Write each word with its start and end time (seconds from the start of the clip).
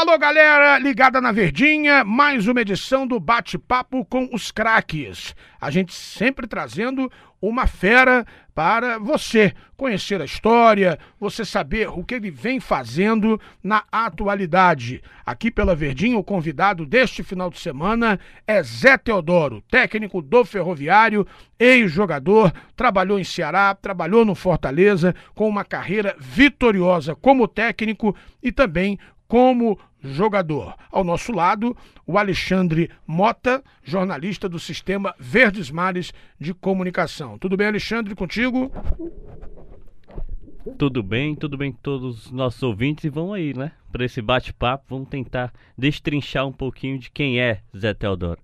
Alô, 0.00 0.16
galera, 0.16 0.78
ligada 0.78 1.20
na 1.20 1.30
Verdinha, 1.30 2.02
mais 2.02 2.48
uma 2.48 2.62
edição 2.62 3.06
do 3.06 3.20
Bate-Papo 3.20 4.02
com 4.06 4.30
os 4.32 4.50
Craques. 4.50 5.34
A 5.60 5.70
gente 5.70 5.92
sempre 5.92 6.46
trazendo 6.46 7.12
uma 7.38 7.66
fera 7.66 8.24
para 8.54 8.98
você 8.98 9.52
conhecer 9.76 10.22
a 10.22 10.24
história, 10.24 10.98
você 11.20 11.44
saber 11.44 11.90
o 11.90 12.02
que 12.02 12.14
ele 12.14 12.30
vem 12.30 12.58
fazendo 12.58 13.38
na 13.62 13.84
atualidade. 13.92 15.02
Aqui 15.24 15.50
pela 15.50 15.74
Verdinha, 15.74 16.16
o 16.16 16.24
convidado 16.24 16.86
deste 16.86 17.22
final 17.22 17.50
de 17.50 17.60
semana 17.60 18.18
é 18.46 18.62
Zé 18.62 18.96
Teodoro, 18.96 19.62
técnico 19.70 20.22
do 20.22 20.46
Ferroviário, 20.46 21.26
ex-jogador, 21.58 22.54
trabalhou 22.74 23.20
em 23.20 23.24
Ceará, 23.24 23.74
trabalhou 23.74 24.24
no 24.24 24.34
Fortaleza, 24.34 25.14
com 25.34 25.46
uma 25.46 25.62
carreira 25.62 26.16
vitoriosa 26.18 27.14
como 27.14 27.46
técnico 27.46 28.16
e 28.42 28.50
também 28.50 28.98
como 29.30 29.78
jogador. 30.02 30.74
Ao 30.90 31.04
nosso 31.04 31.32
lado, 31.32 31.76
o 32.06 32.18
Alexandre 32.18 32.90
Mota, 33.06 33.62
jornalista 33.82 34.48
do 34.48 34.58
Sistema 34.58 35.14
Verdes 35.18 35.70
Mares 35.70 36.12
de 36.38 36.54
Comunicação. 36.54 37.38
Tudo 37.38 37.56
bem, 37.56 37.66
Alexandre, 37.66 38.14
contigo? 38.14 38.70
Tudo 40.78 41.02
bem, 41.02 41.34
tudo 41.34 41.56
bem 41.56 41.72
com 41.72 41.78
todos 41.82 42.26
os 42.26 42.30
nossos 42.30 42.62
ouvintes 42.62 43.04
e 43.04 43.08
vamos 43.08 43.34
aí, 43.34 43.54
né? 43.54 43.72
Para 43.90 44.04
esse 44.04 44.20
bate-papo, 44.20 44.84
vamos 44.88 45.08
tentar 45.08 45.52
destrinchar 45.76 46.46
um 46.46 46.52
pouquinho 46.52 46.98
de 46.98 47.10
quem 47.10 47.40
é 47.40 47.60
Zé 47.76 47.94
Teodoro. 47.94 48.40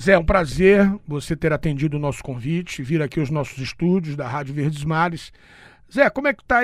Zé, 0.00 0.12
é 0.12 0.18
um 0.18 0.24
prazer 0.24 0.90
você 1.06 1.34
ter 1.34 1.52
atendido 1.52 1.96
o 1.96 2.00
nosso 2.00 2.22
convite, 2.22 2.82
vir 2.82 3.00
aqui 3.00 3.20
aos 3.20 3.30
nossos 3.30 3.58
estúdios 3.58 4.16
da 4.16 4.28
Rádio 4.28 4.54
Verdes 4.54 4.84
Mares 4.84 5.32
Zé, 5.92 6.10
como 6.10 6.28
é 6.28 6.34
que 6.34 6.42
está 6.42 6.60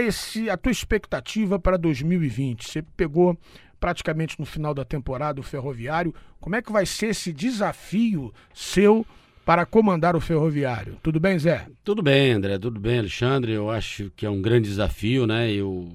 a 0.53 0.57
tua 0.57 0.73
expectativa 0.73 1.59
para 1.59 1.77
2020? 1.77 2.69
Você 2.69 2.83
pegou 2.83 3.39
praticamente 3.79 4.39
no 4.39 4.47
final 4.47 4.73
da 4.73 4.85
temporada 4.85 5.41
o 5.41 5.43
Ferroviário. 5.43 6.15
Como 6.41 6.55
é 6.55 6.63
que 6.63 6.73
vai 6.73 6.87
ser 6.87 7.09
esse 7.09 7.33
desafio 7.33 8.33
seu 8.55 9.05
para 9.45 9.67
comandar 9.67 10.15
o 10.15 10.21
Ferroviário? 10.21 10.99
Tudo 11.03 11.19
bem, 11.19 11.39
Zé? 11.39 11.67
Tudo 11.83 12.03
bem, 12.03 12.33
André. 12.33 12.59
Tudo 12.59 12.79
bem, 12.79 13.01
Alexandre. 13.01 13.53
Eu 13.53 13.71
acho 13.71 14.11
que 14.15 14.25
é 14.25 14.31
um 14.31 14.41
grande 14.41 14.69
desafio, 14.69 15.27
né? 15.27 15.51
Eu 15.51 15.93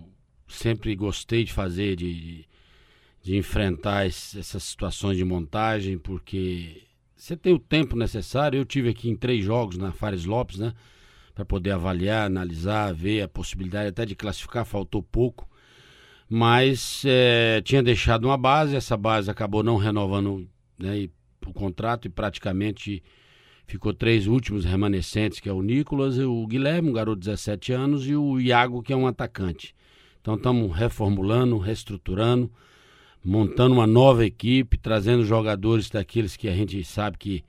sempre 0.48 0.96
gostei 0.96 1.44
de 1.44 1.54
fazer, 1.54 1.96
de, 1.96 2.46
de 3.22 3.38
enfrentar 3.38 4.06
essas 4.06 4.64
situações 4.64 5.18
de 5.18 5.24
montagem, 5.24 5.98
porque 5.98 6.84
você 7.16 7.38
tem 7.38 7.54
o 7.54 7.60
tempo 7.60 7.96
necessário. 7.96 8.58
Eu 8.58 8.66
tive 8.66 8.90
aqui 8.90 9.10
em 9.10 9.16
três 9.16 9.44
jogos 9.44 9.78
na 9.78 9.92
Fares 9.92 10.26
Lopes, 10.26 10.58
né? 10.58 10.74
Para 11.38 11.46
poder 11.46 11.70
avaliar, 11.70 12.26
analisar, 12.26 12.92
ver 12.92 13.22
a 13.22 13.28
possibilidade 13.28 13.90
até 13.90 14.04
de 14.04 14.16
classificar, 14.16 14.66
faltou 14.66 15.04
pouco. 15.04 15.48
Mas 16.28 17.04
é, 17.06 17.62
tinha 17.62 17.84
deixado 17.84 18.26
uma 18.26 18.36
base, 18.36 18.76
essa 18.76 18.98
base 18.98 19.30
acabou 19.30 19.62
não 19.62 19.78
renovando 19.78 20.50
né, 20.80 21.08
o 21.46 21.54
contrato 21.54 22.08
e 22.08 22.10
praticamente 22.10 23.04
ficou 23.68 23.94
três 23.94 24.26
últimos 24.26 24.66
remanescentes, 24.66 25.40
que 25.40 25.48
é 25.48 25.54
o 25.54 25.62
Nicolas, 25.62 26.18
o 26.18 26.48
Guilherme, 26.48 26.90
um 26.90 26.94
garoto 26.94 27.20
de 27.20 27.28
17 27.28 27.72
anos, 27.72 28.08
e 28.08 28.16
o 28.16 28.40
Iago, 28.40 28.82
que 28.82 28.92
é 28.92 28.96
um 28.96 29.06
atacante. 29.06 29.76
Então 30.20 30.34
estamos 30.34 30.76
reformulando, 30.76 31.60
reestruturando, 31.60 32.52
montando 33.24 33.76
uma 33.76 33.86
nova 33.86 34.26
equipe, 34.26 34.76
trazendo 34.76 35.24
jogadores 35.24 35.88
daqueles 35.88 36.36
que 36.36 36.50
a 36.50 36.56
gente 36.56 36.84
sabe 36.84 37.16
que 37.16 37.44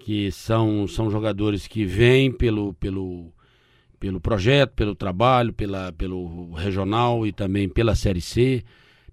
que 0.00 0.32
são, 0.32 0.88
são 0.88 1.10
jogadores 1.10 1.66
que 1.66 1.84
vêm 1.84 2.32
pelo, 2.32 2.74
pelo, 2.74 3.32
pelo 4.00 4.20
projeto, 4.20 4.72
pelo 4.72 4.94
trabalho, 4.94 5.52
pela, 5.52 5.92
pelo 5.92 6.52
regional 6.54 7.26
e 7.26 7.32
também 7.32 7.68
pela 7.68 7.94
Série 7.94 8.20
C, 8.20 8.64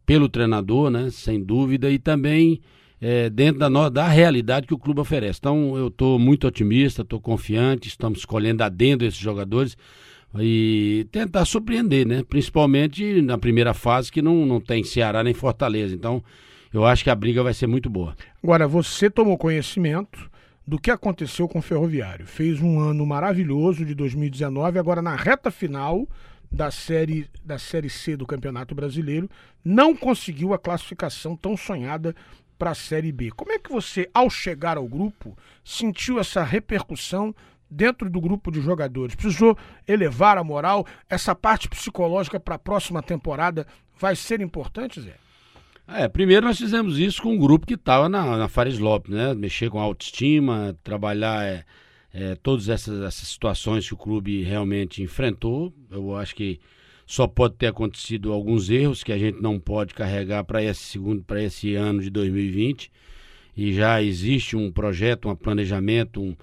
pelo 0.05 0.29
treinador, 0.29 0.89
né, 0.89 1.09
sem 1.11 1.43
dúvida, 1.43 1.91
e 1.91 1.99
também 1.99 2.61
é, 3.01 3.29
dentro 3.29 3.59
da, 3.59 3.89
da 3.89 4.07
realidade 4.07 4.65
que 4.65 4.73
o 4.73 4.79
clube 4.79 5.01
oferece. 5.01 5.39
Então 5.39 5.77
eu 5.77 5.87
estou 5.87 6.17
muito 6.17 6.47
otimista, 6.47 7.01
estou 7.01 7.19
confiante, 7.19 7.89
estamos 7.89 8.19
escolhendo 8.19 8.63
adendo 8.63 9.05
esses 9.05 9.19
jogadores 9.19 9.77
e 10.39 11.05
tentar 11.11 11.45
surpreender, 11.45 12.07
né? 12.07 12.23
principalmente 12.27 13.21
na 13.21 13.37
primeira 13.37 13.73
fase 13.73 14.11
que 14.11 14.21
não, 14.21 14.45
não 14.45 14.59
tem 14.59 14.83
Ceará 14.83 15.23
nem 15.23 15.33
Fortaleza. 15.33 15.93
Então 15.93 16.23
eu 16.73 16.85
acho 16.85 17.03
que 17.03 17.09
a 17.09 17.15
briga 17.15 17.43
vai 17.43 17.53
ser 17.53 17.67
muito 17.67 17.89
boa. 17.89 18.15
Agora, 18.43 18.67
você 18.67 19.09
tomou 19.09 19.37
conhecimento 19.37 20.29
do 20.67 20.77
que 20.77 20.91
aconteceu 20.91 21.47
com 21.47 21.59
o 21.59 21.61
Ferroviário. 21.61 22.27
Fez 22.27 22.61
um 22.61 22.77
ano 22.79 23.05
maravilhoso 23.05 23.85
de 23.85 23.95
2019, 23.95 24.77
agora 24.77 25.01
na 25.01 25.15
reta 25.15 25.49
final 25.49 26.05
da 26.51 26.69
série, 26.69 27.29
da 27.43 27.57
série 27.57 27.89
C 27.89 28.17
do 28.17 28.27
Campeonato 28.27 28.75
Brasileiro, 28.75 29.29
não 29.63 29.95
conseguiu 29.95 30.53
a 30.53 30.59
classificação 30.59 31.37
tão 31.37 31.55
sonhada 31.55 32.13
para 32.57 32.71
a 32.71 32.75
Série 32.75 33.11
B. 33.11 33.31
Como 33.31 33.51
é 33.51 33.59
que 33.59 33.71
você, 33.71 34.09
ao 34.13 34.29
chegar 34.29 34.77
ao 34.77 34.87
grupo, 34.87 35.37
sentiu 35.63 36.19
essa 36.19 36.43
repercussão 36.43 37.33
dentro 37.69 38.09
do 38.09 38.19
grupo 38.19 38.51
de 38.51 38.59
jogadores? 38.61 39.15
Precisou 39.15 39.57
elevar 39.87 40.37
a 40.37 40.43
moral? 40.43 40.85
Essa 41.09 41.35
parte 41.35 41.69
psicológica 41.69 42.39
para 42.39 42.55
a 42.55 42.59
próxima 42.59 43.01
temporada 43.01 43.65
vai 43.97 44.15
ser 44.15 44.41
importante, 44.41 44.99
Zé? 44.99 45.15
É, 45.89 46.05
primeiro 46.09 46.45
nós 46.45 46.57
fizemos 46.57 46.99
isso 46.99 47.21
com 47.21 47.33
um 47.33 47.37
grupo 47.37 47.65
que 47.65 47.75
estava 47.75 48.09
na, 48.09 48.35
na 48.35 48.49
Fares 48.49 48.77
Lopes, 48.77 49.09
né? 49.09 49.33
Mexer 49.33 49.69
com 49.69 49.79
autoestima, 49.79 50.75
trabalhar 50.83 51.45
é, 51.45 51.63
é, 52.13 52.35
todas 52.35 52.67
essas, 52.67 53.01
essas 53.01 53.29
situações 53.29 53.87
que 53.87 53.93
o 53.93 53.97
clube 53.97 54.43
realmente 54.43 55.01
enfrentou. 55.01 55.73
Eu 55.89 56.13
acho 56.17 56.35
que 56.35 56.59
só 57.05 57.25
pode 57.25 57.55
ter 57.55 57.67
acontecido 57.67 58.33
alguns 58.33 58.69
erros 58.69 59.01
que 59.01 59.13
a 59.13 59.17
gente 59.17 59.41
não 59.41 59.57
pode 59.59 59.93
carregar 59.93 60.43
para 60.43 60.61
esse 60.61 60.81
segundo, 60.81 61.23
para 61.23 61.41
esse 61.41 61.73
ano 61.75 62.01
de 62.01 62.09
2020. 62.09 62.91
E 63.55 63.73
já 63.73 64.03
existe 64.03 64.57
um 64.57 64.69
projeto, 64.69 65.29
um 65.29 65.35
planejamento, 65.37 66.21
um, 66.21 66.35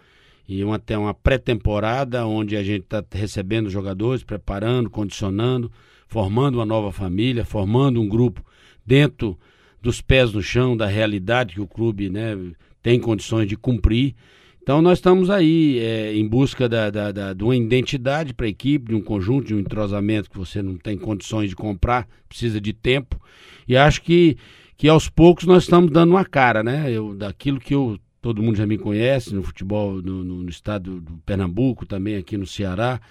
e 0.49 0.63
até 0.71 0.97
uma 0.97 1.13
pré-temporada 1.13 2.27
onde 2.27 2.57
a 2.57 2.63
gente 2.63 2.85
está 2.85 3.05
recebendo 3.13 3.69
jogadores, 3.69 4.25
preparando, 4.25 4.89
condicionando, 4.89 5.71
formando 6.09 6.57
uma 6.57 6.67
nova 6.67 6.91
família, 6.91 7.45
formando 7.45 8.01
um 8.01 8.09
grupo 8.09 8.43
dentro 8.85 9.39
dos 9.81 10.01
pés 10.01 10.33
no 10.33 10.43
chão, 10.43 10.77
da 10.77 10.87
realidade 10.87 11.55
que 11.55 11.61
o 11.61 11.67
clube 11.67 12.09
né, 12.09 12.37
tem 12.83 12.99
condições 12.99 13.47
de 13.47 13.57
cumprir. 13.57 14.15
Então 14.63 14.81
nós 14.81 14.97
estamos 14.97 15.29
aí 15.29 15.79
é, 15.79 16.17
em 16.17 16.27
busca 16.27 16.67
da, 16.67 16.89
da, 16.89 17.13
da, 17.13 17.33
de 17.35 17.45
uma 17.45 17.55
identidade 17.55 18.33
para 18.33 18.47
a 18.47 18.49
equipe, 18.49 18.89
de 18.89 18.95
um 18.95 19.03
conjunto, 19.03 19.47
de 19.47 19.55
um 19.55 19.59
entrosamento 19.59 20.31
que 20.31 20.39
você 20.39 20.63
não 20.63 20.79
tem 20.79 20.97
condições 20.97 21.51
de 21.51 21.55
comprar, 21.55 22.09
precisa 22.27 22.59
de 22.59 22.73
tempo. 22.73 23.21
E 23.69 23.77
acho 23.77 24.01
que, 24.01 24.39
que 24.75 24.89
aos 24.89 25.07
poucos 25.07 25.45
nós 25.45 25.65
estamos 25.65 25.91
dando 25.91 26.13
uma 26.13 26.25
cara, 26.25 26.63
né? 26.63 26.91
Eu, 26.91 27.15
daquilo 27.15 27.61
que 27.61 27.75
eu, 27.75 27.99
todo 28.23 28.43
mundo 28.43 28.57
já 28.57 28.67
me 28.67 28.79
conhece 28.79 29.35
no 29.35 29.43
futebol 29.43 30.01
no, 30.01 30.25
no, 30.25 30.43
no 30.43 30.49
estado 30.49 30.99
do 30.99 31.13
Pernambuco, 31.27 31.85
também 31.85 32.17
aqui 32.17 32.39
no 32.39 32.47
Ceará. 32.47 33.03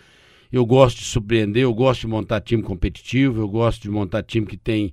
Eu 0.52 0.66
gosto 0.66 0.98
de 0.98 1.06
surpreender, 1.06 1.62
eu 1.62 1.74
gosto 1.74 2.02
de 2.02 2.08
montar 2.08 2.42
time 2.42 2.64
competitivo, 2.64 3.42
eu 3.42 3.48
gosto 3.48 3.84
de 3.84 3.92
montar 3.92 4.24
time 4.24 4.48
que 4.48 4.58
tem 4.58 4.92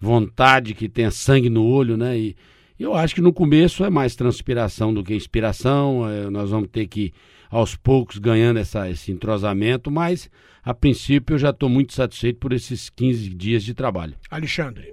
vontade, 0.00 0.74
que 0.74 0.88
tenha 0.88 1.10
sangue 1.10 1.50
no 1.50 1.64
olho, 1.64 1.96
né? 1.96 2.18
E 2.18 2.36
eu 2.78 2.94
acho 2.94 3.14
que 3.14 3.20
no 3.20 3.32
começo 3.32 3.84
é 3.84 3.90
mais 3.90 4.14
transpiração 4.14 4.92
do 4.92 5.02
que 5.02 5.14
inspiração. 5.14 6.08
É, 6.08 6.28
nós 6.28 6.50
vamos 6.50 6.68
ter 6.68 6.86
que, 6.86 7.12
aos 7.50 7.74
poucos, 7.74 8.18
ganhando 8.18 8.58
essa, 8.58 8.88
esse 8.90 9.10
entrosamento, 9.10 9.90
mas 9.90 10.30
a 10.62 10.74
princípio 10.74 11.34
eu 11.34 11.38
já 11.38 11.50
estou 11.50 11.68
muito 11.68 11.94
satisfeito 11.94 12.38
por 12.38 12.52
esses 12.52 12.90
15 12.90 13.30
dias 13.30 13.62
de 13.62 13.72
trabalho. 13.72 14.14
Alexandre. 14.30 14.92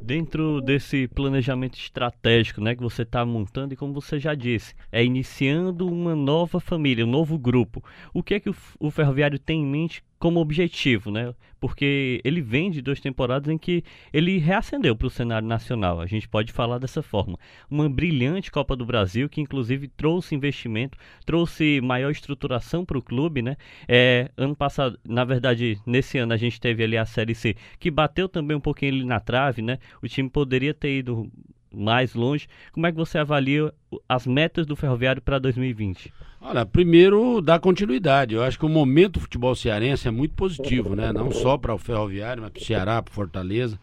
Dentro 0.00 0.60
desse 0.60 1.08
planejamento 1.08 1.78
estratégico 1.78 2.60
né, 2.60 2.76
que 2.76 2.82
você 2.82 3.02
está 3.02 3.24
montando, 3.24 3.72
e 3.72 3.76
como 3.76 3.94
você 3.94 4.20
já 4.20 4.34
disse, 4.34 4.74
é 4.92 5.02
iniciando 5.02 5.88
uma 5.88 6.14
nova 6.14 6.60
família, 6.60 7.06
um 7.06 7.10
novo 7.10 7.38
grupo. 7.38 7.82
O 8.12 8.22
que 8.22 8.34
é 8.34 8.40
que 8.40 8.50
o, 8.50 8.56
o 8.78 8.90
Ferroviário 8.90 9.38
tem 9.38 9.62
em 9.62 9.66
mente 9.66 10.04
como 10.24 10.40
objetivo, 10.40 11.10
né? 11.10 11.34
Porque 11.60 12.18
ele 12.24 12.40
vem 12.40 12.70
de 12.70 12.80
duas 12.80 12.98
temporadas 12.98 13.52
em 13.52 13.58
que 13.58 13.84
ele 14.10 14.38
reacendeu 14.38 14.96
para 14.96 15.06
o 15.06 15.10
cenário 15.10 15.46
nacional. 15.46 16.00
A 16.00 16.06
gente 16.06 16.26
pode 16.26 16.50
falar 16.50 16.78
dessa 16.78 17.02
forma. 17.02 17.38
Uma 17.70 17.90
brilhante 17.90 18.50
Copa 18.50 18.74
do 18.74 18.86
Brasil 18.86 19.28
que 19.28 19.42
inclusive 19.42 19.86
trouxe 19.86 20.34
investimento, 20.34 20.96
trouxe 21.26 21.78
maior 21.82 22.10
estruturação 22.10 22.86
para 22.86 22.96
o 22.96 23.02
clube, 23.02 23.42
né? 23.42 23.58
É, 23.86 24.30
ano 24.34 24.56
passado, 24.56 24.98
na 25.06 25.26
verdade, 25.26 25.78
nesse 25.84 26.16
ano 26.16 26.32
a 26.32 26.38
gente 26.38 26.58
teve 26.58 26.82
ali 26.82 26.96
a 26.96 27.04
Série 27.04 27.34
C 27.34 27.54
que 27.78 27.90
bateu 27.90 28.26
também 28.26 28.56
um 28.56 28.60
pouquinho 28.60 28.94
ali 28.94 29.04
na 29.04 29.20
trave, 29.20 29.60
né? 29.60 29.78
O 30.00 30.08
time 30.08 30.30
poderia 30.30 30.72
ter 30.72 31.00
ido 31.00 31.30
mais 31.70 32.14
longe. 32.14 32.48
Como 32.72 32.86
é 32.86 32.92
que 32.92 32.96
você 32.96 33.18
avalia 33.18 33.70
as 34.08 34.26
metas 34.26 34.66
do 34.66 34.74
Ferroviário 34.74 35.20
para 35.20 35.38
2020? 35.38 36.10
Olha, 36.46 36.66
primeiro 36.66 37.40
dar 37.40 37.58
continuidade. 37.58 38.34
Eu 38.34 38.42
acho 38.42 38.58
que 38.58 38.66
o 38.66 38.68
momento 38.68 39.14
do 39.14 39.20
futebol 39.20 39.54
cearense 39.54 40.06
é 40.06 40.10
muito 40.10 40.34
positivo, 40.34 40.94
né? 40.94 41.10
Não 41.10 41.30
só 41.30 41.56
para 41.56 41.72
o 41.72 41.78
Ferroviário, 41.78 42.42
mas 42.42 42.52
para 42.52 42.60
o 42.60 42.64
Ceará, 42.64 43.02
para 43.02 43.14
Fortaleza. 43.14 43.80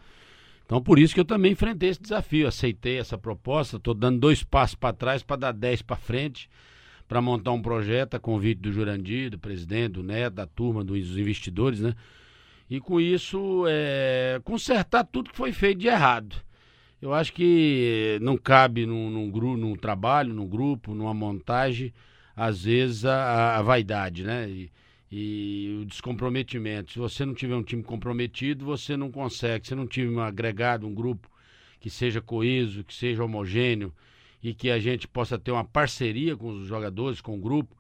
Então, 0.64 0.80
por 0.80 1.00
isso 1.00 1.12
que 1.12 1.20
eu 1.20 1.26
também 1.26 1.54
enfrentei 1.54 1.90
esse 1.90 2.00
desafio, 2.00 2.48
aceitei 2.48 3.00
essa 3.00 3.18
proposta, 3.18 3.78
estou 3.78 3.96
dando 3.96 4.20
dois 4.20 4.44
passos 4.44 4.76
para 4.76 4.94
trás 4.94 5.24
para 5.24 5.38
dar 5.38 5.52
dez 5.54 5.82
para 5.82 5.96
frente, 5.96 6.48
para 7.08 7.20
montar 7.20 7.52
um 7.52 7.62
projeto 7.64 8.14
a 8.14 8.20
convite 8.20 8.60
do 8.62 8.72
Jurandir, 8.72 9.32
do 9.32 9.40
presidente, 9.40 9.94
do 9.94 10.04
Neto, 10.04 10.36
da 10.36 10.46
turma, 10.46 10.84
dos 10.84 11.18
investidores, 11.18 11.80
né? 11.80 11.96
e 12.70 12.80
com 12.80 13.02
isso 13.02 13.66
é, 13.68 14.40
consertar 14.44 15.04
tudo 15.04 15.32
que 15.32 15.36
foi 15.36 15.52
feito 15.52 15.80
de 15.80 15.88
errado. 15.88 16.36
Eu 17.02 17.12
acho 17.12 17.34
que 17.34 18.20
não 18.22 18.38
cabe 18.38 18.86
num, 18.86 19.10
num, 19.10 19.58
num, 19.58 19.76
trabalho, 19.76 20.32
num 20.32 20.48
grupo, 20.48 20.94
numa 20.94 21.14
montagem, 21.14 21.92
às 22.36 22.64
vezes 22.64 23.06
a, 23.06 23.58
a 23.58 23.62
vaidade, 23.62 24.24
né? 24.24 24.50
E, 24.50 24.72
e, 25.12 25.80
o 25.82 25.86
descomprometimento. 25.86 26.92
Se 26.92 27.00
você 27.00 27.26
não 27.26 27.34
tiver 27.34 27.56
um 27.56 27.64
time 27.64 27.84
comprometido, 27.84 28.66
você 28.66 28.96
não 28.96 29.12
consegue. 29.12 29.68
Se 29.68 29.76
não 29.76 29.88
tiver 29.88 30.12
um 30.12 30.22
agregado, 30.22 30.88
um 30.88 30.94
grupo 30.94 31.30
que 31.80 31.90
seja 31.90 32.22
coeso, 32.22 32.84
que 32.84 32.94
seja 32.94 33.24
homogêneo 33.24 33.94
e 34.42 34.54
que 34.54 34.70
a 34.70 34.80
gente 34.80 35.08
possa 35.08 35.38
ter 35.38 35.52
uma 35.52 35.64
parceria 35.64 36.36
com 36.36 36.50
os 36.50 36.68
jogadores, 36.68 37.22
com 37.22 37.36
o 37.36 37.40
grupo, 37.40 37.76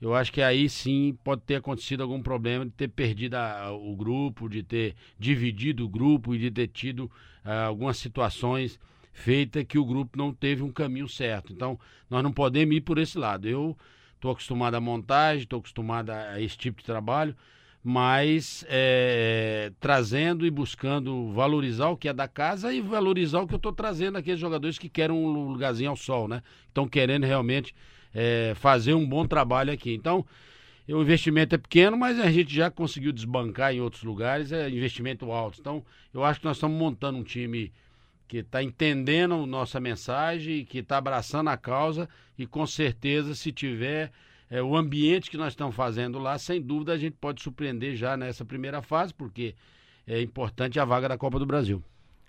eu 0.00 0.14
acho 0.14 0.32
que 0.32 0.40
aí 0.40 0.68
sim 0.68 1.18
pode 1.24 1.42
ter 1.42 1.56
acontecido 1.56 2.02
algum 2.02 2.22
problema 2.22 2.64
de 2.64 2.70
ter 2.70 2.88
perdido 2.88 3.34
a, 3.34 3.72
o 3.72 3.96
grupo, 3.96 4.48
de 4.48 4.62
ter 4.62 4.94
dividido 5.18 5.84
o 5.84 5.88
grupo 5.88 6.34
e 6.34 6.38
de 6.38 6.50
ter 6.50 6.68
tido 6.68 7.10
uh, 7.44 7.66
algumas 7.66 7.96
situações 7.96 8.78
feitas 9.18 9.64
que 9.64 9.78
o 9.78 9.84
grupo 9.84 10.16
não 10.16 10.32
teve 10.32 10.62
um 10.62 10.70
caminho 10.70 11.08
certo. 11.08 11.52
Então, 11.52 11.78
nós 12.08 12.22
não 12.22 12.32
podemos 12.32 12.74
ir 12.74 12.80
por 12.80 12.98
esse 12.98 13.18
lado. 13.18 13.48
Eu 13.48 13.76
estou 14.14 14.30
acostumado 14.30 14.74
à 14.74 14.80
montagem, 14.80 15.42
estou 15.42 15.58
acostumado 15.58 16.10
a 16.10 16.40
esse 16.40 16.56
tipo 16.56 16.80
de 16.80 16.86
trabalho, 16.86 17.36
mas 17.82 18.64
é, 18.68 19.72
trazendo 19.80 20.46
e 20.46 20.50
buscando 20.50 21.32
valorizar 21.32 21.88
o 21.88 21.96
que 21.96 22.08
é 22.08 22.12
da 22.12 22.26
casa 22.26 22.72
e 22.72 22.80
valorizar 22.80 23.40
o 23.40 23.46
que 23.46 23.54
eu 23.54 23.58
estou 23.58 23.72
trazendo 23.72 24.18
aqueles 24.18 24.40
jogadores 24.40 24.78
que 24.78 24.88
querem 24.88 25.14
um 25.14 25.26
lugarzinho 25.26 25.90
ao 25.90 25.96
sol, 25.96 26.28
né? 26.28 26.42
Estão 26.66 26.88
querendo 26.88 27.24
realmente 27.24 27.74
é, 28.14 28.52
fazer 28.56 28.94
um 28.94 29.06
bom 29.06 29.26
trabalho 29.26 29.72
aqui. 29.72 29.94
Então, 29.94 30.24
o 30.88 31.02
investimento 31.02 31.54
é 31.54 31.58
pequeno, 31.58 31.96
mas 31.96 32.18
a 32.18 32.30
gente 32.30 32.54
já 32.54 32.70
conseguiu 32.70 33.12
desbancar 33.12 33.74
em 33.74 33.80
outros 33.80 34.02
lugares, 34.02 34.52
é 34.52 34.68
investimento 34.70 35.30
alto. 35.30 35.60
Então, 35.60 35.84
eu 36.14 36.24
acho 36.24 36.40
que 36.40 36.46
nós 36.46 36.56
estamos 36.56 36.78
montando 36.78 37.18
um 37.18 37.22
time 37.22 37.70
que 38.28 38.38
está 38.38 38.62
entendendo 38.62 39.46
nossa 39.46 39.80
mensagem, 39.80 40.64
que 40.64 40.78
está 40.78 40.98
abraçando 40.98 41.48
a 41.48 41.56
causa 41.56 42.08
e 42.38 42.46
com 42.46 42.66
certeza, 42.66 43.34
se 43.34 43.50
tiver 43.50 44.12
é, 44.50 44.62
o 44.62 44.76
ambiente 44.76 45.30
que 45.30 45.38
nós 45.38 45.54
estamos 45.54 45.74
fazendo 45.74 46.18
lá, 46.18 46.38
sem 46.38 46.60
dúvida 46.60 46.92
a 46.92 46.98
gente 46.98 47.16
pode 47.18 47.42
surpreender 47.42 47.96
já 47.96 48.16
nessa 48.16 48.44
primeira 48.44 48.82
fase, 48.82 49.14
porque 49.14 49.54
é 50.06 50.20
importante 50.20 50.78
a 50.78 50.84
vaga 50.84 51.08
da 51.08 51.18
Copa 51.18 51.38
do 51.38 51.46
Brasil. 51.46 51.82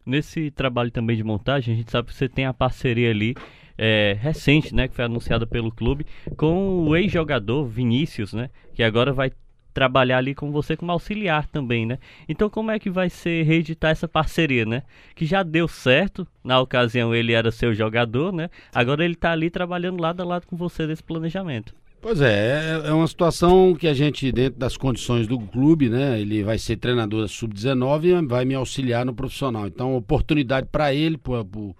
Nesse 0.05 0.49
trabalho 0.49 0.89
também 0.89 1.17
de 1.17 1.23
montagem, 1.23 1.73
a 1.73 1.77
gente 1.77 1.91
sabe 1.91 2.07
que 2.07 2.15
você 2.15 2.27
tem 2.27 2.45
a 2.45 2.53
parceria 2.53 3.11
ali 3.11 3.35
é, 3.77 4.17
recente, 4.19 4.73
né, 4.73 4.87
que 4.87 4.95
foi 4.95 5.05
anunciada 5.05 5.45
pelo 5.45 5.71
clube, 5.71 6.05
com 6.35 6.87
o 6.87 6.95
ex-jogador 6.95 7.65
Vinícius, 7.65 8.33
né, 8.33 8.49
que 8.73 8.83
agora 8.83 9.11
vai 9.13 9.31
trabalhar 9.79 10.17
ali 10.17 10.35
com 10.35 10.51
você 10.51 10.75
como 10.75 10.91
auxiliar 10.91 11.47
também, 11.47 11.85
né? 11.85 11.99
Então 12.27 12.49
como 12.49 12.69
é 12.69 12.77
que 12.77 12.89
vai 12.89 13.09
ser 13.09 13.43
reeditar 13.43 13.91
essa 13.91 14.09
parceria, 14.09 14.65
né? 14.65 14.83
Que 15.15 15.25
já 15.25 15.41
deu 15.41 15.69
certo, 15.69 16.27
na 16.43 16.59
ocasião 16.59 17.15
ele 17.15 17.31
era 17.31 17.49
seu 17.49 17.73
jogador, 17.73 18.33
né? 18.33 18.49
Agora 18.75 19.05
ele 19.05 19.13
está 19.13 19.31
ali 19.31 19.49
trabalhando 19.49 20.01
lado 20.01 20.21
a 20.21 20.25
lado 20.25 20.45
com 20.47 20.57
você 20.57 20.85
nesse 20.85 21.01
planejamento. 21.01 21.73
Pois 22.01 22.19
é, 22.19 22.81
é, 22.83 22.89
é 22.89 22.91
uma 22.91 23.07
situação 23.07 23.73
que 23.73 23.87
a 23.87 23.93
gente, 23.93 24.29
dentro 24.33 24.59
das 24.59 24.75
condições 24.75 25.27
do 25.27 25.39
clube, 25.39 25.87
né? 25.87 26.19
Ele 26.19 26.43
vai 26.43 26.57
ser 26.57 26.75
treinador 26.75 27.21
da 27.21 27.29
Sub-19 27.29 28.03
e 28.03 28.27
vai 28.27 28.43
me 28.43 28.55
auxiliar 28.55 29.05
no 29.05 29.13
profissional. 29.13 29.65
Então, 29.65 29.95
oportunidade 29.95 30.67
para 30.69 30.93
ele, 30.93 31.17
para 31.17 31.41
o 31.41 31.75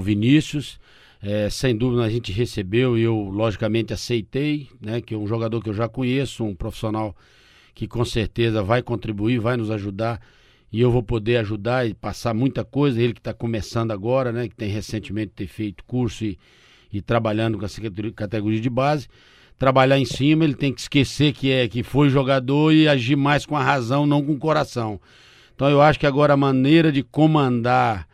Vinícius. 0.00 0.78
É, 1.28 1.50
sem 1.50 1.76
dúvida 1.76 2.04
a 2.04 2.08
gente 2.08 2.30
recebeu 2.30 2.96
e 2.96 3.02
eu 3.02 3.16
logicamente 3.16 3.92
aceitei, 3.92 4.68
né? 4.80 5.00
Que 5.00 5.12
é 5.12 5.18
um 5.18 5.26
jogador 5.26 5.60
que 5.60 5.68
eu 5.68 5.74
já 5.74 5.88
conheço, 5.88 6.44
um 6.44 6.54
profissional 6.54 7.16
que 7.74 7.88
com 7.88 8.04
certeza 8.04 8.62
vai 8.62 8.80
contribuir, 8.80 9.40
vai 9.40 9.56
nos 9.56 9.68
ajudar 9.72 10.20
e 10.72 10.80
eu 10.80 10.88
vou 10.88 11.02
poder 11.02 11.38
ajudar 11.38 11.84
e 11.84 11.94
passar 11.94 12.32
muita 12.32 12.64
coisa. 12.64 13.02
Ele 13.02 13.12
que 13.12 13.18
está 13.18 13.34
começando 13.34 13.90
agora, 13.90 14.30
né? 14.30 14.46
Que 14.46 14.54
tem 14.54 14.70
recentemente 14.70 15.32
ter 15.34 15.48
feito 15.48 15.82
curso 15.82 16.24
e, 16.24 16.38
e 16.92 17.02
trabalhando 17.02 17.58
com 17.58 17.64
essa 17.64 17.80
categoria 18.14 18.60
de 18.60 18.70
base. 18.70 19.08
Trabalhar 19.58 19.98
em 19.98 20.04
cima, 20.04 20.44
ele 20.44 20.54
tem 20.54 20.72
que 20.72 20.82
esquecer 20.82 21.32
que 21.32 21.50
é 21.50 21.66
que 21.66 21.82
foi 21.82 22.08
jogador 22.08 22.72
e 22.72 22.86
agir 22.86 23.16
mais 23.16 23.44
com 23.44 23.56
a 23.56 23.64
razão, 23.64 24.06
não 24.06 24.22
com 24.22 24.34
o 24.34 24.38
coração. 24.38 25.00
Então 25.56 25.68
eu 25.68 25.82
acho 25.82 25.98
que 25.98 26.06
agora 26.06 26.34
a 26.34 26.36
maneira 26.36 26.92
de 26.92 27.02
comandar 27.02 28.06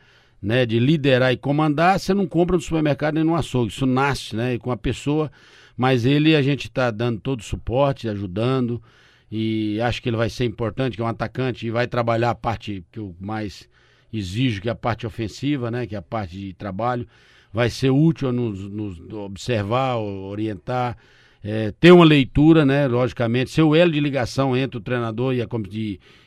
né, 0.43 0.67
de 0.67 0.81
liderar 0.81 1.33
e 1.33 1.37
comandar, 1.37 2.01
você 2.01 2.13
não 2.13 2.27
compra 2.27 2.57
no 2.57 2.63
supermercado 2.63 3.15
nem 3.15 3.25
no 3.25 3.37
açougue. 3.37 3.73
Isso 3.73 3.87
nasce, 3.87 4.35
né, 4.35 4.59
com 4.59 4.73
a 4.73 4.77
pessoa, 4.77 5.31
mas 5.77 6.05
ele 6.05 6.35
a 6.35 6.43
gente 6.43 6.67
está 6.67 6.91
dando 6.91 7.21
todo 7.21 7.41
o 7.41 7.45
suporte, 7.45 8.09
ajudando 8.09 8.83
e 9.31 9.81
acho 9.81 10.03
que 10.03 10.09
ele 10.09 10.17
vai 10.17 10.29
ser 10.29 10.45
importante, 10.45 10.97
que 10.97 11.03
é 11.03 11.05
um 11.05 11.09
atacante 11.09 11.67
e 11.67 11.71
vai 11.71 11.87
trabalhar 11.87 12.31
a 12.31 12.35
parte 12.35 12.85
que 12.91 12.99
eu 12.99 13.15
mais 13.21 13.69
exijo, 14.13 14.61
que 14.61 14.69
é 14.69 14.73
a 14.73 14.75
parte 14.75 15.07
ofensiva, 15.07 15.71
né, 15.71 15.87
que 15.87 15.95
é 15.95 15.99
a 15.99 16.03
parte 16.03 16.37
de 16.37 16.53
trabalho. 16.53 17.07
Vai 17.53 17.71
ser 17.71 17.91
útil 17.91 18.33
nos, 18.33 18.61
nos 18.69 19.01
observar, 19.13 19.97
orientar, 19.97 20.97
é, 21.43 21.71
ter 21.73 21.93
uma 21.93 22.05
leitura, 22.05 22.67
né, 22.67 22.87
logicamente, 22.89 23.51
ser 23.51 23.63
o 23.63 23.75
elo 23.75 23.93
de 23.93 24.01
ligação 24.01 24.57
entre 24.57 24.79
o 24.79 24.81
treinador 24.81 25.35
e 25.35 25.43
a, 25.43 25.47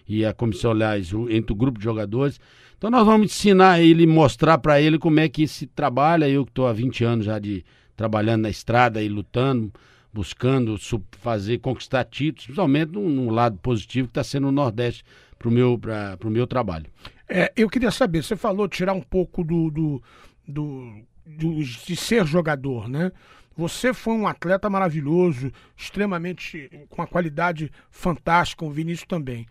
e 0.07 0.25
a 0.25 0.33
comissão, 0.33 0.71
aliás, 0.71 1.11
entre 1.29 1.51
o 1.51 1.55
grupo 1.55 1.77
de 1.77 1.83
jogadores 1.83 2.39
então 2.85 2.99
nós 2.99 3.07
vamos 3.07 3.31
ensinar 3.31 3.81
ele, 3.81 4.05
mostrar 4.05 4.59
para 4.59 4.79
ele 4.79 4.99
como 4.99 5.19
é 5.19 5.27
que 5.27 5.47
se 5.47 5.65
trabalha. 5.65 6.29
Eu 6.29 6.45
que 6.45 6.51
estou 6.51 6.67
há 6.67 6.71
20 6.71 7.03
anos 7.03 7.25
já 7.25 7.39
de 7.39 7.65
trabalhando 7.97 8.43
na 8.43 8.49
estrada 8.51 9.01
e 9.01 9.09
lutando, 9.09 9.73
buscando 10.13 10.77
fazer, 11.17 11.57
conquistar 11.57 12.03
títulos, 12.03 12.45
principalmente 12.45 12.91
num, 12.91 13.31
lado 13.31 13.57
positivo 13.57 14.07
que 14.07 14.11
está 14.11 14.23
sendo 14.23 14.49
o 14.49 14.51
Nordeste 14.51 15.03
para 15.39 15.49
o 15.49 15.51
meu, 15.51 15.81
meu 16.25 16.45
trabalho. 16.45 16.85
É, 17.27 17.51
eu 17.55 17.67
queria 17.71 17.89
saber, 17.89 18.23
você 18.23 18.35
falou 18.35 18.67
tirar 18.67 18.93
um 18.93 19.01
pouco 19.01 19.43
do, 19.43 19.71
do, 19.71 20.03
do, 20.47 20.93
do 21.25 21.63
de 21.63 21.95
ser 21.95 22.23
jogador, 22.23 22.87
né? 22.87 23.11
Você 23.57 23.95
foi 23.95 24.13
um 24.13 24.27
atleta 24.27 24.69
maravilhoso, 24.69 25.51
extremamente 25.75 26.69
com 26.87 27.01
uma 27.01 27.07
qualidade 27.07 27.71
fantástica, 27.89 28.63
o 28.63 28.69
Vinícius 28.69 29.07
também. 29.07 29.47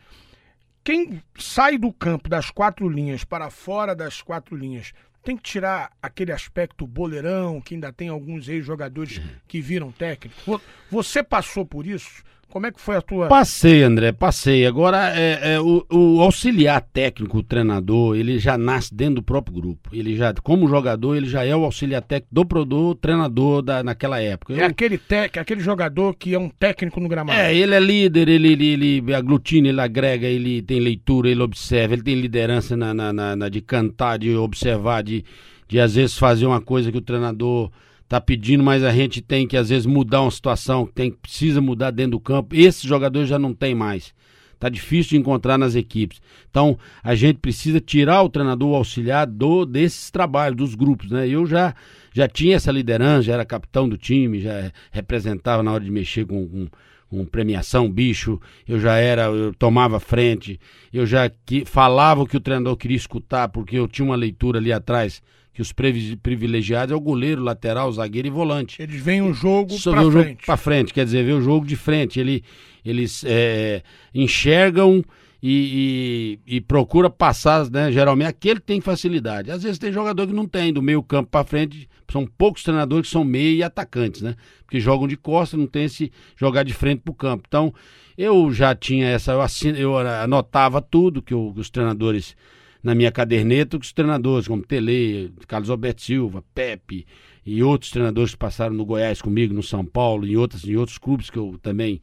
Quem 0.84 1.22
sai 1.38 1.78
do 1.78 1.90
campo 1.90 2.28
das 2.28 2.50
quatro 2.50 2.86
linhas 2.90 3.25
para 3.25 3.48
fora 3.48 3.94
das 3.94 4.20
quatro 4.20 4.54
linhas 4.54 4.92
tem 5.22 5.34
que 5.34 5.42
tirar 5.42 5.90
aquele 6.02 6.31
aspecto 6.31 6.86
boleirão, 6.86 7.58
que 7.58 7.72
ainda 7.72 7.90
tem 7.90 8.10
alguns 8.10 8.46
ex-jogadores 8.46 9.19
que 9.48 9.62
viram 9.62 9.90
técnico. 9.90 10.60
Você 10.90 11.22
passou 11.22 11.64
por 11.64 11.86
isso? 11.86 12.22
Como 12.54 12.68
é 12.68 12.70
que 12.70 12.80
foi 12.80 12.94
a 12.94 13.02
tua. 13.02 13.26
Passei, 13.26 13.82
André, 13.82 14.12
passei. 14.12 14.64
Agora, 14.64 15.12
é, 15.12 15.54
é 15.54 15.60
o, 15.60 15.84
o, 15.90 16.20
auxiliar 16.20 16.80
técnico, 16.80 17.38
o 17.38 17.42
treinador, 17.42 18.16
ele 18.16 18.38
já 18.38 18.56
nasce 18.56 18.94
dentro 18.94 19.16
do 19.16 19.22
próprio 19.24 19.56
grupo. 19.56 19.90
Ele 19.93 20.14
já, 20.14 20.32
como 20.34 20.69
jogador, 20.69 21.17
ele 21.17 21.26
já 21.26 21.44
é 21.44 21.56
o 21.56 21.64
auxiliar 21.64 22.00
técnico 22.02 22.32
do, 22.32 22.64
do 22.64 22.94
treinador 22.94 23.60
da, 23.60 23.82
naquela 23.82 24.20
época. 24.20 24.55
É 24.55 24.60
Eu... 24.60 24.67
aquele, 24.67 24.96
tec, 24.96 25.36
aquele 25.36 25.60
jogador 25.60 26.14
que 26.14 26.32
é 26.32 26.38
um 26.38 26.48
técnico 26.48 27.00
no 27.00 27.08
gramado. 27.08 27.36
É, 27.36 27.52
ele 27.52 27.74
é 27.74 27.81
líder, 27.81 28.29
ele, 28.29 28.52
ele, 28.52 28.67
ele 28.67 29.14
aglutina, 29.17 29.67
ele 29.67 29.81
agrega, 29.81 30.29
ele 30.29 30.62
tem 30.62 30.79
leitura, 30.79 31.29
ele 31.29 31.43
observa, 31.43 31.94
ele 31.94 32.05
tem 32.05 32.14
liderança 32.14 32.76
na, 32.76 32.94
na, 32.94 33.34
na 33.34 33.48
de 33.48 33.60
cantar, 33.60 34.17
de 34.17 34.32
observar, 34.36 35.02
de, 35.02 35.24
de 35.67 35.81
às 35.81 35.96
vezes 35.96 36.17
fazer 36.17 36.46
uma 36.46 36.60
coisa 36.60 36.93
que 36.93 36.98
o 36.98 37.02
treinador 37.02 37.72
tá 38.14 38.20
pedindo, 38.20 38.62
mas 38.62 38.84
a 38.84 38.92
gente 38.92 39.20
tem 39.20 39.44
que 39.44 39.56
às 39.56 39.70
vezes 39.70 39.86
mudar 39.86 40.22
uma 40.22 40.30
situação, 40.30 40.86
tem 40.86 41.10
precisa 41.10 41.60
mudar 41.60 41.90
dentro 41.90 42.12
do 42.12 42.20
campo. 42.20 42.54
Esses 42.54 42.82
jogadores 42.82 43.28
já 43.28 43.40
não 43.40 43.52
tem 43.52 43.74
mais. 43.74 44.14
Tá 44.56 44.68
difícil 44.68 45.10
de 45.10 45.16
encontrar 45.16 45.58
nas 45.58 45.74
equipes. 45.74 46.22
Então, 46.48 46.78
a 47.02 47.16
gente 47.16 47.38
precisa 47.38 47.80
tirar 47.80 48.22
o 48.22 48.28
treinador 48.28 48.70
o 48.70 48.76
auxiliar 48.76 49.26
do 49.26 49.66
desses 49.66 50.12
trabalhos 50.12 50.56
dos 50.56 50.74
grupos, 50.76 51.10
né? 51.10 51.28
Eu 51.28 51.44
já 51.44 51.74
já 52.12 52.28
tinha 52.28 52.54
essa 52.54 52.70
liderança, 52.70 53.22
já 53.22 53.34
era 53.34 53.44
capitão 53.44 53.88
do 53.88 53.98
time, 53.98 54.40
já 54.40 54.70
representava 54.92 55.64
na 55.64 55.72
hora 55.72 55.82
de 55.82 55.90
mexer 55.90 56.24
com, 56.24 56.46
com 56.46 56.68
com 57.10 57.24
premiação, 57.24 57.88
bicho, 57.88 58.40
eu 58.66 58.80
já 58.80 58.96
era, 58.96 59.24
eu 59.24 59.54
tomava 59.54 60.00
frente, 60.00 60.58
eu 60.92 61.06
já 61.06 61.28
que, 61.28 61.64
falava 61.64 62.22
o 62.22 62.26
que 62.26 62.36
o 62.36 62.40
treinador 62.40 62.76
queria 62.76 62.96
escutar, 62.96 63.48
porque 63.50 63.76
eu 63.76 63.86
tinha 63.86 64.04
uma 64.04 64.16
leitura 64.16 64.58
ali 64.58 64.72
atrás 64.72 65.22
que 65.55 65.63
os 65.63 65.73
privilegiados 65.73 66.93
é 66.93 66.96
o 66.96 67.01
goleiro, 67.01 67.41
lateral, 67.41 67.91
zagueiro 67.93 68.27
e 68.27 68.31
volante. 68.31 68.82
Eles 68.82 69.01
veem 69.01 69.23
o 69.23 69.32
jogo 69.32 69.81
para 69.81 70.11
frente. 70.11 70.44
Para 70.44 70.56
frente, 70.56 70.93
quer 70.93 71.05
dizer, 71.05 71.25
vê 71.25 71.32
o 71.32 71.41
jogo 71.41 71.65
de 71.65 71.77
frente. 71.77 72.19
Ele, 72.19 72.43
eles 72.84 73.23
é, 73.25 73.81
enxergam 74.13 75.05
e, 75.41 76.41
e, 76.49 76.56
e, 76.56 76.61
procura 76.61 77.08
passar, 77.08 77.70
né? 77.70 77.93
Geralmente 77.93 78.29
aquele 78.29 78.58
tem 78.58 78.81
facilidade. 78.81 79.49
Às 79.49 79.63
vezes 79.63 79.79
tem 79.79 79.93
jogador 79.93 80.27
que 80.27 80.32
não 80.32 80.49
tem, 80.49 80.73
do 80.73 80.82
meio 80.82 81.05
campo 81.05 81.31
para 81.31 81.44
frente. 81.44 81.89
São 82.11 82.27
poucos 82.27 82.65
treinadores 82.65 83.06
que 83.06 83.13
são 83.13 83.23
meio 83.23 83.55
e 83.55 83.63
atacantes, 83.63 84.23
né? 84.23 84.34
Porque 84.65 84.81
jogam 84.81 85.06
de 85.06 85.17
costas, 85.17 85.58
não 85.58 85.69
tem 85.69 85.84
esse 85.84 86.11
jogar 86.37 86.65
de 86.65 86.75
frente 86.75 87.03
para 87.05 87.13
o 87.13 87.15
campo. 87.15 87.44
Então, 87.46 87.73
eu 88.19 88.53
já 88.53 88.75
tinha 88.75 89.06
essa, 89.06 89.32
eu, 89.32 89.41
assin, 89.41 89.75
eu 89.77 89.96
anotava 89.96 90.82
tudo 90.82 91.23
que, 91.23 91.32
eu, 91.32 91.53
que 91.55 91.61
os 91.61 91.70
treinadores 91.70 92.34
na 92.84 92.94
minha 92.94 93.10
caderneta 93.10 93.79
os 93.79 93.93
treinadores, 93.93 94.46
como 94.46 94.62
Tele, 94.62 95.32
Carlos 95.48 95.70
Alberto 95.70 96.03
Silva, 96.03 96.44
Pepe 96.55 97.06
e 97.44 97.62
outros 97.62 97.91
treinadores 97.91 98.32
que 98.32 98.38
passaram 98.38 98.74
no 98.74 98.84
Goiás 98.84 99.22
comigo, 99.22 99.55
no 99.55 99.62
São 99.62 99.84
Paulo, 99.84 100.26
em, 100.26 100.36
outros 100.36 100.64
em 100.69 100.76
outros 100.76 100.98
clubes 100.98 101.31
que 101.31 101.38
eu 101.38 101.58
também 101.62 102.00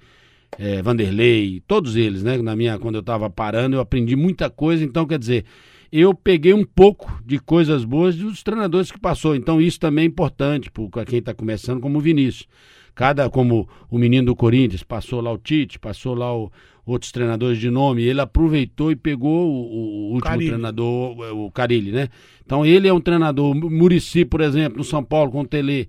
é, 0.57 0.81
Vanderlei, 0.81 1.61
todos 1.67 1.95
eles, 1.95 2.23
né? 2.23 2.37
Na 2.39 2.55
minha, 2.55 2.79
quando 2.79 2.95
eu 2.95 3.01
estava 3.01 3.29
parando, 3.29 3.75
eu 3.75 3.79
aprendi 3.79 4.15
muita 4.15 4.49
coisa. 4.49 4.83
Então, 4.83 5.05
quer 5.05 5.19
dizer, 5.19 5.45
eu 5.91 6.13
peguei 6.15 6.53
um 6.53 6.65
pouco 6.65 7.21
de 7.23 7.37
coisas 7.37 7.85
boas 7.85 8.15
dos 8.15 8.41
treinadores 8.41 8.91
que 8.91 8.99
passou. 8.99 9.35
Então, 9.35 9.61
isso 9.61 9.79
também 9.79 10.03
é 10.03 10.07
importante 10.07 10.71
para 10.71 11.05
quem 11.05 11.19
está 11.19 11.33
começando, 11.33 11.79
como 11.79 11.99
o 11.99 12.01
Vinícius. 12.01 12.47
Cada, 12.93 13.29
como 13.29 13.69
o 13.89 13.97
menino 13.97 14.27
do 14.27 14.35
Corinthians, 14.35 14.83
passou 14.83 15.21
lá 15.21 15.31
o 15.31 15.37
Tite, 15.37 15.79
passou 15.79 16.13
lá 16.13 16.35
o, 16.35 16.51
outros 16.91 17.11
treinadores 17.11 17.57
de 17.57 17.69
nome, 17.69 18.03
ele 18.03 18.21
aproveitou 18.21 18.91
e 18.91 18.95
pegou 18.95 19.47
o, 19.47 20.09
o 20.09 20.13
último 20.13 20.21
Carilli. 20.21 20.49
treinador, 20.49 21.35
o 21.35 21.51
Carilli, 21.51 21.91
né? 21.91 22.09
Então 22.45 22.65
ele 22.65 22.87
é 22.87 22.93
um 22.93 22.99
treinador, 22.99 23.55
Murici, 23.55 24.25
por 24.25 24.41
exemplo, 24.41 24.77
no 24.77 24.83
São 24.83 25.03
Paulo 25.03 25.31
com 25.31 25.41
o 25.41 25.47
Tele. 25.47 25.87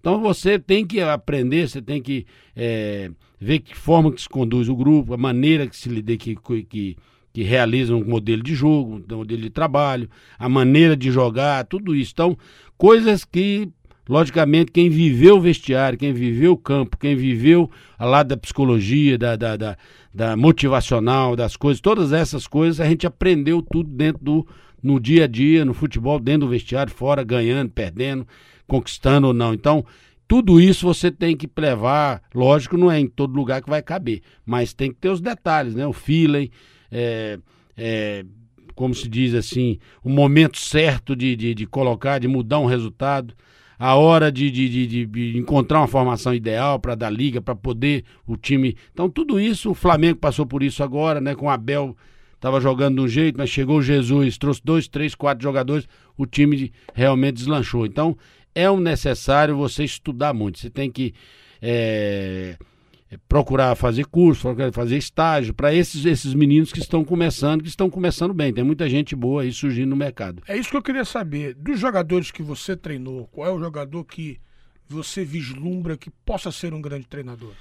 Então 0.00 0.20
você 0.20 0.58
tem 0.58 0.86
que 0.86 1.00
aprender, 1.00 1.68
você 1.68 1.82
tem 1.82 2.00
que 2.00 2.26
é, 2.54 3.10
ver 3.40 3.60
que 3.60 3.76
forma 3.76 4.12
que 4.12 4.22
se 4.22 4.28
conduz 4.28 4.68
o 4.68 4.76
grupo, 4.76 5.14
a 5.14 5.16
maneira 5.16 5.66
que 5.66 5.76
se 5.76 5.88
lida, 5.88 6.16
que, 6.16 6.36
que, 6.68 6.96
que 7.32 7.42
realiza 7.42 7.94
um 7.94 8.04
modelo 8.04 8.42
de 8.42 8.54
jogo, 8.54 9.02
um 9.10 9.16
modelo 9.16 9.42
de 9.42 9.50
trabalho, 9.50 10.08
a 10.38 10.48
maneira 10.48 10.96
de 10.96 11.10
jogar, 11.10 11.64
tudo 11.64 11.94
isso. 11.94 12.12
Então, 12.12 12.38
coisas 12.76 13.24
que 13.24 13.68
Logicamente, 14.08 14.70
quem 14.70 14.90
viveu 14.90 15.36
o 15.36 15.40
vestiário, 15.40 15.98
quem 15.98 16.12
viveu 16.12 16.52
o 16.52 16.56
campo, 16.56 16.98
quem 16.98 17.16
viveu 17.16 17.70
a 17.98 18.04
lado 18.04 18.28
da 18.28 18.36
psicologia, 18.36 19.16
da, 19.16 19.34
da, 19.34 19.56
da, 19.56 19.78
da, 20.12 20.36
motivacional, 20.36 21.34
das 21.34 21.56
coisas, 21.56 21.80
todas 21.80 22.12
essas 22.12 22.46
coisas, 22.46 22.80
a 22.80 22.86
gente 22.86 23.06
aprendeu 23.06 23.62
tudo 23.62 23.88
dentro 23.90 24.22
do 24.22 24.46
no 24.82 25.00
dia 25.00 25.24
a 25.24 25.26
dia, 25.26 25.64
no 25.64 25.72
futebol, 25.72 26.20
dentro 26.20 26.46
do 26.46 26.50
vestiário, 26.50 26.92
fora, 26.92 27.24
ganhando, 27.24 27.70
perdendo, 27.70 28.26
conquistando 28.66 29.28
ou 29.28 29.32
não. 29.32 29.54
Então, 29.54 29.82
tudo 30.28 30.60
isso 30.60 30.86
você 30.86 31.10
tem 31.10 31.34
que 31.34 31.48
levar, 31.56 32.22
lógico, 32.34 32.76
não 32.76 32.92
é 32.92 33.00
em 33.00 33.06
todo 33.06 33.34
lugar 33.34 33.62
que 33.62 33.70
vai 33.70 33.80
caber, 33.80 34.20
mas 34.44 34.74
tem 34.74 34.90
que 34.92 34.98
ter 34.98 35.08
os 35.08 35.22
detalhes, 35.22 35.74
né? 35.74 35.86
O 35.86 35.92
feeling, 35.94 36.50
é, 36.92 37.38
é, 37.74 38.26
como 38.74 38.94
se 38.94 39.08
diz 39.08 39.34
assim, 39.34 39.78
o 40.02 40.10
momento 40.10 40.58
certo 40.58 41.16
de, 41.16 41.34
de, 41.34 41.54
de 41.54 41.66
colocar, 41.66 42.18
de 42.18 42.28
mudar 42.28 42.58
um 42.58 42.66
resultado 42.66 43.34
a 43.78 43.94
hora 43.94 44.30
de, 44.30 44.50
de, 44.50 44.86
de, 44.86 45.06
de 45.06 45.38
encontrar 45.38 45.80
uma 45.80 45.86
formação 45.86 46.34
ideal 46.34 46.78
para 46.78 46.94
dar 46.94 47.10
liga, 47.10 47.40
para 47.40 47.54
poder 47.54 48.04
o 48.26 48.36
time. 48.36 48.76
Então, 48.92 49.08
tudo 49.08 49.40
isso, 49.40 49.70
o 49.70 49.74
Flamengo 49.74 50.18
passou 50.18 50.46
por 50.46 50.62
isso 50.62 50.82
agora, 50.82 51.20
né? 51.20 51.34
Com 51.34 51.46
o 51.46 51.50
Abel 51.50 51.96
estava 52.34 52.60
jogando 52.60 52.96
de 52.96 53.00
um 53.02 53.08
jeito, 53.08 53.36
mas 53.38 53.50
chegou 53.50 53.78
o 53.78 53.82
Jesus, 53.82 54.36
trouxe 54.36 54.60
dois, 54.62 54.86
três, 54.86 55.14
quatro 55.14 55.42
jogadores, 55.42 55.88
o 56.16 56.26
time 56.26 56.72
realmente 56.92 57.36
deslanchou. 57.36 57.86
Então, 57.86 58.16
é 58.54 58.70
um 58.70 58.78
necessário 58.78 59.56
você 59.56 59.84
estudar 59.84 60.32
muito. 60.32 60.58
Você 60.58 60.70
tem 60.70 60.90
que. 60.90 61.14
É 61.60 62.56
procurar 63.28 63.74
fazer 63.74 64.06
curso, 64.06 64.42
procurar 64.42 64.72
fazer 64.72 64.96
estágio 64.96 65.54
para 65.54 65.72
esses, 65.74 66.04
esses 66.04 66.34
meninos 66.34 66.72
que 66.72 66.80
estão 66.80 67.04
começando, 67.04 67.62
que 67.62 67.68
estão 67.68 67.90
começando 67.90 68.34
bem. 68.34 68.52
Tem 68.52 68.64
muita 68.64 68.88
gente 68.88 69.14
boa 69.16 69.42
aí 69.42 69.52
surgindo 69.52 69.90
no 69.90 69.96
mercado. 69.96 70.42
É 70.46 70.56
isso 70.56 70.70
que 70.70 70.76
eu 70.76 70.82
queria 70.82 71.04
saber. 71.04 71.54
Dos 71.54 71.78
jogadores 71.78 72.30
que 72.30 72.42
você 72.42 72.76
treinou, 72.76 73.26
qual 73.28 73.48
é 73.48 73.52
o 73.52 73.58
jogador 73.58 74.04
que 74.04 74.38
você 74.88 75.24
vislumbra 75.24 75.96
que 75.96 76.10
possa 76.10 76.52
ser 76.52 76.74
um 76.74 76.80
grande 76.80 77.06
treinador? 77.06 77.52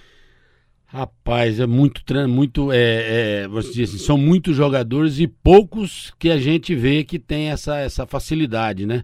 Rapaz, 0.86 1.60
é 1.60 1.66
muito, 1.66 2.04
muito 2.30 2.72
é, 2.72 3.42
é, 3.42 3.48
você 3.48 3.82
assim, 3.82 3.98
são 3.98 4.16
muitos 4.16 4.56
jogadores 4.56 5.18
e 5.20 5.28
poucos 5.28 6.14
que 6.20 6.30
a 6.30 6.38
gente 6.38 6.76
vê 6.76 7.04
que 7.04 7.18
tem 7.18 7.50
essa, 7.50 7.78
essa 7.78 8.06
facilidade, 8.06 8.86
né? 8.86 9.04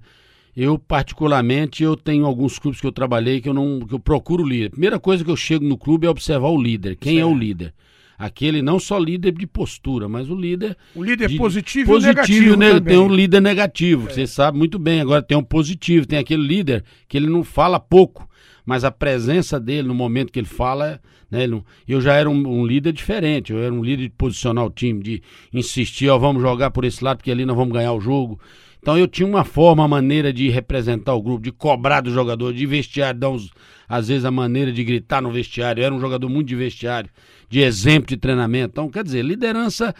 Eu, 0.62 0.78
particularmente, 0.78 1.84
eu 1.84 1.96
tenho 1.96 2.26
alguns 2.26 2.60
clubes 2.60 2.82
que 2.82 2.86
eu 2.86 2.92
trabalhei 2.92 3.40
que 3.40 3.48
eu 3.48 3.54
não 3.54 3.80
que 3.80 3.96
eu 3.96 4.00
procuro 4.00 4.46
líder. 4.46 4.72
Primeira 4.72 5.00
coisa 5.00 5.24
que 5.24 5.32
eu 5.32 5.36
chego 5.38 5.64
no 5.64 5.78
clube 5.78 6.06
é 6.06 6.10
observar 6.10 6.50
o 6.50 6.62
líder. 6.62 6.98
Quem 6.98 7.14
certo. 7.14 7.30
é 7.30 7.34
o 7.34 7.38
líder? 7.38 7.74
Aquele 8.18 8.62
não 8.62 8.78
só 8.78 9.00
líder 9.00 9.32
de 9.32 9.48
postura, 9.48 10.10
mas 10.10 10.30
o 10.30 10.36
líder. 10.36 10.76
O 10.94 11.02
líder 11.02 11.30
de, 11.30 11.38
positivo, 11.38 11.94
positivo 11.94 12.56
e 12.56 12.58
negativo. 12.58 12.58
Né? 12.58 12.80
Tem 12.82 12.98
um 12.98 13.08
líder 13.08 13.40
negativo, 13.40 14.10
é. 14.10 14.12
você 14.12 14.28
sabe 14.28 14.58
muito 14.58 14.78
bem. 14.78 15.00
Agora 15.00 15.22
tem 15.22 15.38
um 15.38 15.44
positivo, 15.44 16.06
tem 16.06 16.20
aquele 16.20 16.46
líder 16.46 16.84
que 17.08 17.16
ele 17.16 17.28
não 17.28 17.42
fala 17.42 17.80
pouco, 17.80 18.28
mas 18.66 18.84
a 18.84 18.92
presença 18.92 19.62
dele 19.62 19.88
no 19.88 19.96
momento 19.96 20.30
que 20.30 20.40
ele 20.40 20.46
fala. 20.46 21.00
Né, 21.32 21.44
ele 21.44 21.54
não, 21.54 21.66
eu 21.88 22.02
já 22.02 22.16
era 22.16 22.30
um, 22.30 22.46
um, 22.46 22.66
líder 22.66 22.92
diferente, 22.92 23.54
eu 23.54 23.60
era 23.60 23.74
um 23.74 23.82
líder 23.82 24.10
de 24.10 24.10
posicionar 24.10 24.66
o 24.66 24.70
time, 24.70 25.02
de 25.02 25.24
insistir, 25.54 26.10
ó, 26.10 26.18
vamos 26.18 26.42
jogar 26.42 26.72
por 26.72 26.84
esse 26.84 27.02
lado, 27.02 27.18
porque 27.18 27.32
ali 27.32 27.46
nós 27.46 27.56
vamos 27.56 27.72
ganhar 27.72 27.94
o 27.94 28.02
jogo. 28.02 28.38
Então 28.82 28.98
eu 28.98 29.08
tinha 29.08 29.28
uma 29.28 29.44
forma, 29.44 29.84
uma 29.84 29.88
maneira 29.88 30.32
de 30.32 30.50
representar 30.50 31.14
o 31.14 31.22
grupo, 31.22 31.44
de 31.44 31.52
cobrar 31.52 32.02
do 32.02 32.12
jogador, 32.12 32.54
de 32.54 32.66
vestiário, 32.66 33.20
dar 33.20 33.30
uns, 33.30 33.52
às 33.88 34.08
vezes 34.08 34.24
a 34.24 34.32
maneira 34.32 34.72
de 34.72 34.84
gritar 34.84 35.22
no 35.22 35.32
vestiário. 35.32 35.82
Eu 35.82 35.86
era 35.86 35.96
um 35.96 36.00
jogador 36.00 36.30
muito 36.30 36.48
de 36.48 36.56
vestiário, 36.56 37.10
de 37.50 37.60
exemplo 37.60 38.08
de 38.08 38.18
treinamento. 38.18 38.72
Então, 38.72 38.90
quer 38.90 39.04
dizer, 39.04 39.24
liderança, 39.24 39.94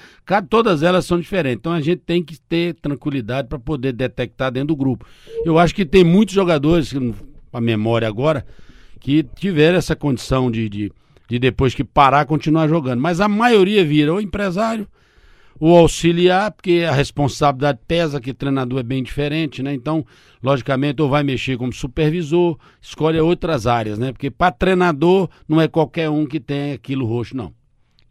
todas 0.50 0.82
elas 0.82 1.06
são 1.06 1.20
diferentes. 1.20 1.60
Então 1.60 1.74
a 1.74 1.82
gente 1.82 2.02
tem 2.06 2.24
que 2.24 2.40
ter 2.40 2.76
tranquilidade 2.76 3.50
para 3.50 3.60
poder 3.60 3.92
detectar 3.92 4.50
dentro 4.50 4.70
do 4.70 4.78
grupo. 4.78 5.06
Eu 5.44 5.60
acho 5.60 5.76
que 5.76 5.86
tem 5.86 6.04
muitos 6.04 6.34
jogadores, 6.34 6.94
a 7.52 7.60
memória 7.60 8.08
agora, 8.08 8.46
que 9.02 9.24
tiveram 9.36 9.78
essa 9.78 9.96
condição 9.96 10.50
de, 10.50 10.70
de, 10.70 10.92
de 11.28 11.38
depois 11.38 11.76
que 11.76 11.84
parar, 11.84 12.26
continuar 12.26 12.70
jogando. 12.70 13.02
Mas 13.02 13.20
a 13.20 13.28
maioria 13.28 13.84
vira 13.84 14.14
ou 14.14 14.22
empresário 14.22 14.88
o 15.60 15.76
auxiliar, 15.76 16.52
porque 16.52 16.86
a 16.88 16.92
responsabilidade 16.94 17.80
pesa, 17.88 18.22
que 18.22 18.34
treinador 18.34 18.80
é 18.80 18.84
bem 18.84 19.04
diferente, 19.04 19.62
né? 19.62 19.74
Então, 19.74 20.06
logicamente, 20.42 21.02
ou 21.02 21.10
vai 21.10 21.22
mexer 21.22 21.58
como 21.58 21.74
supervisor, 21.74 22.58
escolhe 22.82 23.20
outras 23.20 23.68
áreas, 23.68 24.00
né? 24.00 24.12
Porque 24.12 24.32
para 24.32 24.52
treinador 24.52 25.30
não 25.48 25.60
é 25.60 25.68
qualquer 25.68 26.10
um 26.10 26.26
que 26.26 26.40
tem 26.40 26.72
aquilo 26.72 27.06
roxo, 27.06 27.36
não. 27.36 27.54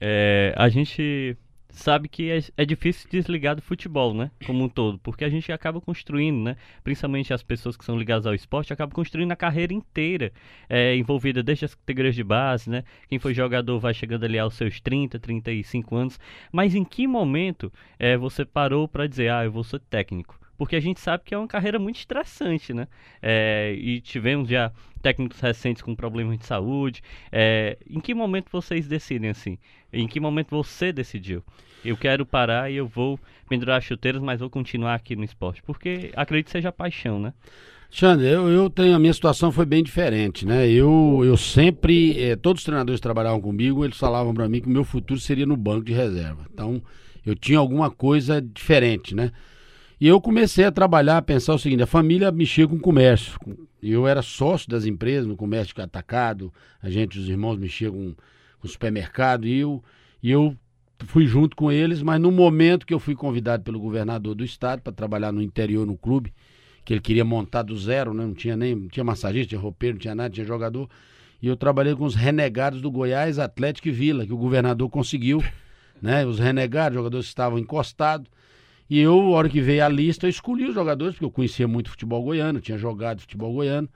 É, 0.01 0.55
a 0.57 0.69
gente 0.69 1.37
sabe 1.79 2.09
que 2.09 2.31
é, 2.31 2.41
é, 2.57 2.65
difícil 2.65 3.09
desligar 3.11 3.55
do 3.55 3.63
futebol, 3.63 4.13
né? 4.13 4.31
Como 4.45 4.65
um 4.65 4.69
todo, 4.69 4.99
porque 4.99 5.25
a 5.25 5.29
gente 5.29 5.51
acaba 5.53 5.81
construindo, 5.81 6.43
né? 6.43 6.57
Principalmente 6.83 7.33
as 7.33 7.43
pessoas 7.43 7.77
que 7.77 7.85
são 7.85 7.97
ligadas 7.97 8.27
ao 8.27 8.35
esporte, 8.35 8.73
acabam 8.73 8.95
construindo 8.95 9.33
a 9.33 9.37
carreira 9.37 9.73
inteira 9.73 10.33
é, 10.69 10.97
envolvida 10.97 11.43
desde 11.43 11.65
as 11.67 11.75
categorias 11.75 12.15
de 12.15 12.25
base, 12.25 12.69
né? 12.69 12.85
Quem 13.09 13.19
foi 13.19 13.33
jogador 13.33 13.79
vai 13.79 13.95
chegando 13.95 14.25
ali 14.25 14.39
aos 14.39 14.55
seus 14.55 14.81
30, 14.81 15.19
35 15.19 15.97
anos. 15.97 16.21
Mas 16.53 16.75
em 16.75 16.85
que 16.85 17.07
momento 17.07 17.73
é, 17.99 18.17
você 18.17 18.45
parou 18.45 18.89
para 18.89 19.07
dizer, 19.07 19.31
ah, 19.31 19.45
eu 19.45 19.53
vou 19.53 19.65
ser 19.65 19.81
técnico? 19.81 20.48
Porque 20.59 20.75
a 20.75 20.81
gente 20.81 21.01
sabe 21.01 21.23
que 21.25 21.33
é 21.33 21.39
uma 21.39 21.47
carreira 21.47 21.79
muito 21.79 21.97
estressante, 21.97 22.75
né? 22.75 22.89
É, 23.23 23.73
e 23.79 24.01
tivemos 24.01 24.49
já 24.49 24.73
técnicos 25.01 25.41
recentes 25.41 25.81
com 25.81 25.95
problemas 25.95 26.37
de 26.37 26.45
saúde. 26.45 27.01
É, 27.31 27.79
em 27.89 28.01
que 28.01 28.13
momento 28.13 28.49
vocês 28.51 28.89
decidem 28.89 29.31
assim? 29.31 29.57
Em 29.93 30.09
que 30.09 30.19
momento 30.19 30.51
você 30.51 30.93
decidiu? 30.93 31.45
Eu 31.85 31.97
quero 31.97 32.27
parar 32.27 32.71
e 32.71 32.75
eu 32.75 32.89
vou 32.89 33.21
pendurar 33.49 33.81
chuteiras, 33.81 34.21
mas 34.21 34.41
vou 34.41 34.51
continuar 34.51 34.95
aqui 34.95 35.15
no 35.15 35.23
esporte, 35.23 35.63
porque 35.63 36.11
acredito 36.17 36.47
que 36.47 36.53
seja 36.53 36.73
paixão, 36.73 37.21
né? 37.21 37.33
Xander, 37.91 38.31
eu, 38.31 38.49
eu, 38.49 38.69
tenho 38.69 38.95
a 38.95 38.99
minha 38.99 39.15
situação 39.15 39.51
foi 39.51 39.65
bem 39.65 39.83
diferente, 39.83 40.45
né? 40.45 40.69
Eu, 40.69 41.23
eu 41.25 41.37
sempre, 41.39 42.21
eh, 42.21 42.37
todos 42.37 42.61
os 42.61 42.65
treinadores 42.65 42.99
que 42.99 43.03
trabalhavam 43.03 43.41
comigo, 43.41 43.83
eles 43.83 43.97
falavam 43.97 44.35
para 44.35 44.47
mim 44.47 44.61
que 44.61 44.67
o 44.67 44.71
meu 44.71 44.85
futuro 44.85 45.19
seria 45.19 45.47
no 45.47 45.57
banco 45.57 45.85
de 45.85 45.95
reserva. 45.95 46.45
Então, 46.53 46.83
eu 47.25 47.35
tinha 47.35 47.59
alguma 47.59 47.91
coisa 47.91 48.43
diferente, 48.43 49.15
né? 49.15 49.33
E 50.01 50.07
eu 50.07 50.21
comecei 50.21 50.65
a 50.65 50.71
trabalhar, 50.71 51.19
a 51.19 51.23
pensar 51.23 51.55
o 51.55 51.59
seguinte: 51.59 51.83
a 51.83 51.87
família 51.87 52.31
mexia 52.31 52.69
com 52.69 52.79
comércio. 52.79 53.39
Eu 53.83 54.07
era 54.07 54.23
sócio 54.23 54.69
das 54.69 54.85
empresas 54.87 55.27
no 55.27 55.37
comércio 55.37 55.75
atacado, 55.83 56.53
a 56.83 56.91
gente, 56.91 57.19
os 57.19 57.29
irmãos, 57.29 57.57
mexiam 57.57 57.93
com, 57.93 58.15
com 58.61 58.69
supermercado, 58.69 59.47
e 59.47 59.59
eu, 59.59 59.83
e 60.23 60.31
eu 60.31 60.57
fui 61.07 61.27
junto 61.27 61.57
com 61.57 61.71
eles, 61.71 62.03
mas 62.03 62.21
no 62.21 62.31
momento 62.31 62.85
que 62.85 62.93
eu 62.93 62.99
fui 62.99 63.15
convidado 63.15 63.63
pelo 63.63 63.79
governador 63.79 64.35
do 64.35 64.45
estado 64.45 64.83
para 64.83 64.93
trabalhar 64.93 65.31
no 65.31 65.41
interior 65.41 65.87
no 65.87 65.97
clube, 65.97 66.33
que 66.85 66.93
ele 66.93 67.01
queria 67.01 67.25
montar 67.25 67.63
do 67.63 67.77
zero, 67.77 68.13
né? 68.13 68.25
não 68.25 68.35
tinha 68.35 68.57
nem 68.57 68.75
não 68.75 68.89
tinha 68.89 69.05
massagista, 69.05 69.51
tinha 69.51 69.61
roupeiro, 69.61 69.95
não 69.95 70.01
tinha 70.01 70.15
nada, 70.15 70.31
tinha 70.31 70.47
jogador. 70.47 70.89
E 71.41 71.47
eu 71.47 71.57
trabalhei 71.57 71.95
com 71.95 72.05
os 72.05 72.17
renegados 72.17 72.81
do 72.81 72.91
Goiás, 72.91 73.39
Atlético 73.39 73.89
e 73.89 73.93
Vila, 73.93 74.27
que 74.27 74.33
o 74.33 74.37
governador 74.37 74.89
conseguiu, 74.91 75.43
né? 76.03 76.27
Os 76.27 76.41
renegados, 76.41 76.97
jogadores 76.97 77.27
estavam 77.27 77.61
encostados. 77.61 78.29
E 78.89 78.99
eu, 78.99 79.23
na 79.23 79.29
hora 79.31 79.49
que 79.49 79.61
veio 79.61 79.85
a 79.85 79.89
lista, 79.89 80.27
eu 80.27 80.31
escolhi 80.31 80.67
os 80.67 80.75
jogadores, 80.75 81.15
porque 81.15 81.25
eu 81.25 81.31
conhecia 81.31 81.69
muito 81.69 81.91
futebol 81.91 82.23
goiano, 82.23 82.61
tinha 82.61 82.79
jogado 82.79 83.21
futebol 83.21 83.53
goiano. 83.53 83.89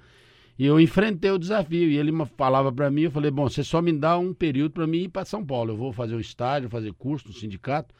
E 0.59 0.67
eu 0.67 0.79
enfrentei 0.79 1.31
o 1.31 1.39
desafio. 1.39 1.91
E 1.91 1.97
ele 1.97 2.13
falava 2.37 2.71
para 2.71 2.91
mim, 2.91 3.03
eu 3.03 3.11
falei, 3.11 3.31
bom, 3.31 3.49
você 3.49 3.65
só 3.65 3.81
me 3.81 3.93
dá 3.93 4.19
um 4.19 4.35
período 4.35 4.73
para 4.73 4.87
mim 4.87 5.05
ir 5.05 5.09
para 5.09 5.25
São 5.25 5.45
Paulo. 5.45 5.73
Eu 5.73 5.77
vou 5.77 5.93
fazer 5.93 6.15
o 6.15 6.21
estágio, 6.21 6.69
fazer 6.69 6.93
curso 6.93 7.29
no 7.29 7.35
sindicato 7.35 7.95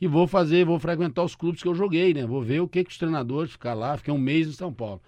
e 0.00 0.06
vou 0.06 0.26
fazer, 0.26 0.64
vou 0.64 0.78
frequentar 0.78 1.22
os 1.24 1.34
clubes 1.34 1.62
que 1.62 1.68
eu 1.68 1.74
joguei, 1.74 2.12
né? 2.12 2.26
Vou 2.26 2.42
ver 2.42 2.60
o 2.60 2.68
que, 2.68 2.84
que 2.84 2.90
os 2.90 2.98
treinadores 2.98 3.52
ficar 3.52 3.74
lá, 3.74 3.96
fiquei 3.96 4.12
um 4.12 4.18
mês 4.18 4.46
em 4.46 4.52
São 4.52 4.72
Paulo. 4.72 5.00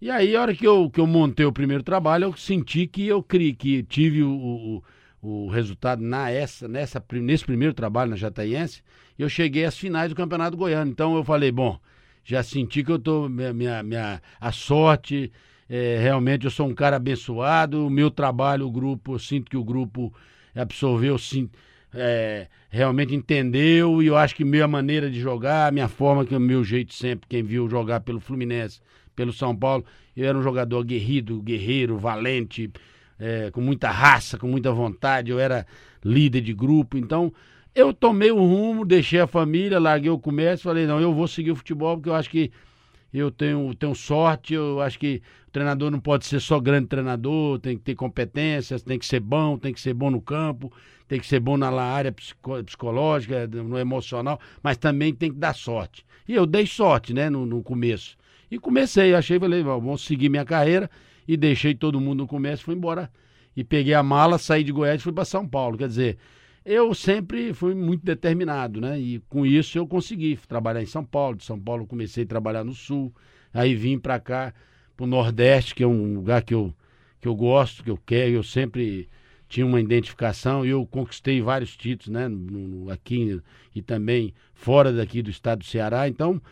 E 0.00 0.10
aí, 0.10 0.36
a 0.36 0.42
hora 0.42 0.54
que 0.54 0.66
eu, 0.66 0.90
que 0.90 1.00
eu 1.00 1.06
montei 1.06 1.44
o 1.46 1.52
primeiro 1.52 1.82
trabalho, 1.82 2.24
eu 2.24 2.32
senti 2.34 2.86
que 2.86 3.06
eu 3.06 3.22
criei, 3.22 3.54
que 3.54 3.82
tive 3.82 4.22
o, 4.22 4.30
o 4.30 4.82
o 5.26 5.48
resultado 5.48 6.02
na 6.02 6.30
essa, 6.30 6.68
nessa, 6.68 7.04
nesse 7.14 7.44
primeiro 7.44 7.74
trabalho 7.74 8.10
na 8.10 8.16
Jataiense, 8.16 8.82
eu 9.18 9.28
cheguei 9.28 9.64
às 9.64 9.76
finais 9.76 10.08
do 10.08 10.14
Campeonato 10.14 10.56
Goiano. 10.56 10.90
Então 10.90 11.16
eu 11.16 11.24
falei, 11.24 11.50
bom, 11.50 11.78
já 12.24 12.42
senti 12.42 12.84
que 12.84 12.92
eu 12.92 12.98
tô 12.98 13.28
minha, 13.28 13.52
minha, 13.52 13.82
minha 13.82 14.22
a 14.40 14.52
sorte, 14.52 15.32
é, 15.68 15.98
realmente 16.00 16.44
eu 16.44 16.50
sou 16.50 16.68
um 16.68 16.74
cara 16.74 16.96
abençoado, 16.96 17.86
o 17.86 17.90
meu 17.90 18.10
trabalho, 18.10 18.66
o 18.66 18.70
grupo, 18.70 19.14
eu 19.14 19.18
sinto 19.18 19.50
que 19.50 19.56
o 19.56 19.64
grupo 19.64 20.14
absorveu, 20.54 21.18
sim, 21.18 21.50
é, 21.92 22.46
realmente 22.70 23.14
entendeu 23.14 24.02
e 24.02 24.06
eu 24.06 24.16
acho 24.16 24.34
que 24.34 24.44
minha 24.44 24.68
maneira 24.68 25.10
de 25.10 25.18
jogar, 25.18 25.72
minha 25.72 25.88
forma, 25.88 26.24
que 26.24 26.36
o 26.36 26.40
meu 26.40 26.62
jeito 26.62 26.94
sempre, 26.94 27.26
quem 27.28 27.42
viu 27.42 27.68
jogar 27.68 28.00
pelo 28.00 28.20
Fluminense, 28.20 28.80
pelo 29.16 29.32
São 29.32 29.56
Paulo, 29.56 29.84
eu 30.16 30.28
era 30.28 30.38
um 30.38 30.42
jogador 30.42 30.78
aguerrido, 30.78 31.42
guerreiro, 31.42 31.98
valente, 31.98 32.70
é, 33.18 33.50
com 33.50 33.60
muita 33.60 33.90
raça, 33.90 34.38
com 34.38 34.46
muita 34.46 34.72
vontade, 34.72 35.30
eu 35.30 35.38
era 35.38 35.66
líder 36.04 36.40
de 36.40 36.52
grupo, 36.52 36.96
então 36.96 37.32
eu 37.74 37.92
tomei 37.92 38.30
o 38.30 38.38
rumo, 38.38 38.84
deixei 38.84 39.20
a 39.20 39.26
família, 39.26 39.78
larguei 39.78 40.10
o 40.10 40.18
comércio, 40.18 40.64
falei, 40.64 40.86
não, 40.86 41.00
eu 41.00 41.12
vou 41.12 41.28
seguir 41.28 41.50
o 41.50 41.56
futebol 41.56 41.96
porque 41.96 42.08
eu 42.08 42.14
acho 42.14 42.30
que 42.30 42.50
eu 43.12 43.30
tenho, 43.30 43.74
tenho 43.74 43.94
sorte, 43.94 44.54
eu 44.54 44.80
acho 44.80 44.98
que 44.98 45.22
o 45.48 45.50
treinador 45.50 45.90
não 45.90 46.00
pode 46.00 46.26
ser 46.26 46.40
só 46.40 46.60
grande 46.60 46.86
treinador, 46.86 47.58
tem 47.58 47.76
que 47.76 47.82
ter 47.82 47.94
competências, 47.94 48.82
tem 48.82 48.98
que 48.98 49.06
ser 49.06 49.20
bom, 49.20 49.56
tem 49.58 49.72
que 49.72 49.80
ser 49.80 49.94
bom 49.94 50.10
no 50.10 50.20
campo, 50.20 50.72
tem 51.08 51.20
que 51.20 51.26
ser 51.26 51.40
bom 51.40 51.56
na 51.56 51.70
área 51.70 52.12
psicológica, 52.12 53.46
no 53.46 53.78
emocional, 53.78 54.40
mas 54.62 54.76
também 54.76 55.14
tem 55.14 55.32
que 55.32 55.38
dar 55.38 55.54
sorte. 55.54 56.04
E 56.28 56.34
eu 56.34 56.46
dei 56.46 56.66
sorte, 56.66 57.14
né, 57.14 57.30
no, 57.30 57.46
no 57.46 57.62
começo. 57.62 58.16
E 58.50 58.58
comecei, 58.58 59.14
achei, 59.14 59.38
falei, 59.38 59.62
vamos 59.62 60.04
seguir 60.04 60.28
minha 60.28 60.44
carreira 60.44 60.90
e 61.26 61.36
deixei 61.36 61.74
todo 61.74 62.00
mundo 62.00 62.18
no 62.18 62.26
começo, 62.26 62.64
fui 62.64 62.74
embora 62.74 63.10
e 63.56 63.64
peguei 63.64 63.94
a 63.94 64.02
mala, 64.02 64.38
saí 64.38 64.62
de 64.62 64.72
Goiás 64.72 65.00
e 65.00 65.04
fui 65.04 65.12
para 65.12 65.24
São 65.24 65.48
Paulo. 65.48 65.78
Quer 65.78 65.88
dizer, 65.88 66.18
eu 66.64 66.92
sempre 66.94 67.54
fui 67.54 67.74
muito 67.74 68.04
determinado, 68.04 68.80
né? 68.80 68.98
E 68.98 69.20
com 69.28 69.46
isso 69.46 69.78
eu 69.78 69.86
consegui 69.86 70.36
trabalhar 70.48 70.82
em 70.82 70.86
São 70.86 71.04
Paulo. 71.04 71.36
De 71.36 71.44
São 71.44 71.58
Paulo 71.58 71.86
comecei 71.86 72.24
a 72.24 72.26
trabalhar 72.26 72.64
no 72.64 72.74
Sul, 72.74 73.14
aí 73.54 73.74
vim 73.74 73.98
para 73.98 74.18
cá, 74.20 74.52
para 74.96 75.04
o 75.04 75.06
Nordeste, 75.06 75.74
que 75.74 75.82
é 75.82 75.86
um 75.86 76.14
lugar 76.14 76.42
que 76.42 76.52
eu, 76.52 76.74
que 77.20 77.28
eu 77.28 77.34
gosto, 77.34 77.82
que 77.82 77.90
eu 77.90 77.98
quero, 78.04 78.32
eu 78.32 78.42
sempre 78.42 79.08
tinha 79.48 79.64
uma 79.64 79.80
identificação 79.80 80.66
e 80.66 80.70
eu 80.70 80.84
conquistei 80.86 81.40
vários 81.40 81.76
títulos, 81.76 82.12
né? 82.12 82.28
No, 82.28 82.36
no, 82.36 82.90
aqui 82.90 83.40
e 83.74 83.80
também 83.80 84.34
fora 84.52 84.92
daqui 84.92 85.22
do 85.22 85.30
estado 85.30 85.60
do 85.60 85.64
Ceará. 85.64 86.08
Então, 86.08 86.42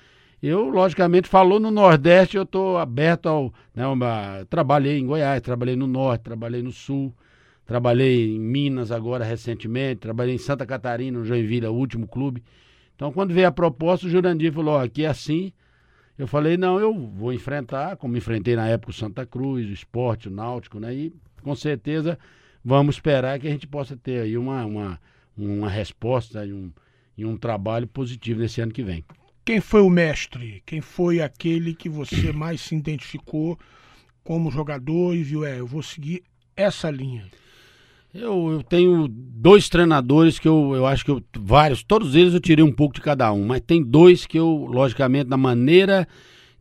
eu, 0.46 0.68
logicamente, 0.68 1.28
falou 1.28 1.58
no 1.60 1.70
Nordeste, 1.70 2.36
eu 2.36 2.42
estou 2.42 2.76
aberto 2.76 3.26
ao. 3.26 3.54
Né, 3.74 3.86
uma, 3.86 4.44
trabalhei 4.50 4.98
em 4.98 5.06
Goiás, 5.06 5.40
trabalhei 5.40 5.76
no 5.76 5.86
Norte, 5.86 6.22
trabalhei 6.22 6.62
no 6.62 6.72
Sul, 6.72 7.14
trabalhei 7.64 8.34
em 8.34 8.40
Minas 8.40 8.90
agora 8.90 9.24
recentemente, 9.24 10.00
trabalhei 10.00 10.34
em 10.34 10.38
Santa 10.38 10.66
Catarina, 10.66 11.18
no 11.18 11.24
Joinville, 11.24 11.66
o 11.66 11.72
último 11.72 12.06
clube. 12.06 12.42
Então, 12.94 13.12
quando 13.12 13.32
veio 13.32 13.48
a 13.48 13.52
proposta, 13.52 14.06
o 14.06 14.10
Jurandir 14.10 14.52
falou: 14.52 14.74
ó, 14.74 14.82
aqui 14.82 15.04
é 15.04 15.08
assim. 15.08 15.52
Eu 16.18 16.26
falei: 16.26 16.56
não, 16.56 16.78
eu 16.78 16.92
vou 16.94 17.32
enfrentar, 17.32 17.96
como 17.96 18.16
enfrentei 18.16 18.56
na 18.56 18.66
época 18.66 18.90
o 18.90 18.94
Santa 18.94 19.26
Cruz, 19.26 19.68
o 19.68 19.72
esporte, 19.72 20.28
o 20.28 20.30
Náutico, 20.30 20.78
né? 20.78 20.94
E 20.94 21.12
com 21.42 21.54
certeza 21.54 22.18
vamos 22.64 22.96
esperar 22.96 23.38
que 23.38 23.46
a 23.46 23.50
gente 23.50 23.66
possa 23.66 23.96
ter 23.96 24.22
aí 24.22 24.38
uma, 24.38 24.64
uma, 24.64 25.00
uma 25.36 25.68
resposta 25.68 26.44
e 26.44 26.52
um, 26.52 26.72
e 27.16 27.24
um 27.24 27.36
trabalho 27.36 27.86
positivo 27.86 28.40
nesse 28.40 28.60
ano 28.60 28.72
que 28.72 28.82
vem. 28.82 29.04
Quem 29.44 29.60
foi 29.60 29.82
o 29.82 29.90
mestre? 29.90 30.62
Quem 30.64 30.80
foi 30.80 31.20
aquele 31.20 31.74
que 31.74 31.88
você 31.88 32.32
mais 32.32 32.60
se 32.60 32.74
identificou 32.74 33.58
como 34.22 34.50
jogador 34.50 35.14
e 35.14 35.22
viu, 35.22 35.44
é, 35.44 35.60
eu 35.60 35.66
vou 35.66 35.82
seguir 35.82 36.22
essa 36.56 36.90
linha? 36.90 37.24
Eu, 38.14 38.52
eu 38.52 38.62
tenho 38.62 39.08
dois 39.08 39.68
treinadores 39.68 40.38
que 40.38 40.46
eu, 40.46 40.72
eu 40.74 40.86
acho 40.86 41.04
que 41.04 41.10
eu, 41.10 41.22
vários, 41.36 41.82
todos 41.82 42.14
eles 42.14 42.32
eu 42.32 42.40
tirei 42.40 42.64
um 42.64 42.72
pouco 42.72 42.94
de 42.94 43.00
cada 43.00 43.32
um, 43.32 43.44
mas 43.44 43.60
tem 43.60 43.82
dois 43.82 44.24
que 44.24 44.38
eu, 44.38 44.66
logicamente, 44.70 45.28
na 45.28 45.36
maneira 45.36 46.06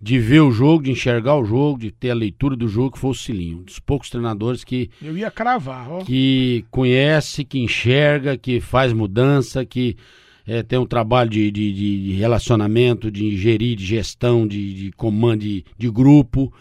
de 0.02 0.20
ver 0.20 0.42
o 0.42 0.52
jogo, 0.52 0.84
de 0.84 0.92
enxergar 0.92 1.38
o 1.38 1.46
jogo, 1.46 1.80
de 1.80 1.90
ter 1.90 2.10
a 2.10 2.16
leitura 2.16 2.58
do 2.58 2.68
jogo, 2.68 2.92
que 2.92 3.00
foi 3.00 3.12
o 3.12 3.14
Cilinho. 3.14 3.60
Um 3.60 3.64
dos 3.64 3.80
poucos 3.80 4.10
treinadores 4.10 4.64
que. 4.64 4.90
Eu 5.02 5.18
ia 5.18 5.32
cravar, 5.32 5.90
ó. 5.90 6.04
Que 6.04 6.66
conhece, 6.70 7.46
que 7.46 7.60
enxerga, 7.60 8.38
que 8.38 8.60
faz 8.60 8.92
mudança, 8.92 9.64
que 9.64 9.96
é, 10.46 10.62
tem 10.62 10.78
um 10.78 10.86
trabalho 10.86 11.30
de, 11.30 11.50
de, 11.52 11.74
de, 11.74 12.12
relacionamento, 12.14 13.10
de 13.10 13.38
gerir, 13.38 13.78
de 13.78 13.86
gestão, 13.86 14.46
de, 14.46 14.74
de 14.74 14.92
comando 14.92 15.42
de, 15.42 15.64
de 15.78 15.90
grupo, 15.90 16.54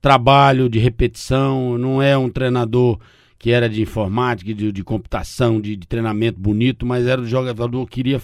trabalho 0.00 0.68
de 0.68 0.78
repetição, 0.78 1.76
não 1.76 2.00
é 2.00 2.16
um 2.16 2.30
treinador 2.30 2.98
que 3.38 3.50
era 3.50 3.68
de 3.68 3.82
informática, 3.82 4.54
de, 4.54 4.72
de 4.72 4.84
computação, 4.84 5.60
de, 5.60 5.76
de, 5.76 5.86
treinamento 5.86 6.40
bonito, 6.40 6.86
mas 6.86 7.06
era 7.06 7.20
um 7.20 7.26
jogador 7.26 7.86
que 7.86 7.96
queria, 7.96 8.22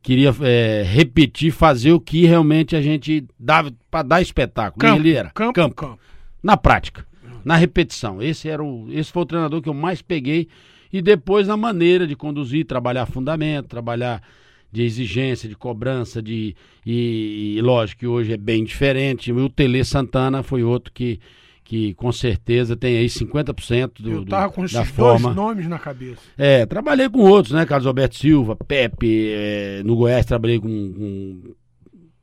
queria 0.00 0.34
é, 0.42 0.84
repetir, 0.86 1.50
fazer 1.50 1.92
o 1.92 2.00
que 2.00 2.24
realmente 2.24 2.76
a 2.76 2.80
gente 2.80 3.26
dava 3.38 3.72
para 3.90 4.02
dar 4.02 4.22
espetáculo. 4.22 4.78
Campo, 4.78 5.00
ele 5.00 5.12
era 5.12 5.30
campo, 5.30 5.52
campo, 5.52 5.74
campo. 5.74 5.98
na 6.40 6.56
prática, 6.56 7.04
na 7.44 7.56
repetição. 7.56 8.22
Esse 8.22 8.48
era 8.48 8.62
o, 8.62 8.86
esse 8.92 9.10
foi 9.10 9.22
o 9.22 9.26
treinador 9.26 9.60
que 9.60 9.68
eu 9.68 9.74
mais 9.74 10.00
peguei 10.00 10.48
e 10.92 11.00
depois 11.00 11.48
na 11.48 11.56
maneira 11.56 12.06
de 12.06 12.14
conduzir, 12.14 12.66
trabalhar 12.66 13.06
fundamento, 13.06 13.68
trabalhar 13.68 14.22
de 14.70 14.82
exigência, 14.82 15.48
de 15.48 15.54
cobrança, 15.54 16.22
de 16.22 16.54
e, 16.84 17.56
e 17.56 17.60
lógico 17.60 18.00
que 18.00 18.06
hoje 18.06 18.32
é 18.32 18.36
bem 18.36 18.64
diferente. 18.64 19.32
O 19.32 19.48
Tele 19.48 19.84
Santana 19.84 20.42
foi 20.42 20.62
outro 20.62 20.92
que 20.92 21.20
que 21.64 21.94
com 21.94 22.12
certeza 22.12 22.76
tem 22.76 22.98
aí 22.98 23.06
50% 23.06 24.02
do, 24.02 24.10
Eu 24.10 24.26
tava 24.26 24.52
com 24.52 24.60
do, 24.60 24.64
esses 24.66 24.74
da 24.74 24.82
dois 24.82 24.94
forma. 24.94 25.32
nomes 25.32 25.66
na 25.66 25.78
cabeça. 25.78 26.20
É, 26.36 26.66
trabalhei 26.66 27.08
com 27.08 27.20
outros, 27.20 27.54
né? 27.54 27.64
Carlos 27.64 27.86
Alberto 27.86 28.16
Silva, 28.16 28.56
Pepe, 28.56 29.30
é, 29.30 29.82
no 29.84 29.96
Goiás 29.96 30.26
trabalhei 30.26 30.58
com, 30.58 30.68
com, 30.68 31.54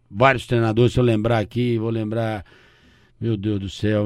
vários 0.10 0.46
treinadores, 0.46 0.94
se 0.94 1.00
eu 1.00 1.04
lembrar 1.04 1.40
aqui, 1.40 1.78
vou 1.78 1.90
lembrar 1.90 2.44
meu 3.20 3.36
Deus 3.36 3.60
do 3.60 3.70
céu, 3.70 4.06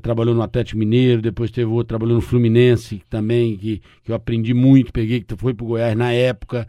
trabalhou 0.00 0.34
no 0.34 0.42
Atlético 0.42 0.78
Mineiro, 0.78 1.20
depois 1.20 1.50
teve 1.50 1.70
outro, 1.70 1.88
trabalhou 1.88 2.14
no 2.14 2.22
Fluminense 2.22 3.02
também, 3.10 3.56
que, 3.56 3.82
que 4.02 4.10
eu 4.10 4.14
aprendi 4.14 4.54
muito, 4.54 4.92
peguei, 4.92 5.20
que 5.20 5.36
foi 5.36 5.52
pro 5.52 5.66
Goiás 5.66 5.96
na 5.96 6.12
época. 6.12 6.66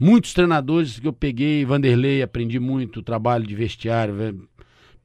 Muitos 0.00 0.32
treinadores 0.32 0.98
que 0.98 1.06
eu 1.06 1.12
peguei, 1.12 1.64
Vanderlei, 1.64 2.22
aprendi 2.22 2.58
muito, 2.58 3.02
trabalho 3.02 3.46
de 3.46 3.54
vestiário, 3.54 4.48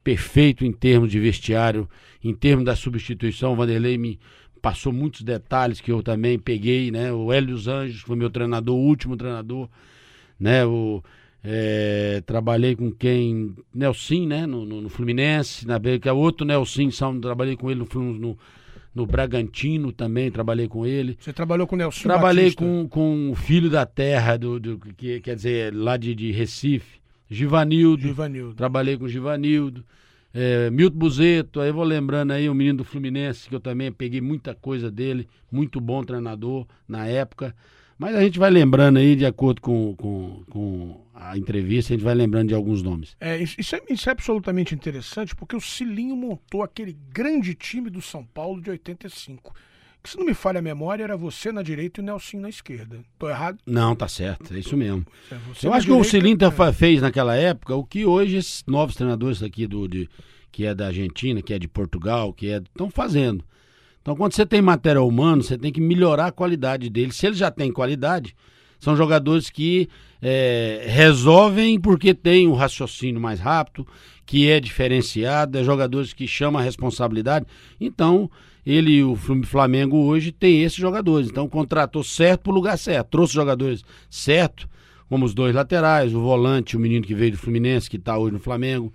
perfeito 0.04 0.65
em 0.65 0.72
termos 0.72 1.12
de 1.12 1.19
vestiário, 1.19 1.88
em 2.24 2.34
termos 2.34 2.65
da 2.65 2.76
substituição, 2.76 3.56
Vanderlei 3.56 3.98
me 3.98 4.19
passou 4.62 4.93
muitos 4.93 5.22
detalhes 5.22 5.82
que 5.82 5.91
eu 5.91 6.02
também 6.02 6.39
peguei, 6.39 6.89
né? 6.89 7.12
O 7.12 7.34
Hélio 7.34 7.54
dos 7.54 7.67
Anjos 7.67 8.02
foi 8.02 8.15
meu 8.15 8.30
treinador, 8.30 8.76
o 8.76 8.80
último 8.80 9.17
treinador, 9.17 9.69
né? 10.39 10.65
O 10.65 11.04
é, 11.43 12.23
trabalhei 12.25 12.73
com 12.73 12.89
quem? 12.89 13.53
Nelson, 13.73 14.25
né? 14.27 14.45
No, 14.47 14.65
no, 14.65 14.82
no 14.82 14.89
Fluminense, 14.89 15.67
na 15.67 15.77
que 16.01 16.08
é 16.08 16.13
outro 16.13 16.47
Nelson, 16.47 16.89
São, 16.89 17.19
trabalhei 17.19 17.58
com 17.58 17.69
ele 17.69 17.82
no, 17.82 18.01
no, 18.13 18.38
no, 18.95 19.06
Bragantino 19.06 19.91
também, 19.91 20.32
trabalhei 20.32 20.69
com 20.69 20.86
ele. 20.86 21.17
Você 21.19 21.34
trabalhou 21.34 21.67
com 21.67 21.75
o 21.75 21.77
Nelson 21.77 22.03
Trabalhei 22.03 22.45
Batista. 22.45 22.63
com, 22.63 22.88
com 22.88 23.32
o 23.32 23.36
filho 23.36 23.69
da 23.69 23.86
terra, 23.86 24.38
do, 24.38 24.58
do, 24.58 24.77
que 24.95 25.19
quer 25.19 25.36
dizer, 25.36 25.75
lá 25.75 25.97
de, 25.97 26.15
de 26.15 26.32
Recife, 26.32 27.01
Givanildo. 27.29 28.01
Givanildo. 28.01 28.53
Trabalhei 28.56 28.97
com 28.97 29.06
Givanildo. 29.10 29.84
É, 30.34 30.69
Milton 30.71 30.97
Buzeto, 30.97 31.60
aí 31.60 31.67
eu 31.69 31.73
vou 31.73 31.84
lembrando 31.84 32.32
aí 32.32 32.49
o 32.49 32.56
menino 32.56 32.79
do 32.79 32.84
Fluminense, 32.86 33.49
que 33.49 33.53
eu 33.53 33.60
também 33.60 33.91
peguei 33.91 34.19
muita 34.19 34.56
coisa 34.56 34.89
dele, 34.89 35.27
muito 35.51 35.79
bom 35.79 36.03
treinador 36.03 36.65
na 36.88 37.06
época. 37.06 37.53
Mas 37.97 38.15
a 38.15 38.21
gente 38.21 38.39
vai 38.39 38.49
lembrando 38.49 38.97
aí, 38.97 39.15
de 39.15 39.25
acordo 39.25 39.62
com, 39.62 39.95
com, 39.95 40.43
com 40.49 41.01
a 41.13 41.38
entrevista, 41.38 41.93
a 41.93 41.95
gente 41.95 42.03
vai 42.03 42.15
lembrando 42.15 42.49
de 42.49 42.56
alguns 42.56 42.82
nomes. 42.82 43.15
É, 43.19 43.38
isso, 43.38 43.75
é, 43.75 43.82
isso 43.89 44.10
é 44.10 44.12
absolutamente 44.12 44.75
interessante, 44.75 45.36
porque 45.36 45.56
o 45.56 45.62
Cilinho 45.62 46.15
montou 46.15 46.63
aquele 46.63 46.97
grande 47.10 47.53
time 47.53 47.89
do 47.89 48.01
São 48.01 48.25
Paulo 48.25 48.62
de 48.62 48.69
85. 48.69 49.53
Que, 50.03 50.10
se 50.10 50.17
não 50.17 50.25
me 50.25 50.34
falha 50.34 50.60
a 50.60 50.62
memória, 50.62 51.03
era 51.03 51.15
você 51.15 51.49
na 51.51 51.62
direita 51.62 52.01
e 52.01 52.03
o 52.03 52.06
Nelson 52.06 52.38
na 52.39 52.49
esquerda. 52.49 52.99
Tô 53.17 53.29
errado? 53.29 53.60
Não, 53.65 53.95
tá 53.95 54.08
certo, 54.08 54.53
é 54.53 54.60
isso 54.60 54.75
mesmo. 54.75 55.06
É, 55.32 55.38
Eu 55.63 55.73
acho 55.73 55.88
que 55.88 55.93
o 55.93 56.03
Cilinho 56.03 56.38
é... 56.41 56.73
fez 56.73 57.01
naquela 57.01 57.36
época 57.36 57.73
o 57.73 57.86
que 57.86 58.06
hoje 58.06 58.36
esses 58.36 58.63
novos 58.67 58.95
treinadores 58.95 59.41
aqui 59.41 59.65
do, 59.65 59.88
de, 59.88 60.10
que 60.51 60.65
é 60.65 60.75
da 60.75 60.88
Argentina, 60.88 61.41
que 61.41 61.53
é 61.53 61.60
de 61.60 61.69
Portugal, 61.69 62.34
que 62.34 62.49
é 62.49 62.58
estão 62.58 62.89
fazendo. 62.89 63.45
Então, 64.03 64.17
quando 64.17 64.33
você 64.33 64.45
tem 64.45 64.61
material 64.61 65.07
humano, 65.07 65.41
você 65.41 65.57
tem 65.57 65.71
que 65.71 65.79
melhorar 65.79 66.27
a 66.27 66.31
qualidade 66.31 66.89
dele. 66.89 67.13
Se 67.13 67.25
ele 67.25 67.35
já 67.35 67.49
tem 67.49 67.71
qualidade, 67.71 68.35
são 68.77 68.97
jogadores 68.97 69.49
que 69.49 69.87
é, 70.21 70.83
resolvem 70.89 71.79
porque 71.79 72.13
tem 72.13 72.45
um 72.45 72.53
raciocínio 72.53 73.21
mais 73.21 73.39
rápido, 73.39 73.87
que 74.25 74.49
é 74.49 74.59
diferenciado, 74.59 75.57
é 75.57 75.63
jogadores 75.63 76.11
que 76.11 76.27
chamam 76.27 76.59
a 76.61 76.63
responsabilidade. 76.63 77.45
Então, 77.79 78.29
ele, 78.65 79.01
o 79.01 79.15
Flamengo 79.15 79.95
hoje, 79.95 80.33
tem 80.33 80.63
esses 80.63 80.77
jogadores. 80.77 81.29
Então, 81.29 81.47
contratou 81.47 82.03
certo 82.03 82.41
para 82.41 82.51
o 82.51 82.55
lugar 82.55 82.77
certo. 82.77 83.07
Trouxe 83.07 83.33
jogadores 83.33 83.85
certo, 84.09 84.67
como 85.07 85.23
os 85.23 85.33
dois 85.33 85.55
laterais, 85.55 86.13
o 86.13 86.19
volante, 86.19 86.75
o 86.75 86.79
menino 86.79 87.05
que 87.05 87.15
veio 87.15 87.31
do 87.31 87.37
Fluminense, 87.37 87.89
que 87.89 87.95
está 87.95 88.17
hoje 88.17 88.33
no 88.33 88.39
Flamengo 88.39 88.91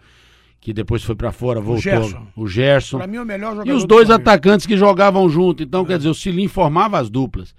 que 0.61 0.73
depois 0.73 1.03
foi 1.03 1.15
para 1.15 1.33
fora, 1.33 1.61
voltou. 1.61 1.79
O 1.79 1.81
Gerson. 1.81 2.27
O 2.37 2.47
Gerson. 2.47 2.99
Pra 2.99 3.07
mim, 3.07 3.17
é 3.17 3.23
o 3.23 3.27
melhor 3.27 3.53
jogador 3.53 3.71
e 3.71 3.73
os 3.73 3.85
dois 3.85 4.09
do 4.09 4.15
atacantes 4.15 4.67
que 4.67 4.77
jogavam 4.77 5.29
junto. 5.29 5.63
Então, 5.63 5.83
é. 5.83 5.87
quer 5.87 5.99
dizer, 5.99 6.11
o 6.11 6.15
Cilim 6.15 6.49
formava 6.49 6.99
as 6.99 7.09
duplas. 7.09 7.55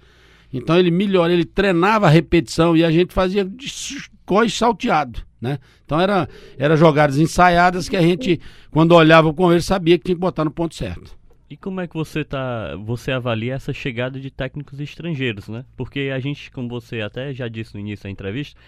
Então 0.52 0.78
ele 0.78 0.90
melhor, 0.90 1.30
ele 1.30 1.44
treinava 1.44 2.06
a 2.06 2.10
repetição 2.10 2.76
e 2.76 2.84
a 2.84 2.90
gente 2.90 3.14
fazia 3.14 3.44
de 3.44 3.72
cós 4.26 4.52
salteado, 4.54 5.20
né? 5.40 5.58
Então 5.84 6.00
era, 6.00 6.28
era 6.58 6.76
jogadas 6.76 7.18
ensaiadas 7.18 7.88
que 7.88 7.96
a 7.96 8.02
gente, 8.02 8.40
quando 8.70 8.92
olhava 8.92 9.32
com 9.32 9.52
ele, 9.52 9.62
sabia 9.62 9.96
que 9.96 10.04
tinha 10.04 10.16
que 10.16 10.20
botar 10.20 10.44
no 10.44 10.50
ponto 10.50 10.74
certo. 10.74 11.18
E 11.48 11.56
como 11.56 11.80
é 11.80 11.86
que 11.86 11.94
você 11.94 12.24
tá, 12.24 12.76
você 12.76 13.10
avalia 13.10 13.54
essa 13.54 13.72
chegada 13.72 14.20
de 14.20 14.30
técnicos 14.30 14.78
estrangeiros, 14.78 15.48
né? 15.48 15.64
Porque 15.76 16.10
a 16.14 16.18
gente, 16.20 16.50
como 16.50 16.68
você 16.68 17.00
até 17.00 17.32
já 17.32 17.48
disse 17.48 17.74
no 17.74 17.80
início 17.80 18.04
da 18.04 18.10
entrevista, 18.10 18.58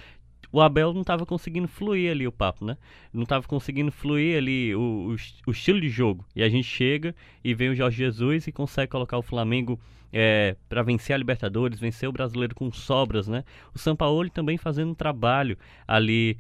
o 0.53 0.61
Abel 0.61 0.93
não 0.93 1.01
estava 1.01 1.25
conseguindo 1.25 1.67
fluir 1.67 2.11
ali 2.11 2.27
o 2.27 2.33
papo, 2.33 2.65
né? 2.65 2.77
Não 3.13 3.23
estava 3.23 3.47
conseguindo 3.49 3.91
fluir 3.91 4.37
ali 4.37 4.75
o, 4.75 4.81
o, 4.81 5.17
o, 5.47 5.51
estilo 5.51 5.81
de 5.81 5.89
jogo. 5.89 6.25
E 6.37 6.43
a 6.43 6.49
gente 6.49 6.65
chega 6.65 7.15
e 7.43 7.55
vem 7.55 7.71
o 7.71 7.75
Jorge 7.75 7.97
Jesus 7.97 8.47
e 8.47 8.53
consegue 8.53 8.91
colocar 8.91 9.17
o 9.17 9.23
Flamengo 9.23 9.81
é, 10.13 10.55
para 10.69 10.83
vencer 10.83 11.15
a 11.15 11.17
Libertadores, 11.17 11.81
vencer 11.81 12.09
o 12.09 12.13
brasileiro 12.13 12.55
com 12.55 12.71
sobras, 12.71 13.27
né? 13.27 13.45
O 13.75 13.79
Sampaoli 13.79 14.29
também 14.29 14.59
fazendo 14.59 14.95
trabalho 14.95 15.57
ali 15.89 16.37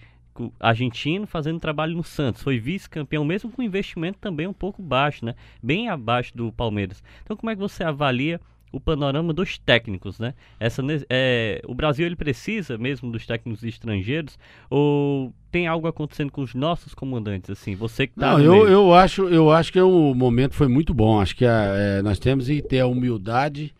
argentino 0.58 1.26
fazendo 1.26 1.60
trabalho 1.60 1.94
no 1.94 2.02
Santos, 2.02 2.42
foi 2.42 2.58
vice-campeão 2.58 3.24
mesmo 3.24 3.50
com 3.50 3.62
investimento 3.62 4.18
também 4.18 4.46
um 4.46 4.52
pouco 4.52 4.82
baixo, 4.82 5.24
né? 5.24 5.34
Bem 5.62 5.88
abaixo 5.88 6.36
do 6.36 6.50
Palmeiras. 6.52 7.02
Então 7.22 7.36
como 7.36 7.50
é 7.50 7.54
que 7.54 7.60
você 7.60 7.84
avalia 7.84 8.40
o 8.72 8.80
panorama 8.80 9.32
dos 9.32 9.58
técnicos, 9.58 10.18
né? 10.18 10.34
Essa, 10.58 10.82
é, 11.10 11.60
o 11.66 11.74
Brasil 11.74 12.06
ele 12.06 12.16
precisa 12.16 12.78
mesmo 12.78 13.12
dos 13.12 13.26
técnicos 13.26 13.62
estrangeiros 13.62 14.38
ou 14.70 15.32
tem 15.50 15.66
algo 15.66 15.86
acontecendo 15.86 16.32
com 16.32 16.40
os 16.40 16.54
nossos 16.54 16.94
comandantes 16.94 17.50
assim? 17.50 17.74
Você 17.76 18.06
que 18.06 18.14
tá 18.14 18.32
Não, 18.32 18.40
eu, 18.40 18.66
eu 18.66 18.94
acho 18.94 19.28
eu 19.28 19.50
acho 19.50 19.70
que 19.70 19.80
o 19.80 20.14
momento 20.14 20.54
foi 20.54 20.68
muito 20.68 20.94
bom. 20.94 21.20
Acho 21.20 21.36
que 21.36 21.44
a, 21.44 21.74
é, 21.76 22.02
nós 22.02 22.18
temos 22.18 22.46
que 22.46 22.62
ter 22.62 22.80
a 22.80 22.86
humildade 22.86 23.74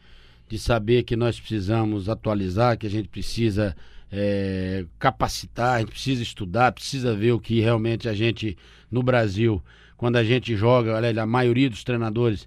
de 0.49 0.59
saber 0.59 1.03
que 1.05 1.17
nós 1.17 1.41
precisamos 1.41 2.11
atualizar, 2.11 2.77
que 2.77 2.87
a 2.87 2.91
gente 2.91 3.09
precisa 3.09 3.75
é, 4.13 4.85
capacitar, 4.99 5.77
a 5.77 5.79
gente 5.81 5.93
precisa 5.93 6.23
estudar, 6.23 6.73
precisa 6.73 7.15
ver 7.17 7.33
o 7.33 7.41
que 7.41 7.61
realmente 7.61 8.07
a 8.07 8.13
gente 8.13 8.59
no 8.91 9.03
Brasil, 9.03 9.63
quando 9.97 10.17
a 10.17 10.25
gente 10.25 10.55
joga, 10.55 10.95
olha, 10.95 11.23
a 11.23 11.27
maioria 11.27 11.71
dos 11.71 11.83
treinadores 11.83 12.47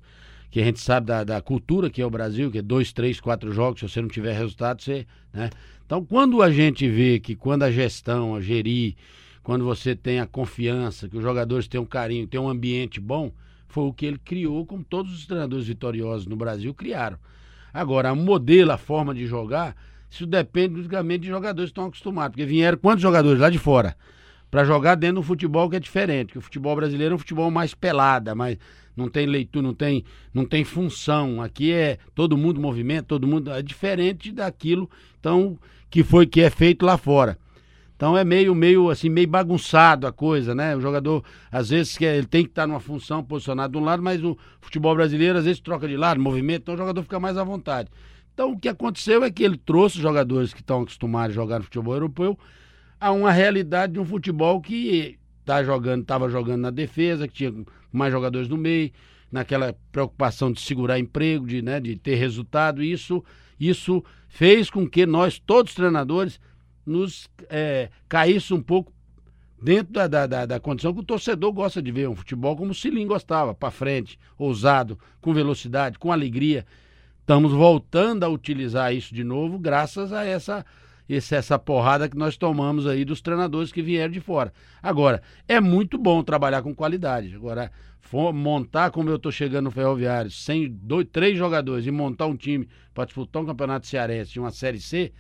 que 0.50 0.62
a 0.62 0.64
gente 0.64 0.80
sabe 0.80 1.08
da, 1.08 1.24
da, 1.24 1.42
cultura 1.42 1.90
que 1.90 2.02
é 2.02 2.06
o 2.06 2.10
Brasil, 2.10 2.52
que 2.52 2.60
é 2.60 2.62
dois, 2.62 2.94
três, 2.94 3.20
quatro 3.20 3.52
jogos, 3.52 3.80
se 3.80 3.90
você 3.90 4.02
não 4.02 4.10
tiver 4.10 4.34
resultado, 4.34 4.82
você. 4.82 5.06
Né? 5.34 5.50
Então, 5.86 6.04
quando 6.04 6.42
a 6.42 6.52
gente 6.52 6.88
vê 6.90 7.20
que 7.20 7.36
quando 7.36 7.64
a 7.64 7.72
gestão, 7.72 8.36
a 8.36 8.42
gerir, 8.42 8.96
quando 9.44 9.64
você 9.64 9.96
tem 9.96 10.20
a 10.20 10.26
confiança, 10.26 11.08
que 11.08 11.18
os 11.18 11.24
jogadores 11.24 11.68
têm 11.68 11.80
um 11.80 11.86
carinho, 11.86 12.26
têm 12.28 12.40
um 12.40 12.50
ambiente 12.50 13.00
bom, 13.00 13.32
foi 13.68 13.84
o 13.84 13.94
que 13.94 14.06
ele 14.06 14.18
criou, 14.18 14.66
como 14.66 14.84
todos 14.84 15.14
os 15.14 15.26
treinadores 15.26 15.68
vitoriosos 15.68 16.26
no 16.26 16.36
Brasil 16.36 16.74
criaram. 16.74 17.18
Agora, 17.74 18.14
o 18.14 18.16
modelo, 18.16 18.72
a 18.72 18.78
forma 18.78 19.14
de 19.14 19.28
jogar, 19.28 19.76
isso 20.10 20.26
depende 20.26 20.76
basicamente 20.76 21.24
de 21.24 21.28
jogadores 21.28 21.70
que 21.70 21.74
estão 21.74 21.86
acostumados. 21.86 22.32
Porque 22.32 22.46
vieram 22.46 22.78
quantos 22.78 23.02
jogadores 23.02 23.40
lá 23.40 23.50
de 23.50 23.60
fora? 23.60 23.98
Para 24.50 24.64
jogar 24.64 24.96
dentro 24.96 25.18
do 25.18 25.24
futebol 25.24 25.70
que 25.70 25.76
é 25.76 25.80
diferente. 25.80 26.32
Que 26.32 26.38
o 26.38 26.42
futebol 26.42 26.74
brasileiro 26.74 27.14
é 27.14 27.16
um 27.16 27.20
futebol 27.20 27.52
mais 27.52 27.74
pelada, 27.74 28.34
mas 28.34 28.58
não 28.96 29.10
tem 29.10 29.26
leitura, 29.26 29.66
não 29.66 29.74
tem, 29.74 30.04
não 30.34 30.46
tem 30.46 30.64
função. 30.64 31.42
Aqui 31.42 31.72
é 31.72 31.98
todo 32.14 32.38
mundo 32.38 32.60
movimento, 32.60 33.08
todo 33.08 33.28
mundo. 33.28 33.52
É 33.52 33.62
diferente 33.62 34.32
daquilo 34.32 34.90
então, 35.20 35.58
que 35.90 36.04
foi 36.04 36.26
que 36.26 36.42
é 36.42 36.50
feito 36.50 36.86
lá 36.86 36.98
fora. 36.98 37.38
Então 37.96 38.18
é 38.18 38.24
meio, 38.26 38.54
meio 38.54 38.90
assim, 38.90 39.10
meio 39.10 39.28
bagunçado 39.28 40.06
a 40.06 40.12
coisa, 40.12 40.54
né? 40.54 40.76
O 40.76 40.82
jogador, 40.82 41.24
às 41.52 41.70
vezes, 41.70 41.98
quer, 41.98 42.18
ele 42.18 42.28
tem 42.28 42.44
que 42.44 42.50
estar 42.50 42.68
numa 42.68 42.80
função 42.80 43.24
posicionado 43.24 43.72
de 43.72 43.78
um 43.80 43.86
lado, 43.86 44.04
mas 44.04 44.22
o 44.24 44.38
futebol 44.60 44.94
brasileiro, 44.94 45.38
às 45.38 45.46
vezes, 45.46 45.62
troca 45.62 45.88
de 45.88 45.96
lado, 45.96 46.20
movimento, 46.20 46.64
então 46.64 46.76
o 46.76 46.78
jogador 46.78 47.02
fica 47.02 47.20
mais 47.20 47.38
à 47.38 47.44
vontade. 47.44 47.90
Então 48.34 48.52
o 48.52 48.60
que 48.60 48.68
aconteceu 48.68 49.24
é 49.24 49.32
que 49.32 49.44
ele 49.44 49.58
trouxe 49.58 50.00
jogadores 50.00 50.54
que 50.54 50.60
estão 50.60 50.82
acostumados 50.82 51.32
a 51.32 51.42
jogar 51.42 51.60
no 51.60 51.64
futebol 51.64 51.94
europeu 51.94 52.38
a 53.00 53.12
uma 53.12 53.32
realidade 53.32 53.94
de 53.94 54.00
um 54.00 54.06
futebol 54.06 54.60
que 54.62 55.18
tá 55.46 55.64
jogando, 55.64 56.02
estava 56.02 56.30
jogando 56.30 56.62
na 56.62 56.72
defesa, 56.72 57.28
que 57.28 57.34
tinha 57.34 57.54
mais 57.92 58.12
jogadores 58.12 58.48
no 58.48 58.58
meio, 58.58 58.92
naquela 59.32 59.76
preocupação 59.92 60.52
de 60.52 60.60
segurar 60.60 61.00
emprego, 61.00 61.46
de, 61.46 61.62
né, 61.62 61.80
de 61.80 61.96
ter 61.96 62.16
resultado. 62.16 62.84
Isso, 62.84 63.24
isso 63.60 64.04
fez 64.28 64.70
com 64.70 64.90
que 64.90 65.06
nós, 65.06 65.40
todos 65.40 65.72
os 65.72 65.76
treinadores, 65.76 66.40
nos 66.86 67.30
é, 67.50 67.90
caísse 68.08 68.54
um 68.54 68.62
pouco 68.62 68.92
dentro 69.62 69.94
da, 69.94 70.08
da, 70.08 70.28
da, 70.28 70.46
da, 70.46 70.60
condição 70.60 70.94
que 70.94 71.00
o 71.00 71.04
torcedor 71.04 71.52
gosta 71.52 71.82
de 71.82 71.92
ver 71.92 72.08
um 72.08 72.16
futebol 72.16 72.56
como 72.56 72.72
o 72.72 72.76
Silim 72.76 73.08
gostava, 73.08 73.54
para 73.54 73.72
frente, 73.72 74.20
ousado, 74.38 75.00
com 75.22 75.34
velocidade, 75.34 75.98
com 75.98 76.12
alegria. 76.12 76.66
Estamos 77.22 77.52
voltando 77.52 78.24
a 78.24 78.30
utilizar 78.30 78.94
isso 78.94 79.16
de 79.16 79.24
novo, 79.24 79.58
graças 79.58 80.14
a 80.14 80.24
essa, 80.24 80.64
essa 81.10 81.60
porrada 81.60 82.10
que 82.10 82.18
nós 82.18 82.38
tomamos 82.38 82.88
aí 82.88 83.06
dos 83.06 83.22
treinadores 83.22 83.72
que 83.72 83.82
vieram 83.82 84.12
de 84.12 84.20
fora. 84.20 84.52
Agora, 84.82 85.22
é 85.48 85.60
muito 85.60 85.98
bom 85.98 86.24
trabalhar 86.24 86.62
com 86.62 86.74
qualidade. 86.74 87.36
Agora, 87.36 87.72
montar 88.34 88.92
como 88.92 89.10
eu 89.10 89.18
estou 89.18 89.32
chegando 89.32 89.66
no 89.66 89.72
Ferroviário, 89.72 90.32
sem 90.32 90.70
dois, 90.72 91.08
três 91.12 91.38
jogadores 91.38 91.86
e 91.86 91.92
montar 91.92 92.28
um 92.28 92.36
time 92.36 92.68
para 92.94 93.06
disputar 93.06 93.42
um 93.42 93.46
campeonato 93.46 93.88
cearense 93.88 94.38
e 94.38 94.40
uma 94.40 94.52
Série 94.52 94.80
C, 94.80 95.12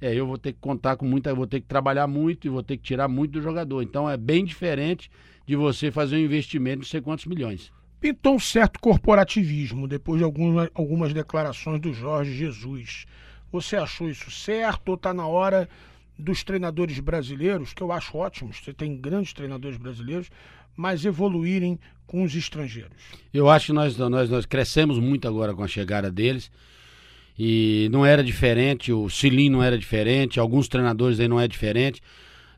é, 0.00 0.12
eu 0.12 0.26
vou 0.26 0.36
ter 0.36 0.52
que 0.52 0.58
contar 0.60 0.96
com 0.96 1.06
muita, 1.06 1.34
vou 1.34 1.46
ter 1.46 1.60
que 1.60 1.66
trabalhar 1.66 2.06
muito 2.06 2.46
e 2.46 2.50
vou 2.50 2.62
ter 2.62 2.76
que 2.76 2.82
tirar 2.82 3.08
muito 3.08 3.32
do 3.32 3.42
jogador. 3.42 3.82
Então 3.82 4.10
é 4.10 4.16
bem 4.16 4.44
diferente 4.44 5.10
de 5.46 5.54
você 5.54 5.90
fazer 5.90 6.16
um 6.16 6.20
investimento 6.20 6.76
de 6.76 6.82
não 6.82 6.90
sei 6.90 7.00
quantos 7.00 7.26
milhões 7.26 7.72
pintou 8.04 8.34
um 8.34 8.38
certo 8.38 8.78
corporativismo 8.80 9.88
depois 9.88 10.18
de 10.18 10.24
algumas, 10.24 10.68
algumas 10.74 11.14
declarações 11.14 11.80
do 11.80 11.90
Jorge 11.94 12.34
Jesus. 12.34 13.06
Você 13.54 13.76
achou 13.76 14.10
isso 14.10 14.32
certo 14.32 14.88
ou 14.88 14.94
está 14.96 15.14
na 15.14 15.28
hora 15.28 15.68
dos 16.18 16.42
treinadores 16.42 16.98
brasileiros, 16.98 17.72
que 17.72 17.84
eu 17.84 17.92
acho 17.92 18.18
ótimos, 18.18 18.56
você 18.56 18.72
tem 18.72 18.96
grandes 18.96 19.32
treinadores 19.32 19.78
brasileiros, 19.78 20.28
mas 20.76 21.04
evoluírem 21.04 21.78
com 22.04 22.24
os 22.24 22.34
estrangeiros? 22.34 22.96
Eu 23.32 23.48
acho 23.48 23.66
que 23.66 23.72
nós, 23.72 23.96
nós, 23.96 24.28
nós 24.28 24.44
crescemos 24.44 24.98
muito 24.98 25.28
agora 25.28 25.54
com 25.54 25.62
a 25.62 25.68
chegada 25.68 26.10
deles 26.10 26.50
e 27.38 27.88
não 27.92 28.04
era 28.04 28.24
diferente, 28.24 28.92
o 28.92 29.08
Cilim 29.08 29.50
não 29.50 29.62
era 29.62 29.78
diferente, 29.78 30.40
alguns 30.40 30.66
treinadores 30.66 31.20
aí 31.20 31.28
não 31.28 31.38
é 31.38 31.46
diferente. 31.46 32.02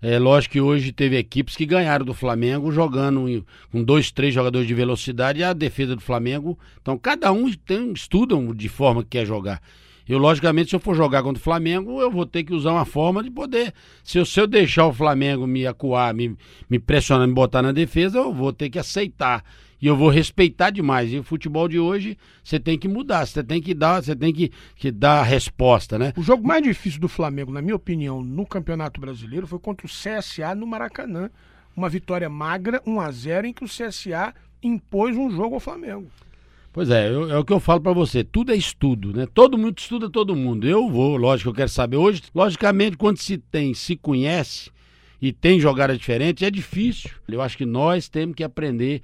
É 0.01 0.19
lógico 0.19 0.53
que 0.53 0.61
hoje 0.63 0.93
teve 0.93 1.19
equipes 1.19 1.57
que 1.57 1.67
ganharam 1.67 2.07
do 2.07 2.15
Flamengo 2.15 2.73
jogando 2.73 3.45
com 3.71 3.85
dois, 3.85 4.11
três 4.11 4.33
jogadores 4.33 4.67
de 4.67 4.73
velocidade 4.73 5.41
e 5.41 5.45
a 5.45 5.53
defesa 5.53 5.95
do 5.95 6.01
Flamengo. 6.01 6.59
Então 6.81 6.97
cada 6.97 7.31
um 7.33 7.53
tem, 7.53 7.93
estudam 7.93 8.55
de 8.55 8.69
forma 8.71 9.03
que 9.03 9.11
quer 9.11 9.27
jogar. 9.27 9.61
Eu, 10.09 10.19
logicamente, 10.19 10.71
se 10.71 10.77
eu 10.77 10.81
for 10.81 10.95
jogar 10.95 11.23
contra 11.23 11.41
o 11.41 11.43
Flamengo, 11.43 12.01
eu 12.01 12.11
vou 12.11 12.25
ter 12.25 12.45
que 12.45 12.55
usar 12.55 12.73
uma 12.73 12.85
forma 12.85 13.23
de 13.23 13.31
poder. 13.31 13.75
Se 14.05 14.19
eu, 14.19 14.25
se 14.25 14.41
eu 14.41 14.47
deixar 14.47 14.87
o 14.87 14.93
Flamengo 14.93 15.47
me 15.47 15.67
acuar, 15.67 16.15
me, 16.15 16.37
me 16.71 16.79
pressionar, 16.79 17.27
me 17.27 17.35
botar 17.35 17.61
na 17.61 17.73
defesa, 17.73 18.19
eu 18.19 18.33
vou 18.33 18.53
ter 18.53 18.71
que 18.71 18.79
aceitar. 18.79 19.45
E 19.81 19.87
eu 19.87 19.97
vou 19.97 20.09
respeitar 20.09 20.71
demais. 20.71 21.13
E 21.13 21.19
o 21.19 21.25
futebol 21.25 21.69
de 21.69 21.79
hoje, 21.79 22.17
você 22.43 22.59
tem 22.59 22.79
que 22.79 22.89
mudar, 22.89 23.27
você 23.27 23.43
tem 23.43 23.61
que 23.61 23.75
dar, 23.75 24.03
você 24.03 24.15
tem 24.15 24.33
que, 24.33 24.53
que 24.77 24.91
dar 24.91 25.21
a 25.21 25.25
resposta, 25.25 25.99
né? 25.99 26.13
O 26.17 26.23
jogo 26.23 26.47
mais 26.47 26.63
difícil 26.63 27.01
do 27.01 27.09
Flamengo, 27.09 27.53
na 27.53 27.61
minha 27.61 27.77
opinião, 27.77 28.23
no 28.23 28.47
Campeonato 28.47 29.01
Brasileiro 29.01 29.47
foi 29.47 29.59
contra 29.59 29.87
o 29.87 29.91
CSA 29.91 30.55
no 30.55 30.67
Maracanã. 30.67 31.31
Uma 31.77 31.89
vitória 31.89 32.29
magra, 32.31 32.81
1 32.87 33.01
a 33.01 33.11
0 33.11 33.47
em 33.49 33.53
que 33.53 33.65
o 33.65 33.69
CSA 33.69 34.33
impôs 34.63 35.17
um 35.17 35.31
jogo 35.31 35.57
ao 35.57 35.61
Flamengo. 35.61 36.11
Pois 36.77 36.91
é, 36.91 37.09
eu, 37.09 37.31
é 37.31 37.39
o 37.39 37.43
que 37.43 37.55
eu 37.55 37.59
falo 37.59 37.81
para 37.81 37.95
você, 37.95 38.23
tudo 38.23 38.53
é 38.53 38.55
estudo, 38.55 39.11
né? 39.11 39.27
Todo 39.33 39.57
mundo 39.57 39.79
estuda 39.79 40.11
todo 40.11 40.37
mundo. 40.37 40.69
Eu 40.69 40.91
vou, 40.91 41.17
lógico, 41.17 41.49
eu 41.49 41.55
quero 41.55 41.71
saber 41.71 41.97
hoje, 41.97 42.25
logicamente, 42.35 42.99
quando 42.99 43.17
se 43.17 43.39
tem, 43.39 43.73
se 43.73 43.97
conhece 43.97 44.71
e 45.19 45.33
tem 45.33 45.59
jogada 45.59 45.97
diferente, 45.97 46.45
é 46.45 46.51
difícil. 46.51 47.13
Eu 47.27 47.41
acho 47.41 47.57
que 47.57 47.65
nós 47.65 48.11
temos 48.11 48.37
que 48.37 48.45
aprender 48.45 49.01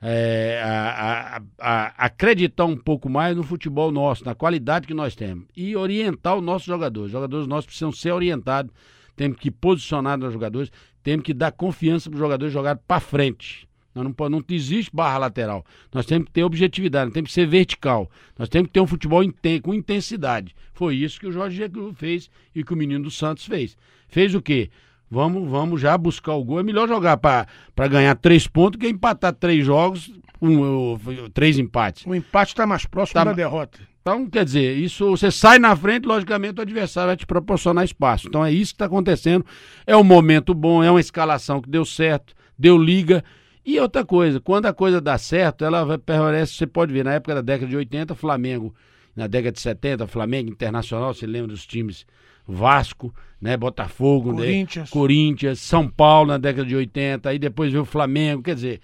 é, 0.00 0.62
a, 0.64 1.36
a, 1.36 1.42
a, 1.58 2.06
acreditar 2.06 2.64
um 2.64 2.78
pouco 2.78 3.10
mais 3.10 3.36
no 3.36 3.42
futebol 3.42 3.92
nosso, 3.92 4.24
na 4.24 4.34
qualidade 4.34 4.86
que 4.86 4.94
nós 4.94 5.14
temos 5.14 5.44
e 5.54 5.76
orientar 5.76 6.34
os 6.38 6.42
nossos 6.42 6.66
jogadores. 6.66 7.08
Os 7.08 7.12
jogadores 7.12 7.46
nossos 7.46 7.66
precisam 7.66 7.92
ser 7.92 8.12
orientados, 8.12 8.72
temos 9.14 9.36
que 9.36 9.50
posicionar 9.50 10.18
os 10.18 10.32
jogadores, 10.32 10.72
temos 11.02 11.26
que 11.26 11.34
dar 11.34 11.52
confiança 11.52 12.08
para 12.08 12.16
os 12.16 12.20
jogadores 12.20 12.54
jogar 12.54 12.76
para 12.76 13.00
frente. 13.00 13.68
Não, 13.94 14.04
não, 14.04 14.28
não 14.28 14.44
existe 14.50 14.90
barra 14.94 15.18
lateral. 15.18 15.64
Nós 15.92 16.06
temos 16.06 16.26
que 16.26 16.32
ter 16.32 16.44
objetividade, 16.44 17.06
nós 17.06 17.14
temos 17.14 17.28
que 17.28 17.34
ser 17.34 17.46
vertical. 17.46 18.10
Nós 18.38 18.48
temos 18.48 18.68
que 18.68 18.72
ter 18.72 18.80
um 18.80 18.86
futebol 18.86 19.22
inten 19.22 19.60
com 19.60 19.74
intensidade. 19.74 20.54
Foi 20.72 20.96
isso 20.96 21.20
que 21.20 21.26
o 21.26 21.32
Jorge 21.32 21.56
Jesus 21.56 21.94
fez 21.96 22.30
e 22.54 22.64
que 22.64 22.72
o 22.72 22.76
menino 22.76 23.04
do 23.04 23.10
Santos 23.10 23.44
fez. 23.44 23.76
Fez 24.08 24.34
o 24.34 24.42
quê? 24.42 24.70
Vamos, 25.10 25.50
vamos 25.50 25.80
já 25.80 25.96
buscar 25.98 26.32
o 26.32 26.42
gol. 26.42 26.60
É 26.60 26.62
melhor 26.62 26.88
jogar 26.88 27.18
para 27.18 27.46
ganhar 27.88 28.14
três 28.16 28.46
pontos 28.46 28.80
que 28.80 28.88
empatar 28.88 29.34
três 29.34 29.64
jogos, 29.64 30.10
um, 30.40 30.98
três 31.34 31.58
empates. 31.58 32.06
O 32.06 32.14
empate 32.14 32.52
está 32.52 32.66
mais 32.66 32.86
próximo 32.86 33.14
tá, 33.14 33.24
da 33.24 33.32
derrota. 33.34 33.78
Então, 34.00 34.28
quer 34.28 34.44
dizer, 34.44 34.76
isso 34.76 35.10
você 35.10 35.30
sai 35.30 35.60
na 35.60 35.76
frente, 35.76 36.06
logicamente 36.06 36.58
o 36.58 36.62
adversário 36.62 37.08
vai 37.08 37.16
te 37.16 37.24
proporcionar 37.24 37.84
espaço. 37.84 38.26
Então 38.26 38.44
é 38.44 38.50
isso 38.50 38.72
que 38.72 38.76
está 38.76 38.86
acontecendo. 38.86 39.46
É 39.86 39.96
um 39.96 40.02
momento 40.02 40.52
bom, 40.54 40.82
é 40.82 40.90
uma 40.90 40.98
escalação 40.98 41.60
que 41.60 41.70
deu 41.70 41.84
certo, 41.84 42.34
deu 42.58 42.76
liga. 42.76 43.22
E 43.64 43.78
outra 43.78 44.04
coisa, 44.04 44.40
quando 44.40 44.66
a 44.66 44.72
coisa 44.72 45.00
dá 45.00 45.16
certo, 45.18 45.64
ela 45.64 45.98
permanece, 45.98 46.52
você 46.54 46.66
pode 46.66 46.92
ver, 46.92 47.04
na 47.04 47.14
época 47.14 47.36
da 47.36 47.40
década 47.40 47.68
de 47.70 47.76
80, 47.76 48.14
Flamengo, 48.14 48.74
na 49.14 49.26
década 49.26 49.52
de 49.52 49.60
70, 49.60 50.06
Flamengo 50.06 50.50
Internacional, 50.50 51.14
você 51.14 51.26
lembra 51.26 51.48
dos 51.48 51.64
times 51.66 52.04
Vasco, 52.46 53.14
né, 53.40 53.56
Botafogo, 53.56 54.34
Corinthians. 54.34 54.88
Né, 54.88 54.92
Corinthians, 54.92 55.60
São 55.60 55.88
Paulo 55.88 56.28
na 56.28 56.38
década 56.38 56.66
de 56.66 56.74
80, 56.74 57.28
aí 57.30 57.38
depois 57.38 57.70
veio 57.70 57.82
o 57.82 57.86
Flamengo, 57.86 58.42
quer 58.42 58.54
dizer, 58.56 58.80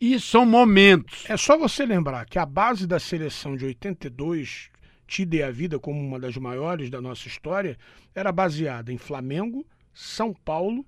E 0.00 0.18
são 0.20 0.44
momentos. 0.44 1.24
É 1.28 1.36
só 1.36 1.56
você 1.56 1.86
lembrar 1.86 2.26
que 2.26 2.38
a 2.38 2.44
base 2.44 2.86
da 2.86 2.98
seleção 2.98 3.56
de 3.56 3.64
82, 3.64 4.70
tida 5.06 5.36
e 5.36 5.42
a 5.42 5.50
vida 5.50 5.78
como 5.78 6.00
uma 6.00 6.18
das 6.18 6.36
maiores 6.36 6.90
da 6.90 7.00
nossa 7.00 7.28
história, 7.28 7.78
era 8.14 8.30
baseada 8.32 8.92
em 8.92 8.98
Flamengo, 8.98 9.64
São 9.94 10.34
Paulo, 10.34 10.84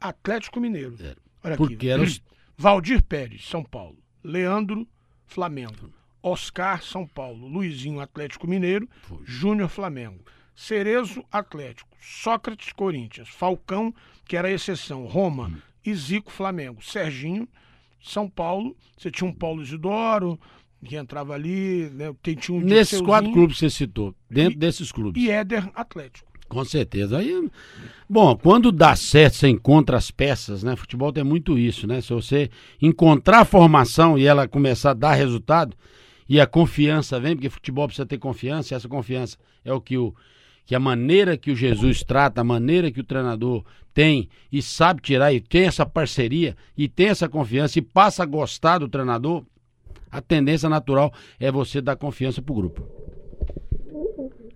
Atlético 0.00 0.60
Mineiro. 0.60 0.96
É. 1.00 1.14
Olha 1.44 1.56
Porque 1.56 1.74
aqui. 1.74 1.88
eram 1.90 2.04
os- 2.04 2.22
Valdir 2.64 3.02
Pérez, 3.02 3.48
São 3.48 3.64
Paulo. 3.64 3.96
Leandro, 4.22 4.86
Flamengo. 5.26 5.90
Oscar, 6.22 6.82
São 6.82 7.06
Paulo. 7.06 7.48
Luizinho, 7.48 8.00
Atlético 8.00 8.46
Mineiro. 8.46 8.86
Júnior, 9.24 9.70
Flamengo. 9.70 10.22
Cerezo, 10.54 11.24
Atlético. 11.32 11.88
Sócrates, 12.02 12.70
Corinthians. 12.74 13.30
Falcão, 13.30 13.94
que 14.26 14.36
era 14.36 14.48
a 14.48 14.52
exceção. 14.52 15.06
Roma 15.06 15.48
Hum. 15.48 15.56
e 15.86 15.94
Zico, 15.94 16.30
Flamengo. 16.30 16.84
Serginho, 16.84 17.48
São 17.98 18.28
Paulo. 18.28 18.76
Você 18.94 19.10
tinha 19.10 19.26
um 19.28 19.32
Paulo 19.32 19.62
Isidoro, 19.62 20.38
que 20.84 20.96
entrava 20.96 21.32
ali. 21.32 21.88
Né? 21.94 22.14
Tinha 22.38 22.58
um 22.58 22.60
Nesses 22.60 23.00
quatro 23.00 23.32
clubes 23.32 23.54
que 23.56 23.60
você 23.60 23.70
citou, 23.70 24.14
dentro 24.28 24.52
E- 24.52 24.58
desses 24.58 24.92
clubes. 24.92 25.22
E 25.22 25.30
Éder, 25.30 25.66
Atlético. 25.74 26.29
Com 26.50 26.64
certeza. 26.64 27.18
Aí, 27.18 27.48
bom, 28.08 28.36
quando 28.36 28.72
dá 28.72 28.96
certo, 28.96 29.36
você 29.36 29.48
encontra 29.48 29.96
as 29.96 30.10
peças, 30.10 30.64
né? 30.64 30.74
Futebol 30.74 31.12
tem 31.12 31.22
muito 31.22 31.56
isso, 31.56 31.86
né? 31.86 32.00
Se 32.00 32.12
você 32.12 32.50
encontrar 32.82 33.42
a 33.42 33.44
formação 33.44 34.18
e 34.18 34.26
ela 34.26 34.48
começar 34.48 34.90
a 34.90 34.94
dar 34.94 35.14
resultado, 35.14 35.76
e 36.28 36.40
a 36.40 36.46
confiança 36.46 37.20
vem, 37.20 37.36
porque 37.36 37.48
futebol 37.48 37.86
precisa 37.86 38.04
ter 38.04 38.18
confiança, 38.18 38.74
e 38.74 38.76
essa 38.76 38.88
confiança 38.88 39.38
é 39.64 39.72
o 39.72 39.80
que 39.80 39.96
o 39.96 40.12
que 40.66 40.74
a 40.74 40.80
maneira 40.80 41.36
que 41.36 41.50
o 41.50 41.56
Jesus 41.56 42.02
trata, 42.02 42.40
a 42.40 42.44
maneira 42.44 42.90
que 42.90 43.00
o 43.00 43.04
treinador 43.04 43.64
tem 43.94 44.28
e 44.52 44.60
sabe 44.60 45.02
tirar 45.02 45.32
e 45.32 45.40
tem 45.40 45.66
essa 45.66 45.84
parceria 45.86 46.56
e 46.76 46.88
tem 46.88 47.08
essa 47.08 47.28
confiança 47.28 47.78
e 47.78 47.82
passa 47.82 48.22
a 48.22 48.26
gostar 48.26 48.78
do 48.78 48.88
treinador, 48.88 49.44
a 50.10 50.20
tendência 50.20 50.68
natural 50.68 51.12
é 51.38 51.50
você 51.50 51.80
dar 51.80 51.96
confiança 51.96 52.42
pro 52.42 52.54
grupo. 52.54 52.99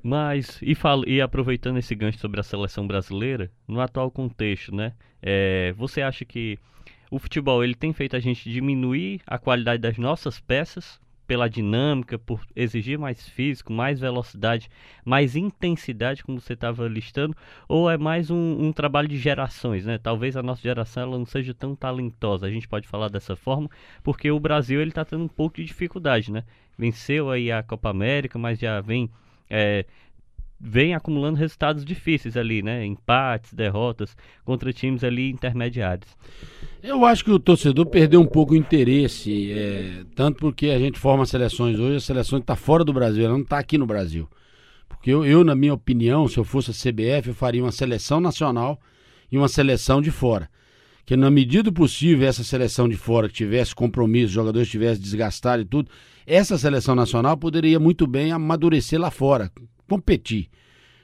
Mas, 0.06 0.58
e, 0.62 0.74
fal- 0.74 1.08
e 1.08 1.20
aproveitando 1.20 1.78
esse 1.78 1.94
gancho 1.94 2.18
sobre 2.18 2.38
a 2.38 2.42
seleção 2.42 2.86
brasileira, 2.86 3.50
no 3.66 3.80
atual 3.80 4.10
contexto, 4.10 4.74
né? 4.74 4.92
é, 5.22 5.72
você 5.72 6.02
acha 6.02 6.24
que 6.26 6.58
o 7.10 7.18
futebol 7.18 7.64
ele 7.64 7.74
tem 7.74 7.92
feito 7.94 8.14
a 8.14 8.20
gente 8.20 8.50
diminuir 8.50 9.22
a 9.26 9.38
qualidade 9.38 9.80
das 9.80 9.96
nossas 9.96 10.38
peças 10.38 11.00
pela 11.26 11.48
dinâmica, 11.48 12.18
por 12.18 12.42
exigir 12.54 12.98
mais 12.98 13.26
físico, 13.26 13.72
mais 13.72 13.98
velocidade, 13.98 14.68
mais 15.02 15.34
intensidade, 15.34 16.22
como 16.22 16.38
você 16.38 16.52
estava 16.52 16.86
listando, 16.86 17.34
ou 17.66 17.90
é 17.90 17.96
mais 17.96 18.30
um, 18.30 18.66
um 18.66 18.70
trabalho 18.70 19.08
de 19.08 19.16
gerações, 19.16 19.86
né? 19.86 19.96
Talvez 19.96 20.36
a 20.36 20.42
nossa 20.42 20.60
geração 20.60 21.04
ela 21.04 21.18
não 21.18 21.24
seja 21.24 21.54
tão 21.54 21.74
talentosa, 21.74 22.46
a 22.46 22.50
gente 22.50 22.68
pode 22.68 22.86
falar 22.86 23.08
dessa 23.08 23.34
forma, 23.34 23.70
porque 24.02 24.30
o 24.30 24.38
Brasil 24.38 24.82
ele 24.82 24.90
está 24.90 25.02
tendo 25.02 25.24
um 25.24 25.28
pouco 25.28 25.56
de 25.56 25.64
dificuldade, 25.64 26.30
né? 26.30 26.44
Venceu 26.76 27.30
aí 27.30 27.50
a 27.50 27.62
Copa 27.62 27.88
América, 27.88 28.38
mas 28.38 28.58
já 28.58 28.78
vem 28.82 29.08
é, 29.48 29.84
vem 30.60 30.94
acumulando 30.94 31.38
resultados 31.38 31.84
difíceis 31.84 32.36
ali, 32.36 32.62
né? 32.62 32.84
Empates, 32.86 33.52
derrotas 33.52 34.16
contra 34.44 34.72
times 34.72 35.04
ali 35.04 35.30
intermediários. 35.30 36.08
Eu 36.82 37.04
acho 37.04 37.24
que 37.24 37.30
o 37.30 37.38
torcedor 37.38 37.86
perdeu 37.86 38.20
um 38.20 38.26
pouco 38.26 38.54
o 38.54 38.56
interesse, 38.56 39.52
é, 39.52 40.04
tanto 40.14 40.38
porque 40.38 40.68
a 40.68 40.78
gente 40.78 40.98
forma 40.98 41.26
seleções 41.26 41.78
hoje, 41.78 41.96
a 41.96 42.00
seleção 42.00 42.38
está 42.38 42.56
fora 42.56 42.84
do 42.84 42.92
Brasil, 42.92 43.24
ela 43.24 43.34
não 43.34 43.42
está 43.42 43.58
aqui 43.58 43.76
no 43.76 43.86
Brasil. 43.86 44.28
Porque 44.88 45.10
eu, 45.10 45.24
eu, 45.24 45.44
na 45.44 45.54
minha 45.54 45.74
opinião, 45.74 46.26
se 46.28 46.38
eu 46.38 46.44
fosse 46.44 46.70
a 46.70 46.74
CBF, 46.74 47.28
eu 47.28 47.34
faria 47.34 47.62
uma 47.62 47.72
seleção 47.72 48.20
nacional 48.20 48.80
e 49.30 49.36
uma 49.36 49.48
seleção 49.48 50.00
de 50.00 50.10
fora. 50.10 50.48
Que 51.04 51.16
na 51.16 51.30
medida 51.30 51.64
do 51.64 51.72
possível, 51.72 52.26
essa 52.26 52.42
seleção 52.42 52.88
de 52.88 52.96
fora 52.96 53.28
que 53.28 53.34
tivesse 53.34 53.74
compromisso, 53.74 54.26
os 54.26 54.32
jogadores 54.32 54.68
tivessem 54.68 55.02
desgastado 55.02 55.60
e 55.60 55.66
tudo, 55.66 55.90
essa 56.26 56.56
seleção 56.56 56.94
nacional 56.94 57.36
poderia 57.36 57.78
muito 57.78 58.06
bem 58.06 58.32
amadurecer 58.32 59.00
lá 59.00 59.10
fora, 59.10 59.50
competir, 59.88 60.48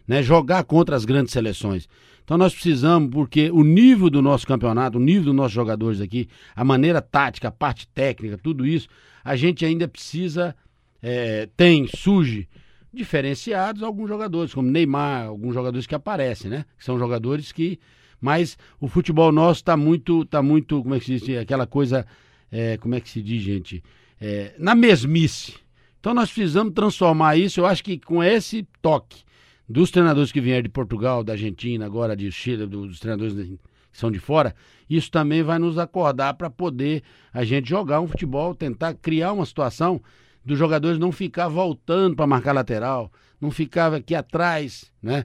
né? 0.06 0.22
jogar 0.22 0.64
contra 0.64 0.96
as 0.96 1.04
grandes 1.04 1.33
seleções. 1.33 1.88
Então 2.24 2.38
nós 2.38 2.52
precisamos, 2.54 3.11
porque 3.11 3.50
o 3.50 3.64
nível 3.64 4.09
do 4.09 4.22
nosso 4.22 4.46
campeonato, 4.46 4.98
o 4.98 5.00
nível 5.00 5.24
dos 5.24 5.35
nossos 5.35 5.52
jogadores 5.52 6.00
aqui, 6.00 6.28
a 6.54 6.64
maneira 6.64 7.02
tática, 7.02 7.48
a 7.48 7.52
parte 7.52 7.88
técnica, 7.88 8.38
tudo 8.38 8.66
isso, 8.66 8.88
a 9.24 9.37
gente 9.37 9.64
ainda 9.64 9.88
precisa, 9.88 10.54
é, 11.02 11.48
tem, 11.56 11.88
surge 11.88 12.48
diferenciados 12.92 13.83
alguns 13.83 14.09
jogadores, 14.09 14.52
como 14.52 14.70
Neymar, 14.70 15.26
alguns 15.26 15.54
jogadores 15.54 15.87
que 15.87 15.94
aparecem, 15.94 16.50
né? 16.50 16.64
São 16.78 16.98
jogadores 16.98 17.52
que. 17.52 17.78
Mas 18.20 18.59
o 18.78 18.87
futebol 18.87 19.33
nosso 19.33 19.61
está 19.61 19.76
muito, 19.76 20.24
tá 20.26 20.42
muito, 20.42 20.83
como 20.83 20.94
é 20.94 21.00
que 21.00 21.06
se 21.06 21.26
diz? 21.26 21.38
Aquela 21.38 21.66
coisa, 21.66 22.06
é, 22.50 22.76
como 22.76 22.94
é 22.94 23.00
que 23.00 23.09
se 23.09 23.22
diz, 23.22 23.42
gente? 23.42 23.83
É, 24.20 24.54
na 24.59 24.74
mesmice. 24.74 25.54
Então 25.98 26.14
nós 26.14 26.30
precisamos 26.30 26.74
transformar 26.74 27.37
isso, 27.37 27.61
eu 27.61 27.66
acho 27.66 27.83
que 27.83 27.98
com 27.98 28.22
esse 28.22 28.66
toque 28.80 29.22
dos 29.68 29.90
treinadores 29.90 30.33
que 30.33 30.40
vieram 30.40 30.62
de 30.62 30.68
Portugal, 30.68 31.22
da 31.22 31.35
Argentina, 31.35 31.87
agora 31.87 32.16
de 32.16 32.30
Chile, 32.30 32.66
dos 32.66 32.98
treinadores 32.98 33.35
que 33.35 33.59
são 33.92 34.11
de 34.11 34.18
fora, 34.18 34.54
isso 34.88 35.11
também 35.11 35.42
vai 35.42 35.59
nos 35.59 35.78
acordar 35.78 36.35
para 36.35 36.50
poder 36.50 37.02
a 37.33 37.44
gente 37.44 37.68
jogar 37.68 38.00
um 38.00 38.09
futebol, 38.09 38.54
tentar 38.54 38.94
criar 38.94 39.33
uma 39.33 39.46
situação 39.46 40.00
dos 40.44 40.59
jogadores 40.59 40.98
não 40.98 41.12
ficar 41.12 41.48
voltando 41.48 42.16
para 42.16 42.26
marcar 42.26 42.52
lateral, 42.52 43.12
não 43.40 43.50
ficar 43.50 43.92
aqui 43.94 44.14
atrás, 44.14 44.90
né? 45.02 45.24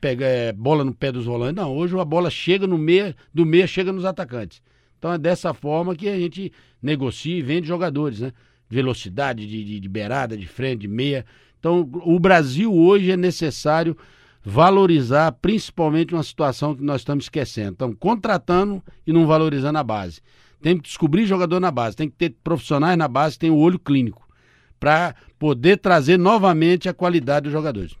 Pega 0.00 0.24
é, 0.24 0.52
bola 0.52 0.84
no 0.84 0.94
pé 0.94 1.10
dos 1.10 1.26
volantes. 1.26 1.56
Não, 1.56 1.74
hoje 1.76 1.98
a 1.98 2.04
bola 2.04 2.30
chega 2.30 2.66
no 2.66 2.78
meio, 2.78 3.14
do 3.32 3.44
meio 3.44 3.66
chega 3.66 3.92
nos 3.92 4.04
atacantes. 4.04 4.62
Então 5.04 5.12
é 5.12 5.18
dessa 5.18 5.52
forma 5.52 5.94
que 5.94 6.08
a 6.08 6.18
gente 6.18 6.50
negocia 6.82 7.36
e 7.36 7.42
vende 7.42 7.68
jogadores, 7.68 8.20
né? 8.20 8.32
Velocidade 8.70 9.46
de, 9.46 9.62
de, 9.62 9.78
de 9.78 9.86
beirada, 9.86 10.34
de 10.34 10.46
frente, 10.46 10.80
de 10.80 10.88
meia. 10.88 11.26
Então, 11.60 11.86
o 12.06 12.18
Brasil 12.18 12.72
hoje 12.74 13.10
é 13.10 13.16
necessário 13.16 13.94
valorizar 14.42 15.30
principalmente 15.32 16.14
uma 16.14 16.22
situação 16.22 16.74
que 16.74 16.82
nós 16.82 17.02
estamos 17.02 17.26
esquecendo. 17.26 17.72
Então, 17.72 17.94
contratando 17.94 18.82
e 19.06 19.12
não 19.12 19.26
valorizando 19.26 19.76
a 19.76 19.82
base. 19.82 20.22
Tem 20.62 20.74
que 20.74 20.84
descobrir 20.84 21.26
jogador 21.26 21.60
na 21.60 21.70
base, 21.70 21.96
tem 21.96 22.08
que 22.08 22.16
ter 22.16 22.34
profissionais 22.42 22.96
na 22.96 23.06
base 23.06 23.38
tem 23.38 23.50
o 23.50 23.58
olho 23.58 23.78
clínico 23.78 24.26
para 24.80 25.14
poder 25.38 25.76
trazer 25.76 26.18
novamente 26.18 26.88
a 26.88 26.94
qualidade 26.94 27.44
dos 27.44 27.52
jogadores. 27.52 27.94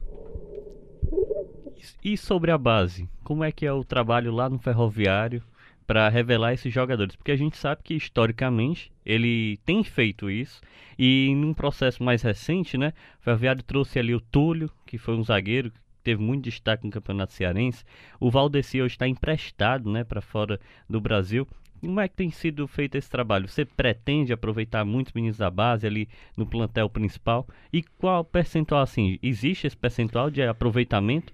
E 2.02 2.16
sobre 2.16 2.50
a 2.50 2.56
base, 2.56 3.06
como 3.22 3.44
é 3.44 3.52
que 3.52 3.66
é 3.66 3.72
o 3.74 3.84
trabalho 3.84 4.32
lá 4.32 4.48
no 4.48 4.58
Ferroviário 4.58 5.42
para 5.86 6.08
revelar 6.08 6.52
esses 6.52 6.72
jogadores? 6.72 7.16
Porque 7.16 7.32
a 7.32 7.36
gente 7.36 7.56
sabe 7.56 7.82
que 7.82 7.94
historicamente 7.94 8.90
ele 9.04 9.58
tem 9.64 9.84
feito 9.84 10.30
isso 10.30 10.60
e 10.98 11.34
num 11.36 11.52
processo 11.52 12.02
mais 12.02 12.22
recente, 12.22 12.78
né, 12.78 12.92
o 13.20 13.24
Ferroviário 13.24 13.62
trouxe 13.62 13.98
ali 13.98 14.14
o 14.14 14.20
Túlio, 14.20 14.70
que 14.86 14.98
foi 14.98 15.14
um 15.14 15.24
zagueiro 15.24 15.70
que 15.70 15.78
teve 16.02 16.22
muito 16.22 16.44
destaque 16.44 16.84
no 16.84 16.92
Campeonato 16.92 17.32
Cearense. 17.32 17.84
O 18.20 18.30
Valdeci 18.30 18.80
hoje 18.80 18.94
está 18.94 19.08
emprestado, 19.08 19.90
né, 19.90 20.04
para 20.04 20.20
fora 20.20 20.60
do 20.88 21.00
Brasil. 21.00 21.46
Como 21.80 22.00
é 22.00 22.08
que 22.08 22.16
tem 22.16 22.30
sido 22.30 22.66
feito 22.66 22.96
esse 22.96 23.10
trabalho? 23.10 23.46
Você 23.46 23.64
pretende 23.64 24.32
aproveitar 24.32 24.86
muitos 24.86 25.12
meninos 25.12 25.36
da 25.36 25.50
base 25.50 25.86
ali 25.86 26.08
no 26.34 26.46
plantel 26.46 26.88
principal? 26.88 27.46
E 27.70 27.82
qual 27.82 28.24
percentual 28.24 28.80
assim? 28.80 29.18
Existe 29.22 29.66
esse 29.66 29.76
percentual 29.76 30.30
de 30.30 30.42
aproveitamento? 30.42 31.32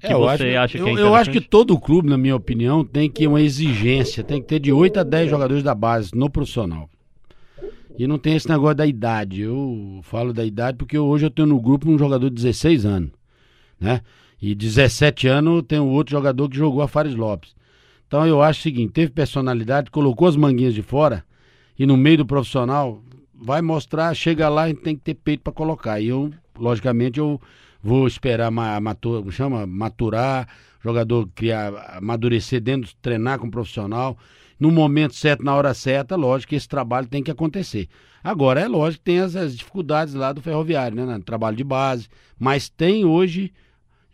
Que 0.00 0.06
É, 0.06 0.12
eu 0.12 0.20
você 0.20 0.54
acho, 0.54 0.58
acha 0.58 0.78
que 0.78 0.84
eu, 0.84 0.98
é 0.98 1.02
eu 1.02 1.14
acho 1.14 1.30
que 1.30 1.40
todo 1.40 1.78
clube, 1.78 2.08
na 2.08 2.18
minha 2.18 2.36
opinião, 2.36 2.84
tem 2.84 3.10
que 3.10 3.26
uma 3.26 3.40
exigência, 3.40 4.22
tem 4.22 4.40
que 4.40 4.48
ter 4.48 4.60
de 4.60 4.72
8 4.72 5.00
a 5.00 5.02
10 5.02 5.30
jogadores 5.30 5.62
da 5.62 5.74
base 5.74 6.10
no 6.14 6.28
profissional. 6.28 6.88
E 7.98 8.06
não 8.06 8.18
tem 8.18 8.36
esse 8.36 8.48
negócio 8.48 8.76
da 8.76 8.86
idade. 8.86 9.40
Eu 9.40 10.00
falo 10.02 10.32
da 10.32 10.44
idade 10.44 10.76
porque 10.76 10.98
hoje 10.98 11.26
eu 11.26 11.30
tenho 11.30 11.48
no 11.48 11.60
grupo 11.60 11.90
um 11.90 11.98
jogador 11.98 12.28
de 12.28 12.36
16 12.36 12.84
anos, 12.84 13.10
né? 13.80 14.02
E 14.40 14.54
17 14.54 15.26
anos 15.28 15.62
tem 15.66 15.80
um 15.80 15.88
outro 15.88 16.12
jogador 16.12 16.48
que 16.48 16.56
jogou 16.56 16.82
a 16.82 16.88
Fares 16.88 17.14
Lopes. 17.14 17.54
Então 18.06 18.26
eu 18.26 18.42
acho 18.42 18.60
o 18.60 18.62
seguinte, 18.62 18.92
teve 18.92 19.10
personalidade, 19.10 19.90
colocou 19.90 20.28
as 20.28 20.36
manguinhas 20.36 20.74
de 20.74 20.82
fora 20.82 21.24
e 21.78 21.86
no 21.86 21.96
meio 21.96 22.18
do 22.18 22.26
profissional 22.26 23.02
vai 23.34 23.62
mostrar, 23.62 24.14
chega 24.14 24.48
lá 24.48 24.68
e 24.68 24.74
tem 24.74 24.94
que 24.94 25.02
ter 25.02 25.14
peito 25.14 25.42
para 25.42 25.52
colocar. 25.52 25.98
E 26.00 26.08
eu, 26.08 26.30
logicamente, 26.58 27.18
eu 27.18 27.40
vou 27.82 28.06
esperar 28.06 28.50
ma- 28.50 28.80
matur, 28.80 29.30
chama, 29.32 29.66
maturar, 29.66 30.48
jogador 30.82 31.28
criar, 31.34 31.96
amadurecer 31.98 32.60
dentro, 32.60 32.92
treinar 33.00 33.38
com 33.38 33.46
o 33.46 33.50
profissional. 33.50 34.16
No 34.58 34.70
momento 34.70 35.14
certo, 35.14 35.44
na 35.44 35.54
hora 35.54 35.74
certa, 35.74 36.16
lógico 36.16 36.50
que 36.50 36.56
esse 36.56 36.68
trabalho 36.68 37.06
tem 37.06 37.22
que 37.22 37.30
acontecer. 37.30 37.88
Agora, 38.24 38.60
é 38.60 38.66
lógico 38.66 39.04
que 39.04 39.10
tem 39.10 39.20
as, 39.20 39.36
as 39.36 39.56
dificuldades 39.56 40.14
lá 40.14 40.32
do 40.32 40.40
ferroviário, 40.40 40.96
né? 40.96 41.04
No 41.04 41.22
trabalho 41.22 41.56
de 41.56 41.64
base. 41.64 42.08
Mas 42.38 42.68
tem 42.68 43.04
hoje 43.04 43.52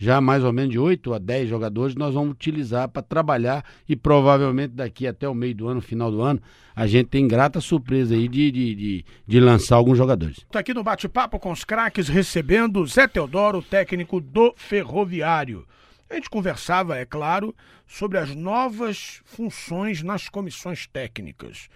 já 0.02 0.20
mais 0.20 0.42
ou 0.42 0.52
menos 0.52 0.72
de 0.72 0.80
8 0.80 1.14
a 1.14 1.18
10 1.20 1.48
jogadores 1.48 1.94
nós 1.94 2.12
vamos 2.12 2.32
utilizar 2.32 2.88
para 2.88 3.02
trabalhar 3.02 3.64
e 3.88 3.94
provavelmente 3.94 4.72
daqui 4.72 5.06
até 5.06 5.28
o 5.28 5.34
meio 5.34 5.54
do 5.54 5.68
ano, 5.68 5.80
final 5.80 6.10
do 6.10 6.20
ano, 6.20 6.42
a 6.74 6.88
gente 6.88 7.06
tem 7.06 7.28
grata 7.28 7.60
surpresa 7.60 8.12
aí 8.12 8.26
de, 8.26 8.50
de, 8.50 8.74
de, 8.74 9.04
de 9.24 9.40
lançar 9.40 9.76
alguns 9.76 9.96
jogadores. 9.96 10.38
Está 10.38 10.58
aqui 10.58 10.74
no 10.74 10.82
bate-papo 10.82 11.38
com 11.38 11.52
os 11.52 11.62
craques, 11.62 12.08
recebendo 12.08 12.84
Zé 12.84 13.06
Teodoro, 13.06 13.62
técnico 13.62 14.20
do 14.20 14.52
Ferroviário. 14.56 15.64
A 16.10 16.16
gente 16.16 16.28
conversava, 16.28 16.98
é 16.98 17.04
claro, 17.04 17.54
sobre 17.86 18.18
as 18.18 18.34
novas 18.34 19.20
funções 19.24 20.02
nas 20.02 20.28
comissões 20.28 20.84
técnicas. 20.84 21.68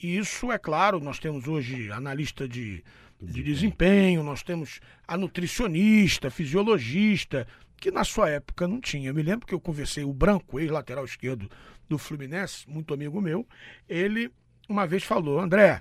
E 0.00 0.16
isso, 0.16 0.52
é 0.52 0.58
claro, 0.58 1.00
nós 1.00 1.18
temos 1.18 1.48
hoje 1.48 1.90
analista 1.90 2.46
de, 2.46 2.84
de 3.20 3.42
desempenho, 3.42 4.22
nós 4.22 4.42
temos 4.42 4.80
a 5.06 5.16
nutricionista, 5.16 6.30
fisiologista, 6.30 7.46
que 7.76 7.90
na 7.90 8.04
sua 8.04 8.30
época 8.30 8.66
não 8.66 8.80
tinha. 8.80 9.10
Eu 9.10 9.14
me 9.14 9.22
lembro 9.22 9.46
que 9.46 9.54
eu 9.54 9.60
conversei, 9.60 10.04
o 10.04 10.12
Branco, 10.12 10.60
ex-lateral 10.60 11.04
esquerdo 11.04 11.50
do 11.88 11.98
Fluminense, 11.98 12.68
muito 12.68 12.92
amigo 12.92 13.20
meu, 13.20 13.46
ele 13.88 14.30
uma 14.68 14.86
vez 14.86 15.04
falou, 15.04 15.38
André, 15.38 15.80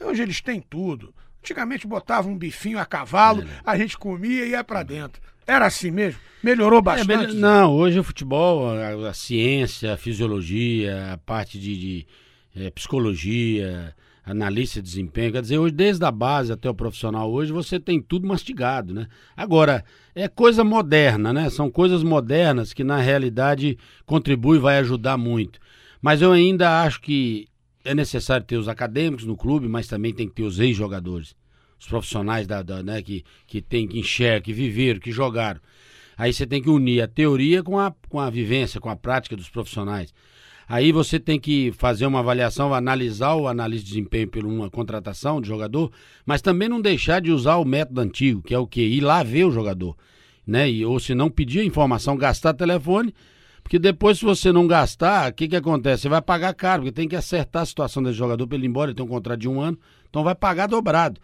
hoje 0.00 0.22
eles 0.22 0.40
têm 0.40 0.60
tudo. 0.60 1.14
Antigamente 1.40 1.86
botavam 1.86 2.32
um 2.32 2.38
bifinho 2.38 2.78
a 2.78 2.84
cavalo, 2.84 3.42
é. 3.42 3.46
a 3.64 3.76
gente 3.78 3.96
comia 3.96 4.44
e 4.44 4.50
ia 4.50 4.64
para 4.64 4.82
dentro. 4.82 5.22
Era 5.46 5.66
assim 5.66 5.90
mesmo? 5.90 6.20
Melhorou 6.42 6.80
é, 6.80 6.82
bastante? 6.82 7.30
É, 7.30 7.38
não, 7.38 7.72
hoje 7.72 7.98
o 7.98 8.04
futebol, 8.04 8.68
a, 8.68 9.08
a, 9.08 9.14
ciência, 9.14 9.94
a 9.94 9.96
fisiologia, 9.96 11.12
a 11.12 11.18
parte 11.18 11.58
de, 11.58 11.78
de 11.78 12.06
é, 12.54 12.70
psicologia, 12.70 13.94
analista 14.26 14.82
de 14.82 14.88
desempenho, 14.88 15.32
quer 15.32 15.40
dizer, 15.40 15.56
hoje 15.56 15.72
desde 15.72 16.04
a 16.04 16.10
base 16.10 16.52
até 16.52 16.68
o 16.68 16.74
profissional, 16.74 17.30
hoje 17.30 17.52
você 17.52 17.78
tem 17.78 18.02
tudo 18.02 18.26
mastigado, 18.26 18.92
né? 18.92 19.06
Agora, 19.36 19.84
é 20.16 20.26
coisa 20.26 20.64
moderna, 20.64 21.32
né? 21.32 21.48
São 21.48 21.70
coisas 21.70 22.02
modernas 22.02 22.72
que 22.72 22.82
na 22.82 22.96
realidade 22.96 23.78
contribui 24.04 24.56
e 24.56 24.60
vai 24.60 24.78
ajudar 24.78 25.16
muito. 25.16 25.60
Mas 26.02 26.22
eu 26.22 26.32
ainda 26.32 26.82
acho 26.82 27.00
que 27.00 27.46
é 27.84 27.94
necessário 27.94 28.44
ter 28.44 28.56
os 28.56 28.68
acadêmicos 28.68 29.24
no 29.24 29.36
clube, 29.36 29.68
mas 29.68 29.86
também 29.86 30.12
tem 30.12 30.28
que 30.28 30.34
ter 30.34 30.42
os 30.42 30.58
ex-jogadores. 30.58 31.36
Os 31.78 31.86
profissionais 31.86 32.48
da, 32.48 32.62
da, 32.62 32.82
né, 32.82 33.00
que, 33.02 33.24
que 33.46 33.62
tem 33.62 33.86
que 33.86 34.00
enxergar, 34.00 34.40
que 34.40 34.52
viveram, 34.52 34.98
que 34.98 35.12
jogaram. 35.12 35.60
Aí 36.18 36.32
você 36.32 36.44
tem 36.46 36.60
que 36.60 36.70
unir 36.70 37.00
a 37.00 37.06
teoria 37.06 37.62
com 37.62 37.78
a, 37.78 37.94
com 38.08 38.18
a 38.18 38.28
vivência, 38.28 38.80
com 38.80 38.88
a 38.88 38.96
prática 38.96 39.36
dos 39.36 39.48
profissionais. 39.48 40.12
Aí 40.68 40.90
você 40.90 41.20
tem 41.20 41.38
que 41.38 41.72
fazer 41.72 42.06
uma 42.06 42.18
avaliação, 42.18 42.74
analisar 42.74 43.34
o 43.34 43.46
analista 43.46 43.84
de 43.84 43.90
desempenho 43.90 44.28
por 44.28 44.44
uma 44.44 44.68
contratação 44.68 45.40
de 45.40 45.48
jogador, 45.48 45.92
mas 46.24 46.42
também 46.42 46.68
não 46.68 46.80
deixar 46.80 47.20
de 47.20 47.30
usar 47.30 47.56
o 47.56 47.64
método 47.64 48.00
antigo, 48.00 48.42
que 48.42 48.54
é 48.54 48.58
o 48.58 48.66
quê? 48.66 48.82
Ir 48.82 49.00
lá 49.00 49.22
ver 49.22 49.44
o 49.44 49.50
jogador. 49.50 49.96
Né? 50.46 50.70
E, 50.70 50.84
ou 50.84 50.98
se 50.98 51.14
não 51.14 51.30
pedir 51.30 51.64
informação, 51.64 52.16
gastar 52.16 52.54
telefone 52.54 53.14
porque 53.66 53.80
depois, 53.80 54.18
se 54.18 54.24
você 54.24 54.52
não 54.52 54.64
gastar, 54.64 55.28
o 55.28 55.34
que, 55.34 55.48
que 55.48 55.56
acontece? 55.56 56.02
Você 56.02 56.08
vai 56.08 56.22
pagar 56.22 56.54
caro, 56.54 56.82
porque 56.82 56.92
tem 56.92 57.08
que 57.08 57.16
acertar 57.16 57.62
a 57.62 57.66
situação 57.66 58.00
desse 58.00 58.16
jogador 58.16 58.46
para 58.46 58.56
ele 58.56 58.64
ir 58.64 58.68
embora, 58.68 58.92
ele 58.92 58.96
tem 58.96 59.04
um 59.04 59.08
contrato 59.08 59.40
de 59.40 59.48
um 59.48 59.60
ano, 59.60 59.76
então 60.08 60.22
vai 60.22 60.36
pagar 60.36 60.68
dobrado. 60.68 61.20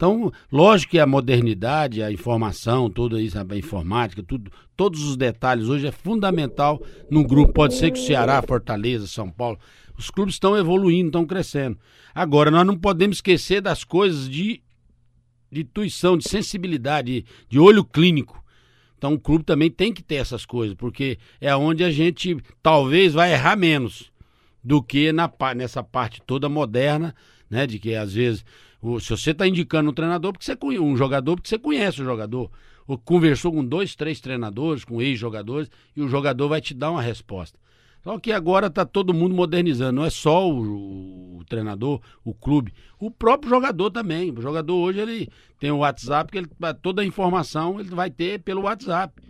Então, 0.00 0.32
lógico 0.50 0.92
que 0.92 0.98
a 0.98 1.04
modernidade, 1.04 2.02
a 2.02 2.10
informação, 2.10 2.88
toda 2.88 3.20
isso, 3.20 3.36
a 3.38 3.44
informática, 3.54 4.22
tudo, 4.22 4.50
todos 4.74 5.02
os 5.02 5.14
detalhes 5.14 5.68
hoje 5.68 5.88
é 5.88 5.92
fundamental 5.92 6.82
num 7.10 7.22
grupo. 7.22 7.52
Pode 7.52 7.74
ser 7.74 7.90
que 7.90 8.00
o 8.00 8.02
Ceará, 8.02 8.40
Fortaleza, 8.40 9.06
São 9.06 9.30
Paulo, 9.30 9.58
os 9.98 10.08
clubes 10.08 10.36
estão 10.36 10.56
evoluindo, 10.56 11.08
estão 11.08 11.26
crescendo. 11.26 11.78
Agora, 12.14 12.50
nós 12.50 12.66
não 12.66 12.78
podemos 12.78 13.18
esquecer 13.18 13.60
das 13.60 13.84
coisas 13.84 14.26
de, 14.26 14.62
de 15.52 15.60
intuição, 15.60 16.16
de 16.16 16.26
sensibilidade, 16.26 17.26
de 17.46 17.58
olho 17.58 17.84
clínico. 17.84 18.42
Então 18.96 19.12
o 19.12 19.20
clube 19.20 19.44
também 19.44 19.70
tem 19.70 19.92
que 19.92 20.02
ter 20.02 20.14
essas 20.14 20.46
coisas, 20.46 20.74
porque 20.74 21.18
é 21.38 21.54
onde 21.54 21.84
a 21.84 21.90
gente 21.90 22.38
talvez 22.62 23.12
vai 23.12 23.34
errar 23.34 23.54
menos 23.54 24.10
do 24.64 24.82
que 24.82 25.12
na, 25.12 25.30
nessa 25.54 25.82
parte 25.82 26.22
toda 26.26 26.48
moderna, 26.48 27.14
né? 27.50 27.66
De 27.66 27.78
que 27.78 27.94
às 27.94 28.14
vezes, 28.14 28.42
se 29.00 29.10
você 29.10 29.30
está 29.32 29.46
indicando 29.46 29.90
um 29.90 29.94
treinador, 29.94 30.32
porque 30.32 30.44
você 30.44 30.56
um 30.80 30.96
jogador, 30.96 31.36
porque 31.36 31.48
você 31.48 31.58
conhece 31.58 32.00
o 32.00 32.04
jogador, 32.04 32.50
ou 32.86 32.96
conversou 32.96 33.52
com 33.52 33.64
dois, 33.64 33.94
três 33.94 34.20
treinadores, 34.20 34.84
com 34.84 35.02
ex-jogadores, 35.02 35.70
e 35.94 36.00
o 36.00 36.08
jogador 36.08 36.48
vai 36.48 36.60
te 36.60 36.72
dar 36.72 36.90
uma 36.90 37.02
resposta. 37.02 37.58
Só 38.02 38.18
que 38.18 38.32
agora 38.32 38.68
está 38.68 38.86
todo 38.86 39.12
mundo 39.12 39.34
modernizando, 39.34 39.92
não 39.92 40.04
é 40.04 40.10
só 40.10 40.50
o, 40.50 41.36
o, 41.36 41.44
treinador, 41.44 42.00
o 42.24 42.32
clube, 42.32 42.72
o 42.98 43.10
próprio 43.10 43.50
jogador 43.50 43.90
também. 43.90 44.30
O 44.30 44.40
jogador 44.40 44.74
hoje 44.74 45.00
ele 45.00 45.28
tem 45.58 45.70
o 45.70 45.78
WhatsApp, 45.78 46.32
que 46.32 46.38
ele, 46.38 46.48
toda 46.80 47.02
a 47.02 47.04
informação 47.04 47.78
ele 47.78 47.90
vai 47.90 48.10
ter 48.10 48.40
pelo 48.40 48.62
WhatsApp. 48.62 49.22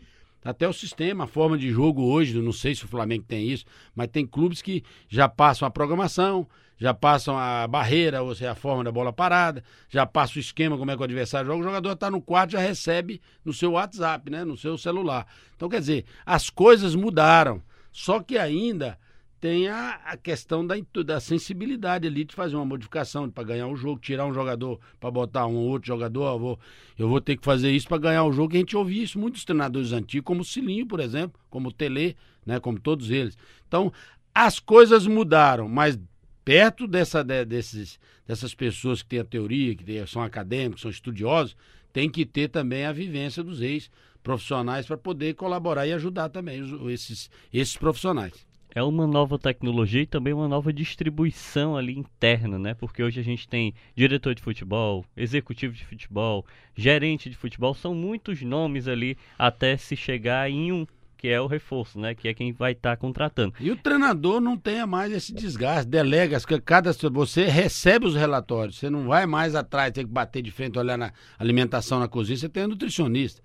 Até 0.45 0.69
o 0.69 0.73
sistema, 0.73 1.25
a 1.25 1.27
forma 1.27 1.59
de 1.59 1.69
jogo 1.71 2.03
hoje, 2.03 2.41
não 2.41 2.53
sei 2.53 2.75
se 2.75 2.85
o 2.85 2.89
Flamengo 2.89 3.25
tem 3.27 3.49
isso, 3.49 3.65
mas 3.95 4.09
tem 4.09 4.25
clubes 4.25 4.63
que 4.63 4.83
já 5.09 5.29
passam 5.29 5.67
a 5.67 5.71
programação, 5.71 6.47
já 6.81 6.95
passam 6.95 7.39
a 7.39 7.69
barreira, 7.69 8.23
ou 8.23 8.35
seja, 8.35 8.53
a 8.53 8.55
forma 8.55 8.83
da 8.83 8.91
bola 8.91 9.13
parada, 9.13 9.63
já 9.91 10.07
passa 10.07 10.39
o 10.39 10.41
esquema, 10.41 10.79
como 10.79 10.91
é 10.91 10.97
que 10.97 11.03
o 11.03 11.05
adversário 11.05 11.47
joga. 11.47 11.61
O 11.61 11.65
jogador 11.65 11.93
está 11.93 12.11
no 12.11 12.23
quarto, 12.23 12.53
já 12.53 12.59
recebe 12.59 13.21
no 13.45 13.53
seu 13.53 13.73
WhatsApp, 13.73 14.31
né? 14.31 14.45
no 14.45 14.57
seu 14.57 14.79
celular. 14.79 15.27
Então, 15.55 15.69
quer 15.69 15.81
dizer, 15.81 16.07
as 16.25 16.49
coisas 16.49 16.95
mudaram. 16.95 17.63
Só 17.93 18.21
que 18.21 18.39
ainda 18.39 18.99
tem 19.41 19.69
a, 19.69 20.01
a 20.07 20.17
questão 20.17 20.67
da, 20.67 20.75
da 21.05 21.21
sensibilidade 21.21 22.07
ali 22.07 22.25
de 22.25 22.35
fazer 22.35 22.57
uma 22.57 22.65
modificação 22.65 23.29
para 23.29 23.45
ganhar 23.45 23.67
o 23.67 23.77
jogo, 23.77 24.01
tirar 24.01 24.25
um 24.25 24.33
jogador 24.33 24.81
para 24.99 25.11
botar 25.11 25.47
um 25.47 25.57
outro 25.57 25.89
jogador. 25.89 26.33
Eu 26.33 26.39
vou, 26.39 26.61
eu 26.99 27.09
vou 27.11 27.21
ter 27.21 27.37
que 27.37 27.45
fazer 27.45 27.71
isso 27.71 27.89
para 27.89 27.99
ganhar 27.99 28.25
o 28.25 28.33
jogo. 28.33 28.55
A 28.55 28.59
gente 28.59 28.75
ouvia 28.75 29.03
isso 29.03 29.19
muitos 29.19 29.45
treinadores 29.45 29.93
antigos, 29.93 30.25
como 30.25 30.41
o 30.41 30.45
Cilinho, 30.45 30.87
por 30.87 31.01
exemplo, 31.01 31.39
como 31.51 31.69
o 31.69 31.73
Tele, 31.73 32.17
né, 32.47 32.59
como 32.59 32.81
todos 32.81 33.11
eles. 33.11 33.37
Então, 33.69 33.93
as 34.35 34.59
coisas 34.59 35.07
mudaram, 35.07 35.69
mas 35.69 35.99
perto 36.45 36.87
dessa, 36.87 37.23
de, 37.23 37.45
desses, 37.45 37.99
dessas 38.27 38.55
pessoas 38.55 39.03
que 39.03 39.09
têm 39.09 39.21
a 39.21 39.25
teoria, 39.25 39.75
que 39.75 40.07
são 40.07 40.23
acadêmicos, 40.23 40.83
são 40.83 40.91
estudiosos, 40.91 41.57
tem 41.93 42.09
que 42.09 42.25
ter 42.25 42.49
também 42.49 42.85
a 42.85 42.93
vivência 42.93 43.43
dos 43.43 43.61
ex 43.61 43.91
profissionais 44.23 44.87
para 44.87 44.97
poder 44.97 45.35
colaborar 45.35 45.87
e 45.87 45.93
ajudar 45.93 46.29
também 46.29 46.61
os, 46.61 46.93
esses, 46.93 47.31
esses 47.53 47.77
profissionais. 47.77 48.47
É 48.73 48.81
uma 48.85 49.05
nova 49.05 49.37
tecnologia 49.37 50.03
e 50.03 50.07
também 50.07 50.33
uma 50.33 50.47
nova 50.47 50.73
distribuição 50.73 51.77
ali 51.77 51.99
interna, 51.99 52.57
né? 52.57 52.73
Porque 52.73 53.03
hoje 53.03 53.19
a 53.19 53.23
gente 53.25 53.49
tem 53.49 53.75
diretor 53.97 54.33
de 54.33 54.41
futebol, 54.41 55.05
executivo 55.17 55.75
de 55.75 55.85
futebol, 55.85 56.47
gerente 56.77 57.29
de 57.29 57.37
futebol, 57.37 57.75
são 57.75 57.97
muitos 57.97 58.41
nomes 58.43 58.87
ali 58.87 59.19
até 59.37 59.77
se 59.77 59.97
chegar 59.97 60.49
em 60.49 60.71
um 60.71 60.87
que 61.21 61.29
é 61.29 61.39
o 61.39 61.47
reforço, 61.47 62.01
né? 62.01 62.15
Que 62.15 62.29
é 62.29 62.35
quem 62.35 62.51
vai 62.51 62.73
estar 62.73 62.91
tá 62.91 62.97
contratando. 62.97 63.53
E 63.61 63.71
o 63.71 63.77
treinador 63.77 64.41
não 64.41 64.57
tenha 64.57 64.87
mais 64.87 65.13
esse 65.13 65.35
desgaste, 65.35 65.87
delega, 65.87 66.39
cada 66.65 66.93
você 67.13 67.45
recebe 67.45 68.07
os 68.07 68.15
relatórios, 68.15 68.79
você 68.79 68.89
não 68.89 69.07
vai 69.07 69.27
mais 69.27 69.55
atrás, 69.55 69.93
tem 69.93 70.07
que 70.07 70.13
bater 70.13 70.41
de 70.41 70.51
frente, 70.51 70.79
olhar 70.79 70.97
na 70.97 71.13
alimentação 71.39 72.01
na 72.01 72.09
cozinha, 72.09 72.39
você 72.39 72.49
tem 72.49 72.65
um 72.65 72.69
nutricionista. 72.69 73.43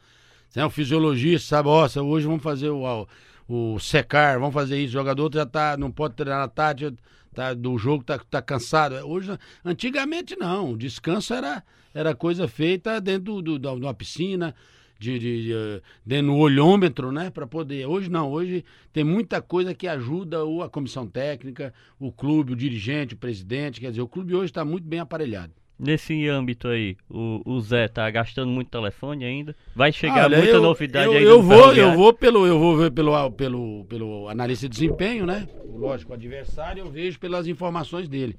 Você 0.47 0.61
é 0.61 0.65
um 0.65 0.69
fisiologista, 0.69 1.49
sabe? 1.49 1.67
Nossa, 1.67 2.01
hoje 2.01 2.25
vamos 2.25 2.41
fazer 2.41 2.69
o, 2.69 3.07
o, 3.45 3.77
secar, 3.77 4.39
vamos 4.39 4.53
fazer 4.53 4.79
isso. 4.79 4.91
O 4.91 4.99
jogador 4.99 5.29
já 5.33 5.45
tá, 5.45 5.75
não 5.75 5.91
pode 5.91 6.15
treinar 6.15 6.39
na 6.39 6.47
tarde, 6.47 6.95
tá, 7.33 7.53
do 7.53 7.77
jogo 7.77 8.05
tá, 8.05 8.17
tá 8.17 8.41
cansado. 8.41 8.95
Hoje, 9.05 9.37
antigamente 9.65 10.37
não, 10.37 10.71
o 10.71 10.77
descanso 10.77 11.33
era, 11.33 11.61
era 11.93 12.15
coisa 12.15 12.47
feita 12.47 13.01
dentro 13.01 13.41
do, 13.41 13.59
do, 13.59 13.75
de 13.79 13.85
uma 13.85 13.93
piscina, 13.93 14.55
de, 14.99 15.19
de, 15.19 15.81
de, 16.05 16.21
do 16.21 16.35
olhômetro, 16.35 17.11
né, 17.11 17.29
para 17.29 17.45
poder. 17.45 17.85
Hoje 17.85 18.09
não, 18.09 18.31
hoje 18.31 18.63
tem 18.93 19.03
muita 19.03 19.41
coisa 19.41 19.73
que 19.73 19.87
ajuda 19.87 20.45
o, 20.45 20.61
a 20.61 20.69
comissão 20.69 21.07
técnica, 21.07 21.73
o 21.99 22.11
clube, 22.11 22.53
o 22.53 22.55
dirigente, 22.55 23.13
o 23.13 23.17
presidente, 23.17 23.79
quer 23.81 23.89
dizer, 23.89 24.01
o 24.01 24.07
clube 24.07 24.35
hoje 24.35 24.51
está 24.51 24.63
muito 24.63 24.87
bem 24.87 24.99
aparelhado. 24.99 25.53
Nesse 25.77 26.25
âmbito 26.29 26.69
aí, 26.69 26.95
o, 27.09 27.41
o 27.45 27.59
Zé 27.59 27.89
tá 27.89 28.09
gastando 28.09 28.49
muito 28.49 28.69
telefone 28.69 29.25
ainda? 29.25 29.53
Vai 29.75 29.91
chegar 29.91 30.25
Olha, 30.25 30.37
muita 30.37 30.53
eu, 30.53 30.61
novidade 30.61 31.05
eu, 31.07 31.11
aí 31.11 31.23
eu 31.23 31.41
vou, 31.41 31.73
eu 31.73 31.93
vou 31.93 32.13
pelo 32.13 32.47
eu 32.47 32.57
vou 32.57 32.77
ver 32.77 32.91
pelo, 32.91 33.31
pelo, 33.31 33.85
pelo 33.89 34.29
analista 34.29 34.69
de 34.69 34.73
desempenho, 34.73 35.25
né? 35.25 35.45
Lógico, 35.65 36.11
o 36.13 36.15
adversário 36.15 36.79
eu 36.79 36.89
vejo 36.89 37.19
pelas 37.19 37.45
informações 37.45 38.07
dele. 38.07 38.37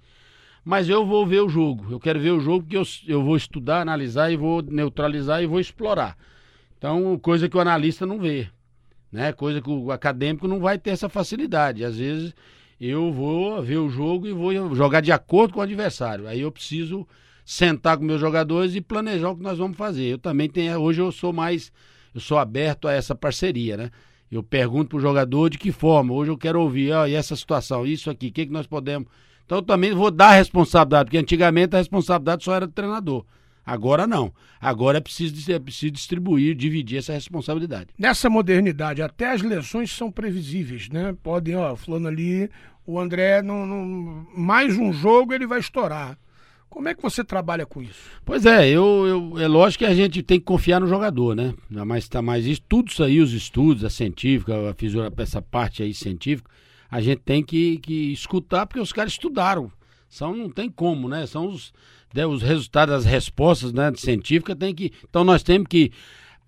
Mas 0.65 0.89
eu 0.89 1.05
vou 1.05 1.27
ver 1.27 1.43
o 1.43 1.49
jogo. 1.49 1.87
Eu 1.91 2.01
quero 2.01 2.19
ver 2.19 2.31
o 2.31 2.41
jogo 2.41 2.63
porque 2.63 2.77
eu, 2.77 2.83
eu 3.07 3.23
vou 3.23 3.37
estudar, 3.37 3.83
analisar 3.83 4.33
e 4.33 4.37
vou 4.37 4.63
neutralizar 4.63 5.43
e 5.43 5.47
vou 5.47 5.61
explorar. 5.61 6.17
Então, 6.79 7.19
coisa 7.19 7.49
que 7.49 7.57
o 7.57 7.61
analista 7.61 8.05
não 8.05 8.19
vê, 8.19 8.49
né? 9.11 9.33
Coisa 9.33 9.61
que 9.61 9.71
o 9.71 9.91
acadêmico 9.91 10.47
não 10.47 10.61
vai 10.61 10.79
ter 10.79 10.91
essa 10.91 11.09
facilidade. 11.09 11.85
Às 11.85 11.97
vezes 11.97 12.35
eu 12.81 13.13
vou 13.13 13.63
ver 13.63 13.79
o 13.79 13.89
jogo 13.89 14.27
e 14.27 14.33
vou 14.33 14.75
jogar 14.75 15.01
de 15.01 15.11
acordo 15.11 15.55
com 15.55 15.61
o 15.61 15.63
adversário. 15.63 16.29
Aí 16.29 16.41
eu 16.41 16.53
preciso 16.53 17.07
sentar 17.45 17.97
com 17.97 18.05
meus 18.05 18.21
jogadores 18.21 18.75
e 18.75 18.81
planejar 18.81 19.31
o 19.31 19.37
que 19.37 19.43
nós 19.43 19.59
vamos 19.59 19.77
fazer. 19.77 20.05
Eu 20.05 20.19
também 20.19 20.49
tenho, 20.49 20.79
hoje 20.81 21.01
eu 21.01 21.11
sou 21.11 21.33
mais, 21.33 21.73
eu 22.15 22.21
sou 22.21 22.39
aberto 22.39 22.89
a 22.89 22.93
essa 22.93 23.15
parceria, 23.15 23.77
né? 23.77 23.91
Eu 24.31 24.43
pergunto 24.43 24.91
pro 24.91 25.01
jogador 25.01 25.49
de 25.49 25.57
que 25.57 25.71
forma. 25.71 26.13
Hoje 26.13 26.31
eu 26.31 26.37
quero 26.37 26.61
ouvir, 26.61 26.93
ó, 26.93 27.07
e 27.07 27.15
essa 27.15 27.37
situação, 27.37 27.87
isso 27.87 28.11
aqui, 28.11 28.29
o 28.29 28.33
que, 28.33 28.47
que 28.47 28.53
nós 28.53 28.67
podemos. 28.67 29.09
Então 29.45 29.59
eu 29.59 29.63
também 29.63 29.95
vou 29.95 30.11
dar 30.11 30.33
responsabilidade, 30.33 31.07
porque 31.07 31.19
antigamente 31.19 31.77
a 31.77 31.79
responsabilidade 31.79 32.45
só 32.45 32.55
era 32.55 32.67
do 32.67 32.73
treinador. 32.73 33.25
Agora 33.67 34.07
não. 34.07 34.33
Agora 34.61 34.99
é 34.99 35.01
preciso, 35.01 35.53
é 35.53 35.59
preciso 35.59 35.91
distribuir, 35.91 36.55
dividir 36.55 36.99
essa 36.99 37.13
responsabilidade. 37.13 37.89
Nessa 37.99 38.31
modernidade, 38.31 39.03
até 39.03 39.33
as 39.33 39.43
lesões 39.43 39.91
são 39.91 40.11
previsíveis, 40.11 40.89
né? 40.89 41.17
Podem, 41.21 41.57
ó, 41.57 41.75
falando 41.75 42.07
ali, 42.07 42.49
o 42.87 43.01
André, 43.01 43.43
não, 43.43 43.67
não, 43.67 44.27
mais 44.37 44.79
um 44.79 44.93
jogo 44.93 45.35
ele 45.35 45.49
vai 45.49 45.59
estourar. 45.59 46.17
Como 46.71 46.89
é 46.89 46.95
que 46.95 47.03
você 47.03 47.25
trabalha 47.25 47.67
com 47.67 47.83
isso? 47.83 48.11
Pois 48.25 48.45
é, 48.47 48.69
eu, 48.69 49.07
eu, 49.07 49.41
é 49.41 49.49
lógico 49.49 49.85
que 49.85 49.91
a 49.91 49.95
gente 49.95 50.23
tem 50.23 50.39
que 50.39 50.45
confiar 50.45 50.81
no 50.81 50.87
jogador, 50.87 51.35
né? 51.35 51.55
Mas 51.69 52.07
tá 52.07 52.21
mais 52.21 52.47
isso, 52.47 52.63
tudo 52.69 52.89
isso 52.89 53.03
aí, 53.03 53.21
os 53.21 53.33
estudos, 53.33 53.85
a 53.85 53.91
científica, 53.91 54.55
a 54.55 55.23
essa 55.23 55.41
parte 55.43 55.83
aí 55.83 55.95
científica, 55.95 56.51
a 56.91 57.01
gente 57.01 57.23
tem 57.25 57.43
que, 57.43 57.79
que 57.79 58.13
escutar, 58.13 58.67
porque 58.67 58.81
os 58.81 58.93
caras 58.93 59.13
estudaram. 59.13 59.73
São, 60.09 60.37
não 60.37 60.51
tem 60.51 60.71
como, 60.71 61.09
né? 61.09 61.27
São 61.27 61.47
os, 61.47 61.73
os 62.29 62.43
resultados, 62.43 62.95
as 62.95 63.05
respostas 63.05 63.73
né, 63.73 63.93
científicas 63.97 64.57
tem 64.57 64.75
que. 64.75 64.93
Então 65.09 65.25
nós 65.25 65.43
temos 65.43 65.69
que 65.69 65.93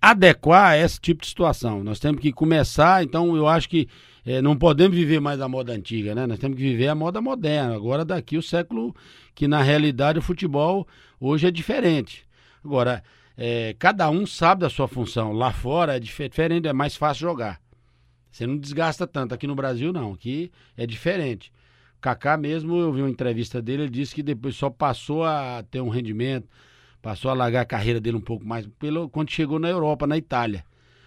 adequar 0.01 0.71
a 0.71 0.77
esse 0.77 0.99
tipo 0.99 1.21
de 1.21 1.27
situação. 1.27 1.83
Nós 1.83 1.99
temos 1.99 2.21
que 2.21 2.31
começar, 2.31 3.03
então 3.03 3.35
eu 3.35 3.47
acho 3.47 3.67
que 3.69 3.87
é, 4.25 4.41
não 4.41 4.55
podemos 4.55 4.95
viver 4.95 5.19
mais 5.19 5.41
a 5.41 5.47
moda 5.47 5.73
antiga, 5.73 6.13
né? 6.15 6.25
Nós 6.27 6.39
temos 6.39 6.57
que 6.57 6.63
viver 6.63 6.87
a 6.87 6.95
moda 6.95 7.21
moderna. 7.21 7.75
Agora 7.75 8.05
daqui 8.05 8.37
o 8.37 8.41
século 8.41 8.95
que 9.35 9.47
na 9.47 9.61
realidade 9.61 10.19
o 10.19 10.21
futebol 10.21 10.87
hoje 11.19 11.47
é 11.47 11.51
diferente. 11.51 12.23
Agora, 12.63 13.03
é, 13.37 13.75
cada 13.79 14.09
um 14.09 14.25
sabe 14.25 14.61
da 14.61 14.69
sua 14.69 14.87
função. 14.87 15.31
Lá 15.31 15.51
fora 15.51 15.95
é 15.95 15.99
diferente, 15.99 16.67
é 16.67 16.73
mais 16.73 16.95
fácil 16.95 17.21
jogar. 17.21 17.59
Você 18.31 18.45
não 18.45 18.57
desgasta 18.57 19.07
tanto. 19.07 19.33
Aqui 19.33 19.47
no 19.47 19.55
Brasil, 19.55 19.91
não. 19.91 20.13
Aqui 20.13 20.51
é 20.77 20.85
diferente. 20.85 21.51
Kaká 22.01 22.37
mesmo, 22.37 22.77
eu 22.77 22.93
vi 22.93 23.01
uma 23.01 23.09
entrevista 23.09 23.61
dele, 23.61 23.83
ele 23.83 23.91
disse 23.91 24.15
que 24.15 24.23
depois 24.23 24.55
só 24.55 24.69
passou 24.69 25.23
a 25.23 25.63
ter 25.69 25.81
um 25.81 25.89
rendimento, 25.89 26.47
passou 27.01 27.29
a 27.29 27.33
largar 27.33 27.61
a 27.61 27.65
carreira 27.65 27.99
dele 27.99 28.17
um 28.17 28.21
pouco 28.21 28.45
mais 28.45 28.65
pelo, 28.79 29.09
quando 29.09 29.31
chegou 29.31 29.59
na 29.59 29.69
Europa, 29.69 30.07
na 30.07 30.17
Itália. 30.17 30.63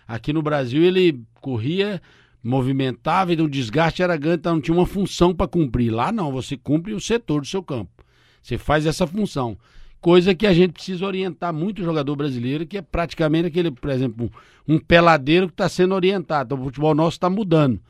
Aqui 0.07 0.33
no 0.33 0.43
Brasil 0.43 0.83
ele 0.83 1.23
corria, 1.41 2.01
movimentava 2.43 3.33
e 3.33 3.41
o 3.41 3.49
desgaste 3.49 4.03
era 4.03 4.17
grande, 4.17 4.41
então 4.41 4.55
não 4.55 4.61
tinha 4.61 4.77
uma 4.77 4.87
função 4.87 5.35
para 5.35 5.49
cumprir. 5.49 5.91
Lá 5.91 6.13
não, 6.13 6.31
você 6.31 6.57
cumpre 6.57 6.93
o 6.93 7.01
setor 7.01 7.41
do 7.41 7.47
seu 7.47 7.63
campo. 7.63 8.05
Você 8.43 8.59
faz 8.59 8.85
essa 8.85 9.07
função. 9.07 9.57
Coisa 10.01 10.35
que 10.35 10.47
a 10.47 10.53
gente 10.53 10.73
precisa 10.73 11.07
orientar 11.07 11.55
muito 11.55 11.81
o 11.81 11.85
jogador 11.85 12.17
brasileiro, 12.17 12.67
que 12.67 12.77
é 12.77 12.83
praticamente 12.83 13.47
aquele, 13.47 13.71
por 13.71 13.89
exemplo, 13.89 14.31
um 14.67 14.79
peladeiro 14.79 15.47
que 15.47 15.55
está 15.55 15.69
sendo 15.69 15.95
orientado. 15.95 16.55
Então, 16.55 16.61
o 16.61 16.67
futebol 16.67 16.95
nosso 16.95 17.17
está 17.17 17.31
mudando. 17.31 17.81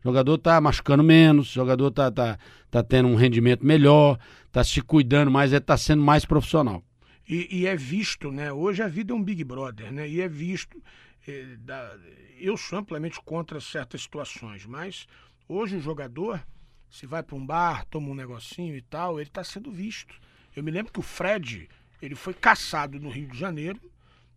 O 0.00 0.08
jogador 0.08 0.36
está 0.36 0.60
machucando 0.60 1.02
menos, 1.02 1.50
o 1.50 1.52
jogador 1.52 1.88
está 1.88 2.10
tá, 2.10 2.38
tá 2.70 2.82
tendo 2.82 3.08
um 3.08 3.14
rendimento 3.14 3.64
melhor, 3.64 4.18
está 4.46 4.64
se 4.64 4.80
cuidando 4.80 5.30
mais, 5.30 5.52
está 5.52 5.76
sendo 5.76 6.02
mais 6.02 6.24
profissional. 6.24 6.82
E, 7.28 7.60
e, 7.60 7.66
é 7.66 7.76
visto, 7.76 8.32
né? 8.32 8.52
Hoje 8.52 8.82
a 8.82 8.88
vida 8.88 9.12
é 9.12 9.16
um 9.16 9.22
Big 9.22 9.44
Brother, 9.44 9.92
né? 9.92 10.08
E 10.08 10.20
é 10.20 10.28
visto. 10.28 10.82
Eh, 11.28 11.56
da... 11.58 11.96
Eu 12.38 12.56
sou 12.56 12.78
amplamente 12.78 13.20
contra 13.20 13.60
certas 13.60 14.02
situações, 14.02 14.66
mas 14.66 15.06
hoje 15.46 15.76
o 15.76 15.80
jogador, 15.80 16.44
se 16.90 17.06
vai 17.06 17.22
para 17.22 17.36
um 17.36 17.46
bar, 17.46 17.84
toma 17.84 18.08
um 18.08 18.14
negocinho 18.14 18.74
e 18.74 18.80
tal, 18.80 19.20
ele 19.20 19.28
está 19.28 19.44
sendo 19.44 19.70
visto. 19.70 20.14
Eu 20.56 20.64
me 20.64 20.70
lembro 20.70 20.92
que 20.92 20.98
o 20.98 21.02
Fred, 21.02 21.68
ele 22.00 22.14
foi 22.14 22.34
caçado 22.34 22.98
no 22.98 23.10
Rio 23.10 23.28
de 23.28 23.38
Janeiro 23.38 23.80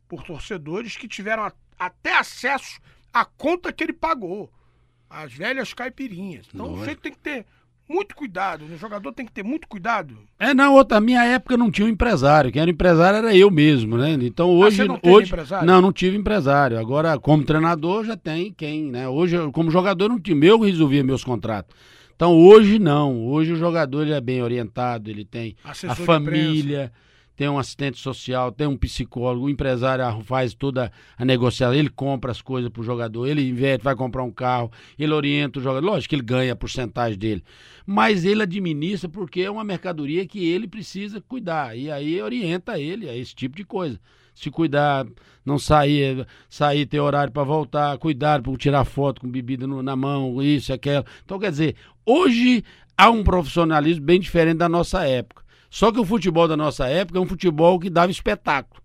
por 0.07 0.23
torcedores 0.23 0.95
que 0.95 1.07
tiveram 1.07 1.43
a, 1.43 1.53
até 1.79 2.15
acesso 2.15 2.79
à 3.11 3.25
conta 3.25 3.73
que 3.73 3.83
ele 3.83 3.93
pagou. 3.93 4.51
As 5.13 5.31
velhas 5.31 5.73
caipirinhas. 5.73 6.47
Então 6.53 6.73
o 6.73 6.83
jeito 6.83 7.01
tem 7.01 7.11
que 7.11 7.19
ter 7.19 7.45
muito 7.87 8.15
cuidado, 8.15 8.65
o 8.65 8.77
jogador 8.77 9.11
tem 9.11 9.25
que 9.25 9.31
ter 9.31 9.43
muito 9.43 9.67
cuidado. 9.67 10.17
É, 10.39 10.53
na 10.53 10.71
outra 10.71 10.99
minha 10.99 11.23
época 11.23 11.57
não 11.57 11.69
tinha 11.69 11.85
um 11.85 11.89
empresário, 11.89 12.51
quem 12.51 12.61
era 12.61 12.71
empresário 12.71 13.17
era 13.17 13.35
eu 13.35 13.51
mesmo, 13.51 13.97
né? 13.97 14.17
Então 14.21 14.49
ah, 14.49 14.53
hoje, 14.53 14.81
ah, 14.81 14.85
não 14.85 14.99
hoje 15.03 15.27
empresário? 15.27 15.67
não, 15.67 15.81
não 15.81 15.91
tive 15.91 16.17
empresário. 16.17 16.79
Agora 16.79 17.19
como 17.19 17.43
treinador 17.43 18.05
já 18.05 18.17
tem 18.17 18.51
quem, 18.51 18.85
né? 18.85 19.07
Hoje 19.07 19.37
como 19.51 19.69
jogador 19.69 20.09
não 20.09 20.19
tinha, 20.19 20.43
eu 20.45 20.59
resolvia 20.59 21.03
meus 21.03 21.23
contratos. 21.23 21.75
Então 22.15 22.35
hoje 22.37 22.79
não, 22.79 23.27
hoje 23.27 23.53
o 23.53 23.57
jogador 23.57 24.03
ele 24.03 24.13
é 24.13 24.21
bem 24.21 24.41
orientado, 24.41 25.09
ele 25.09 25.25
tem 25.25 25.55
Assessor 25.63 25.91
a 25.91 25.95
família, 25.95 26.91
tem 27.43 27.49
um 27.49 27.59
assistente 27.59 27.99
social, 27.99 28.53
tem 28.53 28.65
um 28.65 28.77
psicólogo, 28.77 29.47
o 29.47 29.49
empresário 29.49 30.05
faz 30.23 30.53
toda 30.53 30.89
a 31.17 31.25
negociação, 31.25 31.73
ele 31.73 31.89
compra 31.89 32.31
as 32.31 32.41
coisas 32.41 32.69
para 32.69 32.79
o 32.79 32.85
jogador, 32.85 33.27
ele 33.27 33.45
investe, 33.49 33.83
vai 33.83 33.93
comprar 33.97 34.23
um 34.23 34.31
carro, 34.31 34.71
ele 34.97 35.11
orienta 35.11 35.59
o 35.59 35.61
jogador, 35.61 35.85
lógico 35.85 36.11
que 36.11 36.15
ele 36.15 36.23
ganha 36.23 36.53
a 36.53 36.55
porcentagem 36.55 37.19
dele, 37.19 37.43
mas 37.85 38.23
ele 38.23 38.43
administra 38.43 39.09
porque 39.09 39.41
é 39.41 39.51
uma 39.51 39.61
mercadoria 39.61 40.25
que 40.25 40.47
ele 40.47 40.69
precisa 40.69 41.19
cuidar, 41.19 41.77
e 41.77 41.91
aí 41.91 42.21
orienta 42.21 42.79
ele 42.79 43.09
a 43.09 43.17
esse 43.17 43.35
tipo 43.35 43.57
de 43.57 43.65
coisa 43.65 43.99
se 44.33 44.49
cuidar, 44.49 45.05
não 45.45 45.59
sair, 45.59 46.25
sair 46.49 46.87
ter 46.87 46.99
horário 46.99 47.31
para 47.31 47.43
voltar, 47.43 47.95
cuidar 47.99 48.41
para 48.41 48.55
tirar 48.55 48.83
foto 48.83 49.21
com 49.21 49.29
bebida 49.29 49.67
no, 49.67 49.83
na 49.83 49.95
mão, 49.95 50.41
isso, 50.41 50.73
aquilo. 50.73 51.05
Então, 51.23 51.37
quer 51.37 51.51
dizer, 51.51 51.75
hoje 52.03 52.63
há 52.97 53.11
um 53.11 53.23
profissionalismo 53.23 54.03
bem 54.03 54.19
diferente 54.19 54.57
da 54.57 54.67
nossa 54.67 55.05
época. 55.05 55.42
Só 55.73 55.91
que 55.91 55.99
o 55.99 56.05
futebol 56.05 56.47
da 56.47 56.55
nossa 56.55 56.85
época 56.85 57.17
é 57.17 57.21
um 57.21 57.25
futebol 57.25 57.79
que 57.79 57.89
dava 57.89 58.11
espetáculo. 58.11 58.79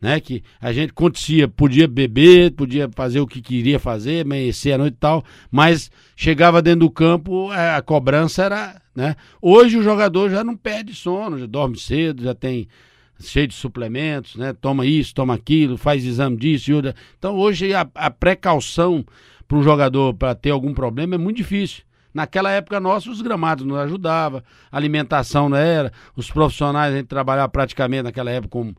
Né, 0.00 0.18
que 0.20 0.42
a 0.60 0.72
gente 0.72 0.90
acontecia, 0.90 1.46
podia 1.46 1.86
beber, 1.86 2.50
podia 2.52 2.90
fazer 2.94 3.20
o 3.20 3.26
que 3.26 3.40
queria 3.40 3.78
fazer, 3.78 4.24
amanhecer 4.24 4.72
a 4.72 4.78
noite 4.78 4.94
e 4.94 4.98
tal, 4.98 5.24
mas 5.50 5.90
chegava 6.16 6.60
dentro 6.60 6.80
do 6.80 6.90
campo, 6.90 7.50
a 7.50 7.80
cobrança 7.80 8.44
era, 8.44 8.82
né? 8.94 9.16
Hoje 9.40 9.78
o 9.78 9.82
jogador 9.82 10.28
já 10.28 10.44
não 10.44 10.56
perde 10.56 10.94
sono, 10.94 11.38
já 11.38 11.46
dorme 11.46 11.78
cedo, 11.78 12.22
já 12.22 12.34
tem 12.34 12.68
cheio 13.18 13.48
de 13.48 13.54
suplementos, 13.54 14.36
né? 14.36 14.52
Toma 14.52 14.84
isso, 14.84 15.14
toma 15.14 15.34
aquilo, 15.34 15.78
faz 15.78 16.04
exame 16.04 16.36
disso 16.36 16.70
e 16.70 16.74
outra. 16.74 16.94
Então 17.18 17.36
hoje 17.36 17.72
a, 17.72 17.88
a 17.94 18.10
precaução 18.10 19.04
para 19.48 19.56
um 19.56 19.62
jogador 19.62 20.12
para 20.14 20.34
ter 20.34 20.50
algum 20.50 20.74
problema 20.74 21.14
é 21.14 21.18
muito 21.18 21.36
difícil. 21.36 21.82
Naquela 22.14 22.50
época 22.52 22.78
nossa, 22.78 23.10
os 23.10 23.20
gramados 23.20 23.66
não 23.66 23.76
ajudavam, 23.76 24.42
a 24.70 24.76
alimentação 24.76 25.48
não 25.48 25.56
era, 25.56 25.92
os 26.14 26.30
profissionais 26.30 26.94
a 26.94 26.96
gente 26.96 27.08
trabalhava 27.08 27.48
praticamente 27.48 28.04
naquela 28.04 28.30
época 28.30 28.50
com 28.50 28.74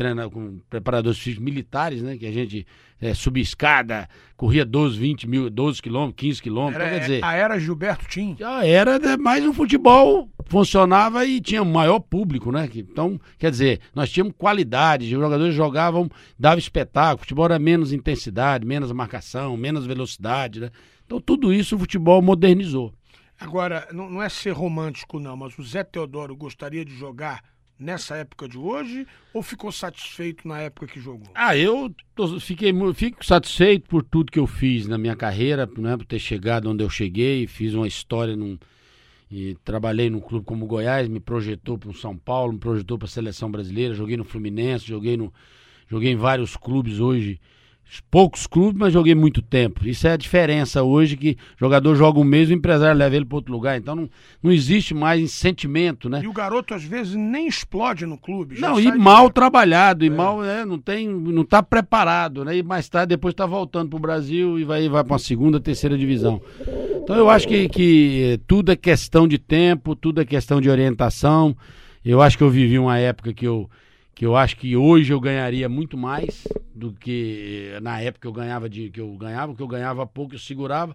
treina 0.00 0.30
com 0.30 0.58
preparadores 0.70 1.18
físicos 1.18 1.44
militares, 1.44 2.02
né? 2.02 2.16
Que 2.16 2.26
a 2.26 2.32
gente 2.32 2.66
é, 2.98 3.12
subia 3.12 3.42
escada, 3.42 4.08
corria 4.34 4.64
12, 4.64 4.98
20 4.98 5.28
mil, 5.28 5.50
12 5.50 5.82
quilômetros, 5.82 6.16
15 6.16 6.42
quilômetros. 6.42 6.82
Então, 6.82 6.98
quer 6.98 7.00
dizer, 7.00 7.24
a 7.24 7.34
era 7.34 7.58
Gilberto 7.58 8.06
Tim. 8.08 8.36
A 8.42 8.66
era 8.66 8.98
mais 9.18 9.44
um 9.44 9.52
futebol 9.52 10.28
funcionava 10.46 11.24
e 11.26 11.38
tinha 11.40 11.62
maior 11.62 12.00
público, 12.00 12.50
né? 12.50 12.68
Então, 12.74 13.20
quer 13.38 13.50
dizer, 13.50 13.80
nós 13.94 14.10
tínhamos 14.10 14.34
qualidade, 14.38 15.04
os 15.04 15.10
jogadores 15.10 15.54
jogavam, 15.54 16.08
dava 16.38 16.58
espetáculo, 16.58 17.16
o 17.16 17.20
futebol 17.20 17.44
era 17.44 17.58
menos 17.58 17.92
intensidade, 17.92 18.66
menos 18.66 18.90
marcação, 18.92 19.54
menos 19.56 19.84
velocidade, 19.84 20.60
né? 20.60 20.70
Então 21.10 21.20
tudo 21.20 21.52
isso 21.52 21.74
o 21.74 21.78
futebol 21.80 22.22
modernizou. 22.22 22.94
Agora, 23.36 23.88
não, 23.92 24.08
não 24.08 24.22
é 24.22 24.28
ser 24.28 24.52
romântico 24.52 25.18
não, 25.18 25.36
mas 25.36 25.58
o 25.58 25.62
Zé 25.64 25.82
Teodoro 25.82 26.36
gostaria 26.36 26.84
de 26.84 26.94
jogar 26.94 27.42
nessa 27.76 28.14
época 28.14 28.48
de 28.48 28.56
hoje 28.56 29.04
ou 29.34 29.42
ficou 29.42 29.72
satisfeito 29.72 30.46
na 30.46 30.60
época 30.60 30.86
que 30.86 31.00
jogou? 31.00 31.26
Ah, 31.34 31.56
eu 31.56 31.92
tô, 32.14 32.38
fiquei 32.38 32.72
fico 32.94 33.26
satisfeito 33.26 33.88
por 33.88 34.04
tudo 34.04 34.30
que 34.30 34.38
eu 34.38 34.46
fiz 34.46 34.86
na 34.86 34.96
minha 34.96 35.16
carreira, 35.16 35.68
né, 35.78 35.96
por 35.96 36.06
ter 36.06 36.20
chegado 36.20 36.70
onde 36.70 36.84
eu 36.84 36.88
cheguei, 36.88 37.44
fiz 37.48 37.74
uma 37.74 37.88
história 37.88 38.36
num, 38.36 38.56
e 39.28 39.56
trabalhei 39.64 40.08
num 40.08 40.20
clube 40.20 40.46
como 40.46 40.64
o 40.64 40.68
Goiás, 40.68 41.08
me 41.08 41.18
projetou 41.18 41.76
para 41.76 41.90
o 41.90 41.94
São 41.94 42.16
Paulo, 42.16 42.52
me 42.52 42.60
projetou 42.60 42.96
para 42.96 43.06
a 43.06 43.10
seleção 43.10 43.50
brasileira, 43.50 43.94
joguei 43.94 44.16
no 44.16 44.22
Fluminense, 44.22 44.86
joguei 44.86 45.16
no 45.16 45.32
joguei 45.88 46.12
em 46.12 46.16
vários 46.16 46.56
clubes 46.56 47.00
hoje 47.00 47.40
poucos 48.08 48.46
clubes, 48.46 48.78
mas 48.78 48.92
joguei 48.92 49.14
muito 49.14 49.42
tempo. 49.42 49.86
Isso 49.88 50.06
é 50.06 50.12
a 50.12 50.16
diferença 50.16 50.82
hoje 50.82 51.16
que 51.16 51.36
jogador 51.58 51.96
joga 51.96 52.20
um 52.20 52.24
mês, 52.24 52.48
o 52.48 52.52
empresário 52.52 52.96
leva 52.96 53.16
ele 53.16 53.24
para 53.24 53.36
outro 53.36 53.52
lugar. 53.52 53.76
Então 53.76 53.96
não, 53.96 54.08
não 54.40 54.52
existe 54.52 54.94
mais 54.94 55.32
sentimento, 55.32 56.08
né? 56.08 56.20
E 56.22 56.28
o 56.28 56.32
garoto 56.32 56.72
às 56.72 56.84
vezes 56.84 57.16
nem 57.16 57.48
explode 57.48 58.06
no 58.06 58.16
clube. 58.16 58.60
não, 58.60 58.78
e 58.78 58.96
mal 58.96 59.26
de... 59.26 59.34
trabalhado, 59.34 60.04
e 60.04 60.08
é. 60.08 60.10
mal, 60.10 60.40
né, 60.40 60.64
não 60.64 60.78
tem, 60.78 61.08
não 61.08 61.42
está 61.42 61.62
preparado, 61.62 62.44
né? 62.44 62.58
E 62.58 62.62
mais 62.62 62.88
tarde 62.88 63.08
depois 63.08 63.32
está 63.32 63.46
voltando 63.46 63.88
para 63.88 63.96
o 63.96 64.00
Brasil 64.00 64.58
e 64.58 64.62
vai, 64.64 64.88
vai 64.88 65.02
para 65.02 65.14
uma 65.14 65.18
segunda, 65.18 65.58
terceira 65.58 65.98
divisão. 65.98 66.40
Então 67.02 67.16
eu 67.16 67.28
acho 67.28 67.48
que, 67.48 67.68
que 67.68 68.40
tudo 68.46 68.70
é 68.70 68.76
questão 68.76 69.26
de 69.26 69.38
tempo, 69.38 69.96
tudo 69.96 70.20
é 70.20 70.24
questão 70.24 70.60
de 70.60 70.70
orientação. 70.70 71.56
Eu 72.04 72.22
acho 72.22 72.38
que 72.38 72.44
eu 72.44 72.50
vivi 72.50 72.78
uma 72.78 72.98
época 72.98 73.32
que 73.32 73.46
eu 73.46 73.68
que 74.20 74.26
eu 74.26 74.36
acho 74.36 74.54
que 74.58 74.76
hoje 74.76 75.14
eu 75.14 75.18
ganharia 75.18 75.66
muito 75.66 75.96
mais 75.96 76.46
do 76.74 76.92
que 76.92 77.70
na 77.80 78.02
época 78.02 78.28
eu 78.28 78.32
ganhava 78.34 78.68
de 78.68 78.90
que 78.90 79.00
eu 79.00 79.16
ganhava, 79.16 79.54
que 79.54 79.62
eu 79.62 79.66
ganhava 79.66 80.06
pouco, 80.06 80.34
eu 80.34 80.38
segurava. 80.38 80.94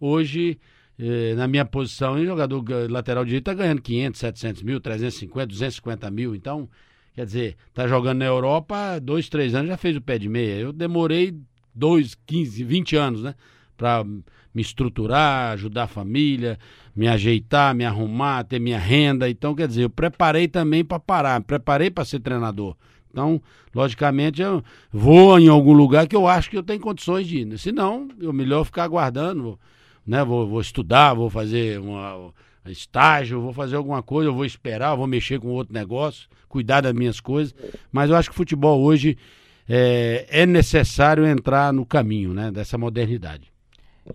Hoje, 0.00 0.58
eh, 0.98 1.34
na 1.36 1.46
minha 1.46 1.64
posição, 1.64 2.14
o 2.14 2.26
jogador 2.26 2.64
lateral 2.90 3.24
direito 3.24 3.48
está 3.48 3.54
ganhando 3.54 3.80
500, 3.80 4.18
700 4.18 4.62
mil, 4.64 4.80
350, 4.80 5.46
250 5.46 6.10
mil. 6.10 6.34
Então, 6.34 6.68
quer 7.14 7.24
dizer, 7.24 7.56
tá 7.72 7.86
jogando 7.86 8.18
na 8.18 8.24
Europa, 8.24 8.98
dois, 9.00 9.28
três 9.28 9.54
anos 9.54 9.68
já 9.68 9.76
fez 9.76 9.96
o 9.96 10.00
pé 10.00 10.18
de 10.18 10.28
meia. 10.28 10.58
Eu 10.58 10.72
demorei 10.72 11.38
dois, 11.72 12.16
15, 12.26 12.64
20 12.64 12.96
anos, 12.96 13.22
né? 13.22 13.36
Para 13.76 14.02
me 14.02 14.60
estruturar, 14.60 15.52
ajudar 15.52 15.84
a 15.84 15.86
família, 15.86 16.58
me 16.96 17.06
ajeitar, 17.06 17.74
me 17.74 17.84
arrumar, 17.84 18.44
ter 18.44 18.58
minha 18.58 18.78
renda. 18.78 19.28
Então, 19.28 19.54
quer 19.54 19.68
dizer, 19.68 19.82
eu 19.82 19.90
preparei 19.90 20.48
também 20.48 20.82
para 20.82 20.98
parar, 20.98 21.42
preparei 21.42 21.90
para 21.90 22.06
ser 22.06 22.20
treinador. 22.20 22.74
Então, 23.10 23.40
logicamente, 23.74 24.40
eu 24.40 24.64
vou 24.90 25.38
em 25.38 25.48
algum 25.48 25.74
lugar 25.74 26.06
que 26.06 26.16
eu 26.16 26.26
acho 26.26 26.48
que 26.48 26.56
eu 26.56 26.62
tenho 26.62 26.80
condições 26.80 27.26
de 27.26 27.38
ir. 27.38 27.58
Senão, 27.58 28.08
eu 28.18 28.32
melhor 28.32 28.64
ficar 28.64 28.84
aguardando, 28.84 29.58
né? 30.06 30.24
Vou, 30.24 30.48
vou 30.48 30.60
estudar, 30.60 31.12
vou 31.12 31.28
fazer 31.28 31.78
uma, 31.78 32.32
estágio, 32.66 33.40
vou 33.40 33.52
fazer 33.52 33.76
alguma 33.76 34.02
coisa, 34.02 34.30
eu 34.30 34.34
vou 34.34 34.44
esperar, 34.44 34.94
vou 34.94 35.06
mexer 35.06 35.38
com 35.38 35.48
outro 35.48 35.74
negócio, 35.74 36.28
cuidar 36.48 36.80
das 36.80 36.94
minhas 36.94 37.20
coisas. 37.20 37.54
Mas 37.92 38.10
eu 38.10 38.16
acho 38.16 38.30
que 38.30 38.34
o 38.34 38.36
futebol 38.36 38.82
hoje 38.82 39.18
é, 39.68 40.26
é 40.28 40.46
necessário 40.46 41.26
entrar 41.26 41.72
no 41.72 41.84
caminho, 41.84 42.32
né? 42.32 42.50
Dessa 42.50 42.78
modernidade. 42.78 43.55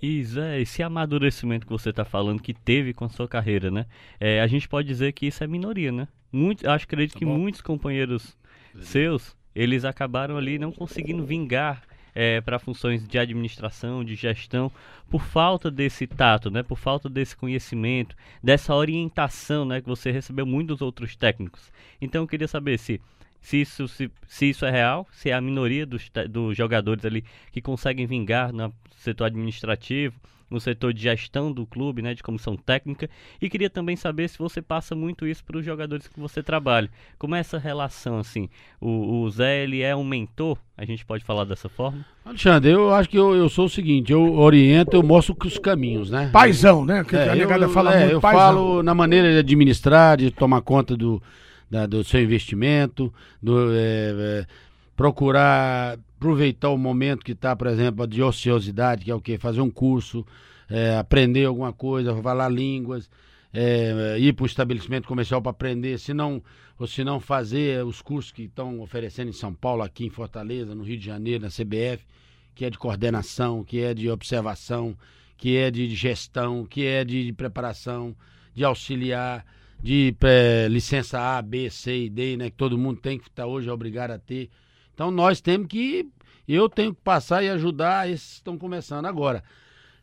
E 0.01 0.23
Zé, 0.23 0.61
esse 0.61 0.83
amadurecimento 0.83 1.65
que 1.65 1.71
você 1.71 1.89
está 1.89 2.05
falando 2.05 2.41
que 2.41 2.53
teve 2.53 2.93
com 2.93 3.05
a 3.05 3.09
sua 3.09 3.27
carreira, 3.27 3.71
né? 3.71 3.85
É, 4.19 4.41
a 4.41 4.47
gente 4.47 4.67
pode 4.67 4.87
dizer 4.87 5.11
que 5.13 5.27
isso 5.27 5.43
é 5.43 5.47
minoria, 5.47 5.91
né? 5.91 6.07
Muito, 6.31 6.69
acho 6.69 6.85
acredito 6.85 7.13
tá 7.13 7.19
que 7.19 7.25
muitos 7.25 7.61
companheiros 7.61 8.37
seus, 8.79 9.35
eles 9.53 9.83
acabaram 9.83 10.37
ali 10.37 10.57
não 10.57 10.71
conseguindo 10.71 11.25
vingar 11.25 11.83
é, 12.13 12.41
para 12.41 12.59
funções 12.59 13.07
de 13.07 13.17
administração, 13.17 14.03
de 14.03 14.15
gestão, 14.15 14.71
por 15.09 15.21
falta 15.21 15.69
desse 15.69 16.07
tato, 16.07 16.49
né? 16.49 16.63
Por 16.63 16.77
falta 16.77 17.09
desse 17.09 17.35
conhecimento, 17.35 18.15
dessa 18.43 18.75
orientação, 18.75 19.65
né? 19.65 19.81
Que 19.81 19.87
você 19.87 20.11
recebeu 20.11 20.45
muito 20.45 20.69
dos 20.69 20.81
outros 20.81 21.15
técnicos. 21.15 21.71
Então 22.01 22.23
eu 22.23 22.27
queria 22.27 22.47
saber 22.47 22.77
se 22.77 23.01
se 23.41 23.61
isso, 23.61 23.87
se, 23.87 24.09
se 24.27 24.49
isso 24.49 24.65
é 24.65 24.71
real, 24.71 25.07
se 25.11 25.29
é 25.29 25.33
a 25.33 25.41
minoria 25.41 25.85
dos, 25.85 26.09
dos 26.29 26.55
jogadores 26.55 27.03
ali 27.03 27.23
que 27.51 27.61
conseguem 27.61 28.05
vingar 28.05 28.53
no 28.53 28.73
setor 28.97 29.25
administrativo, 29.25 30.15
no 30.51 30.59
setor 30.59 30.93
de 30.93 31.01
gestão 31.01 31.51
do 31.51 31.65
clube, 31.65 32.01
né, 32.01 32.13
de 32.13 32.21
comissão 32.21 32.57
técnica, 32.57 33.09
e 33.41 33.49
queria 33.49 33.69
também 33.69 33.95
saber 33.95 34.27
se 34.27 34.37
você 34.37 34.61
passa 34.61 34.93
muito 34.93 35.25
isso 35.25 35.43
para 35.45 35.57
os 35.57 35.65
jogadores 35.65 36.09
que 36.09 36.19
você 36.19 36.43
trabalha. 36.43 36.89
Como 37.17 37.33
é 37.33 37.39
essa 37.39 37.57
relação 37.57 38.19
assim? 38.19 38.49
O, 38.79 39.21
o, 39.21 39.29
Zé 39.29 39.63
ele 39.63 39.81
é 39.81 39.95
um 39.95 40.03
mentor? 40.03 40.57
A 40.77 40.83
gente 40.83 41.05
pode 41.05 41.23
falar 41.23 41.45
dessa 41.45 41.69
forma? 41.69 42.05
Alexandre, 42.25 42.71
eu 42.71 42.93
acho 42.93 43.09
que 43.09 43.17
eu, 43.17 43.33
eu 43.33 43.47
sou 43.47 43.65
o 43.65 43.69
seguinte, 43.69 44.11
eu 44.11 44.35
oriento, 44.35 44.95
eu 44.95 45.01
mostro 45.01 45.35
os 45.45 45.57
caminhos, 45.57 46.11
né? 46.11 46.29
Paizão, 46.33 46.83
né? 46.83 47.03
Que 47.05 47.15
é, 47.15 47.29
a 47.29 47.35
negada 47.35 47.63
eu, 47.63 47.69
fala 47.69 47.95
é, 47.95 47.99
muito. 48.01 48.11
Eu 48.13 48.21
paizão. 48.21 48.39
falo 48.39 48.83
na 48.83 48.93
maneira 48.93 49.31
de 49.31 49.37
administrar, 49.37 50.17
de 50.17 50.31
tomar 50.31 50.61
conta 50.61 50.97
do, 50.97 51.23
da, 51.71 51.85
do 51.85 52.03
seu 52.03 52.21
investimento, 52.21 53.11
do 53.41 53.71
é, 53.71 53.79
é, 53.79 54.47
procurar 54.95 55.97
aproveitar 56.17 56.69
o 56.69 56.77
momento 56.77 57.25
que 57.25 57.31
está, 57.31 57.55
por 57.55 57.65
exemplo, 57.65 58.05
de 58.05 58.21
ociosidade, 58.21 59.05
que 59.05 59.09
é 59.09 59.15
o 59.15 59.19
quê? 59.19 59.39
Fazer 59.39 59.59
um 59.59 59.71
curso, 59.71 60.23
é, 60.69 60.95
aprender 60.95 61.45
alguma 61.45 61.73
coisa, 61.73 62.15
falar 62.21 62.47
línguas, 62.47 63.09
é, 63.51 64.17
ir 64.19 64.33
para 64.33 64.43
o 64.43 64.45
estabelecimento 64.45 65.07
comercial 65.07 65.41
para 65.41 65.49
aprender, 65.49 65.97
se 65.97 66.13
não, 66.13 66.39
ou 66.77 66.85
se 66.85 67.03
não 67.03 67.19
fazer 67.19 67.83
os 67.83 68.03
cursos 68.03 68.31
que 68.31 68.43
estão 68.43 68.81
oferecendo 68.81 69.29
em 69.29 69.33
São 69.33 69.51
Paulo, 69.51 69.81
aqui 69.81 70.05
em 70.05 70.11
Fortaleza, 70.11 70.75
no 70.75 70.83
Rio 70.83 70.99
de 70.99 71.05
Janeiro, 71.05 71.43
na 71.43 71.49
CBF, 71.49 72.05
que 72.53 72.65
é 72.65 72.69
de 72.69 72.77
coordenação, 72.77 73.63
que 73.63 73.81
é 73.81 73.91
de 73.91 74.07
observação, 74.07 74.95
que 75.35 75.57
é 75.57 75.71
de 75.71 75.89
gestão, 75.95 76.65
que 76.65 76.85
é 76.85 77.03
de 77.03 77.33
preparação, 77.33 78.15
de 78.53 78.63
auxiliar, 78.63 79.43
de 79.81 80.15
é, 80.21 80.67
licença 80.69 81.19
A, 81.19 81.41
B, 81.41 81.69
C 81.69 82.05
e 82.05 82.09
D, 82.09 82.37
né, 82.37 82.49
que 82.49 82.57
todo 82.57 82.77
mundo 82.77 82.99
tem 82.99 83.17
que 83.17 83.27
estar 83.27 83.43
tá 83.43 83.47
hoje 83.47 83.69
obrigado 83.69 84.11
a 84.11 84.19
ter. 84.19 84.49
Então 84.93 85.09
nós 85.09 85.41
temos 85.41 85.67
que. 85.67 86.07
Eu 86.47 86.67
tenho 86.67 86.93
que 86.93 87.01
passar 87.01 87.43
e 87.43 87.49
ajudar 87.49 88.09
esses 88.09 88.27
que 88.27 88.35
estão 88.35 88.57
começando 88.57 89.05
agora. 89.05 89.43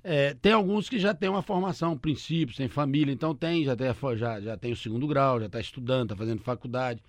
É, 0.02 0.34
tem 0.34 0.52
alguns 0.52 0.88
que 0.88 0.98
já 0.98 1.12
têm 1.12 1.28
uma 1.28 1.42
formação, 1.42 1.98
princípios, 1.98 2.56
tem 2.56 2.68
família, 2.68 3.12
então 3.12 3.34
tem, 3.34 3.64
já 3.64 3.76
tem, 3.76 3.88
já, 4.16 4.40
já 4.40 4.56
tem 4.56 4.72
o 4.72 4.76
segundo 4.76 5.06
grau, 5.06 5.40
já 5.40 5.46
está 5.46 5.60
estudando, 5.60 6.04
está 6.04 6.16
fazendo 6.16 6.40
faculdade. 6.40 7.02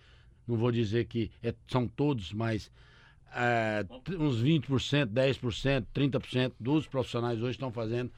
Não 0.47 0.57
vou 0.57 0.71
dizer 0.71 1.05
que 1.05 1.31
é, 1.41 1.53
são 1.67 1.87
todos, 1.87 2.33
mas 2.33 2.71
é, 3.33 3.85
uns 4.17 4.43
20%, 4.43 5.05
10%, 5.05 5.85
30% 5.93 6.51
dos 6.59 6.87
profissionais 6.87 7.39
hoje 7.41 7.51
estão 7.51 7.71
fazendo. 7.71 8.11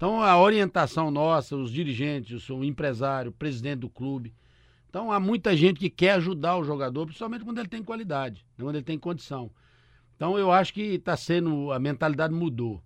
Então 0.00 0.22
a 0.22 0.40
orientação 0.40 1.10
nossa, 1.10 1.54
os 1.54 1.70
dirigentes, 1.70 2.48
o 2.48 2.64
empresário, 2.64 3.30
o 3.30 3.34
presidente 3.34 3.80
do 3.80 3.90
clube, 3.90 4.32
então 4.88 5.12
há 5.12 5.20
muita 5.20 5.54
gente 5.54 5.78
que 5.78 5.90
quer 5.90 6.12
ajudar 6.12 6.56
o 6.56 6.64
jogador, 6.64 7.04
principalmente 7.04 7.44
quando 7.44 7.58
ele 7.58 7.68
tem 7.68 7.82
qualidade, 7.82 8.46
né, 8.56 8.64
quando 8.64 8.76
ele 8.76 8.84
tem 8.84 8.98
condição. 8.98 9.50
Então 10.16 10.38
eu 10.38 10.50
acho 10.50 10.72
que 10.72 10.80
está 10.80 11.14
sendo. 11.18 11.70
A 11.70 11.78
mentalidade 11.78 12.32
mudou. 12.32 12.82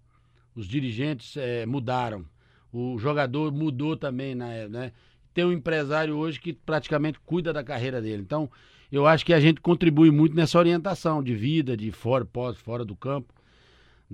Os 0.57 0.67
dirigentes 0.67 1.37
é, 1.37 1.65
mudaram. 1.65 2.25
O 2.73 2.99
jogador 2.99 3.53
mudou 3.53 3.97
também, 3.97 4.35
né? 4.35 4.91
Tem 5.33 5.45
um 5.45 5.53
empresário 5.53 6.17
hoje 6.17 6.41
que 6.41 6.53
praticamente 6.53 7.21
cuida 7.21 7.53
da 7.53 7.63
carreira 7.63 8.03
dele. 8.03 8.23
Então, 8.23 8.51
eu 8.91 9.07
acho 9.07 9.25
que 9.25 9.33
a 9.33 9.39
gente 9.39 9.61
contribui 9.61 10.11
muito 10.11 10.35
nessa 10.35 10.59
orientação 10.59 11.23
de 11.23 11.33
vida, 11.33 11.77
de 11.77 11.93
fora, 11.93 12.25
pós, 12.25 12.57
fora 12.59 12.85
do 12.85 12.97
campo, 12.97 13.33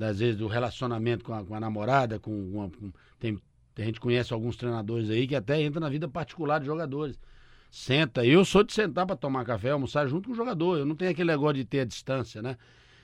das 0.01 0.19
vezes 0.19 0.37
do 0.37 0.47
relacionamento 0.47 1.23
com 1.23 1.35
a, 1.35 1.45
com 1.45 1.55
a 1.55 1.61
namorada, 1.61 2.19
com, 2.19 2.33
uma, 2.33 2.71
com 2.71 2.91
tem, 3.19 3.39
a 3.77 3.83
gente 3.83 4.01
conhece 4.01 4.33
alguns 4.33 4.57
treinadores 4.57 5.11
aí 5.11 5.27
que 5.27 5.37
até 5.37 5.61
entra 5.61 5.79
na 5.79 5.91
vida 5.91 6.09
particular 6.09 6.59
de 6.59 6.65
jogadores 6.65 7.21
senta. 7.71 8.25
Eu 8.25 8.43
sou 8.45 8.65
de 8.65 8.73
sentar 8.73 9.07
para 9.07 9.15
tomar 9.15 9.45
café, 9.45 9.71
almoçar 9.71 10.07
junto 10.09 10.29
com 10.29 10.33
o 10.33 10.37
jogador. 10.37 10.79
Eu 10.79 10.87
não 10.87 10.97
tenho 10.97 11.11
aquele 11.11 11.31
negócio 11.31 11.57
de 11.57 11.67
ter 11.67 11.81
a 11.81 11.85
distância, 11.85 12.41
né? 12.41 12.57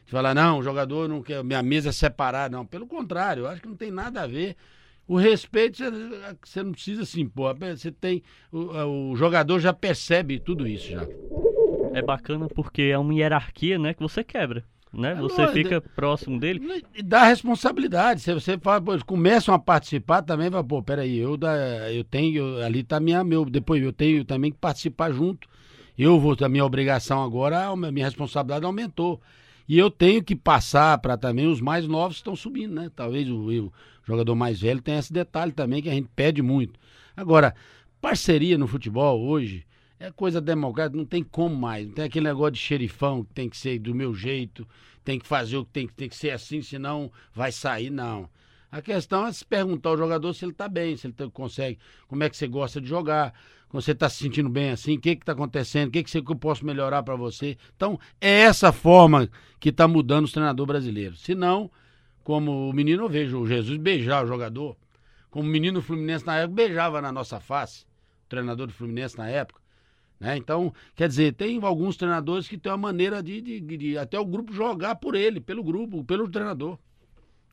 De 0.06 0.10
falar, 0.10 0.34
não, 0.34 0.58
o 0.58 0.62
jogador 0.62 1.06
não 1.06 1.22
quer, 1.22 1.44
minha 1.44 1.62
mesa 1.62 1.90
é 1.90 1.92
separada. 1.92 2.56
Não, 2.56 2.64
pelo 2.64 2.86
contrário, 2.86 3.42
eu 3.42 3.46
acho 3.46 3.60
que 3.60 3.68
não 3.68 3.76
tem 3.76 3.90
nada 3.90 4.22
a 4.22 4.26
ver. 4.26 4.56
O 5.06 5.18
respeito, 5.18 5.82
você 6.42 6.62
não 6.62 6.72
precisa 6.72 7.04
se 7.04 7.20
impor. 7.20 7.54
Você 7.58 7.92
tem. 7.92 8.22
O, 8.50 9.10
o 9.12 9.16
jogador 9.16 9.60
já 9.60 9.72
percebe 9.72 10.40
tudo 10.40 10.66
isso 10.66 10.90
já. 10.90 11.06
É 11.92 12.00
bacana 12.00 12.48
porque 12.48 12.82
é 12.82 12.98
uma 12.98 13.14
hierarquia, 13.14 13.78
né, 13.78 13.92
que 13.92 14.02
você 14.02 14.24
quebra 14.24 14.64
né? 14.96 15.12
É 15.12 15.14
você 15.14 15.46
fica 15.48 15.80
próximo 15.80 16.40
dele. 16.40 16.82
E 16.94 17.02
dá 17.02 17.24
responsabilidade. 17.24 18.22
Se 18.22 18.32
você 18.32 18.58
fala, 18.58 18.80
pô, 18.80 18.92
começam 19.04 19.54
a 19.54 19.58
participar 19.58 20.22
também, 20.22 20.48
vai, 20.48 20.64
pô, 20.64 20.82
peraí, 20.82 21.18
eu, 21.18 21.36
da, 21.36 21.92
eu 21.92 22.02
tenho, 22.02 22.58
ali 22.64 22.82
tá 22.82 22.98
minha, 22.98 23.22
meu, 23.22 23.44
depois 23.44 23.82
eu 23.82 23.92
tenho 23.92 24.24
também 24.24 24.50
que 24.50 24.58
participar 24.58 25.12
junto. 25.12 25.48
Eu 25.98 26.18
vou, 26.18 26.36
a 26.40 26.48
minha 26.48 26.64
obrigação 26.64 27.22
agora, 27.22 27.66
a 27.66 27.76
minha 27.76 28.04
responsabilidade 28.04 28.64
aumentou. 28.64 29.20
E 29.68 29.78
eu 29.78 29.90
tenho 29.90 30.22
que 30.22 30.36
passar 30.36 30.98
para 30.98 31.16
também 31.16 31.46
os 31.46 31.60
mais 31.60 31.86
novos 31.86 32.16
que 32.16 32.20
estão 32.20 32.36
subindo, 32.36 32.74
né? 32.74 32.90
Talvez 32.94 33.28
o, 33.28 33.36
o 33.36 33.72
jogador 34.04 34.34
mais 34.34 34.60
velho 34.60 34.80
tenha 34.80 34.98
esse 34.98 35.12
detalhe 35.12 35.52
também 35.52 35.82
que 35.82 35.88
a 35.88 35.92
gente 35.92 36.08
pede 36.14 36.40
muito. 36.40 36.78
Agora, 37.16 37.54
parceria 38.00 38.56
no 38.56 38.68
futebol 38.68 39.20
hoje, 39.20 39.64
é 39.98 40.10
coisa 40.10 40.40
democrática, 40.40 40.96
não 40.96 41.04
tem 41.04 41.22
como 41.22 41.56
mais. 41.56 41.86
Não 41.86 41.94
tem 41.94 42.04
aquele 42.04 42.26
negócio 42.26 42.52
de 42.52 42.58
xerifão 42.58 43.24
que 43.24 43.32
tem 43.32 43.48
que 43.48 43.56
ser 43.56 43.78
do 43.78 43.94
meu 43.94 44.14
jeito, 44.14 44.66
tem 45.04 45.18
que 45.18 45.26
fazer 45.26 45.56
o 45.56 45.64
que 45.64 45.72
tem, 45.72 45.88
tem 45.88 46.08
que 46.08 46.16
ser 46.16 46.30
assim, 46.30 46.60
senão 46.62 47.10
vai 47.32 47.50
sair, 47.50 47.90
não. 47.90 48.28
A 48.70 48.82
questão 48.82 49.26
é 49.26 49.32
se 49.32 49.44
perguntar 49.44 49.90
ao 49.90 49.96
jogador 49.96 50.34
se 50.34 50.44
ele 50.44 50.52
está 50.52 50.68
bem, 50.68 50.96
se 50.96 51.06
ele 51.06 51.14
tá, 51.14 51.28
consegue, 51.30 51.78
como 52.08 52.22
é 52.24 52.28
que 52.28 52.36
você 52.36 52.46
gosta 52.46 52.80
de 52.80 52.88
jogar, 52.88 53.32
como 53.68 53.80
você 53.80 53.92
está 53.92 54.08
se 54.08 54.18
sentindo 54.18 54.50
bem 54.50 54.70
assim, 54.70 54.96
o 54.96 55.00
que 55.00 55.10
está 55.10 55.32
acontecendo, 55.32 55.88
o 55.88 55.90
que, 55.92 56.02
que, 56.02 56.22
que 56.22 56.32
eu 56.32 56.36
posso 56.36 56.66
melhorar 56.66 57.02
para 57.02 57.16
você. 57.16 57.56
Então, 57.74 57.98
é 58.20 58.40
essa 58.40 58.72
forma 58.72 59.30
que 59.58 59.70
está 59.70 59.88
mudando 59.88 60.26
o 60.26 60.30
treinador 60.30 60.66
brasileiro. 60.66 61.16
Se 61.16 61.34
não, 61.34 61.70
como 62.22 62.68
o 62.68 62.72
menino, 62.72 63.04
eu 63.04 63.08
vejo 63.08 63.38
o 63.38 63.46
Jesus 63.46 63.78
beijar 63.78 64.24
o 64.24 64.26
jogador, 64.26 64.76
como 65.30 65.48
o 65.48 65.50
menino 65.50 65.80
Fluminense 65.80 66.26
na 66.26 66.36
época 66.36 66.54
beijava 66.56 67.00
na 67.00 67.12
nossa 67.12 67.40
face, 67.40 67.84
o 68.26 68.28
treinador 68.28 68.66
do 68.66 68.72
Fluminense 68.72 69.16
na 69.16 69.28
época. 69.28 69.65
Né? 70.18 70.36
Então, 70.36 70.72
quer 70.94 71.08
dizer, 71.08 71.34
tem 71.34 71.58
alguns 71.62 71.96
treinadores 71.96 72.48
que 72.48 72.56
têm 72.56 72.72
uma 72.72 72.78
maneira 72.78 73.22
de, 73.22 73.40
de, 73.40 73.60
de, 73.60 73.98
até 73.98 74.18
o 74.18 74.24
grupo 74.24 74.52
jogar 74.52 74.96
por 74.96 75.14
ele, 75.14 75.40
pelo 75.40 75.62
grupo, 75.62 76.04
pelo 76.04 76.28
treinador. 76.28 76.78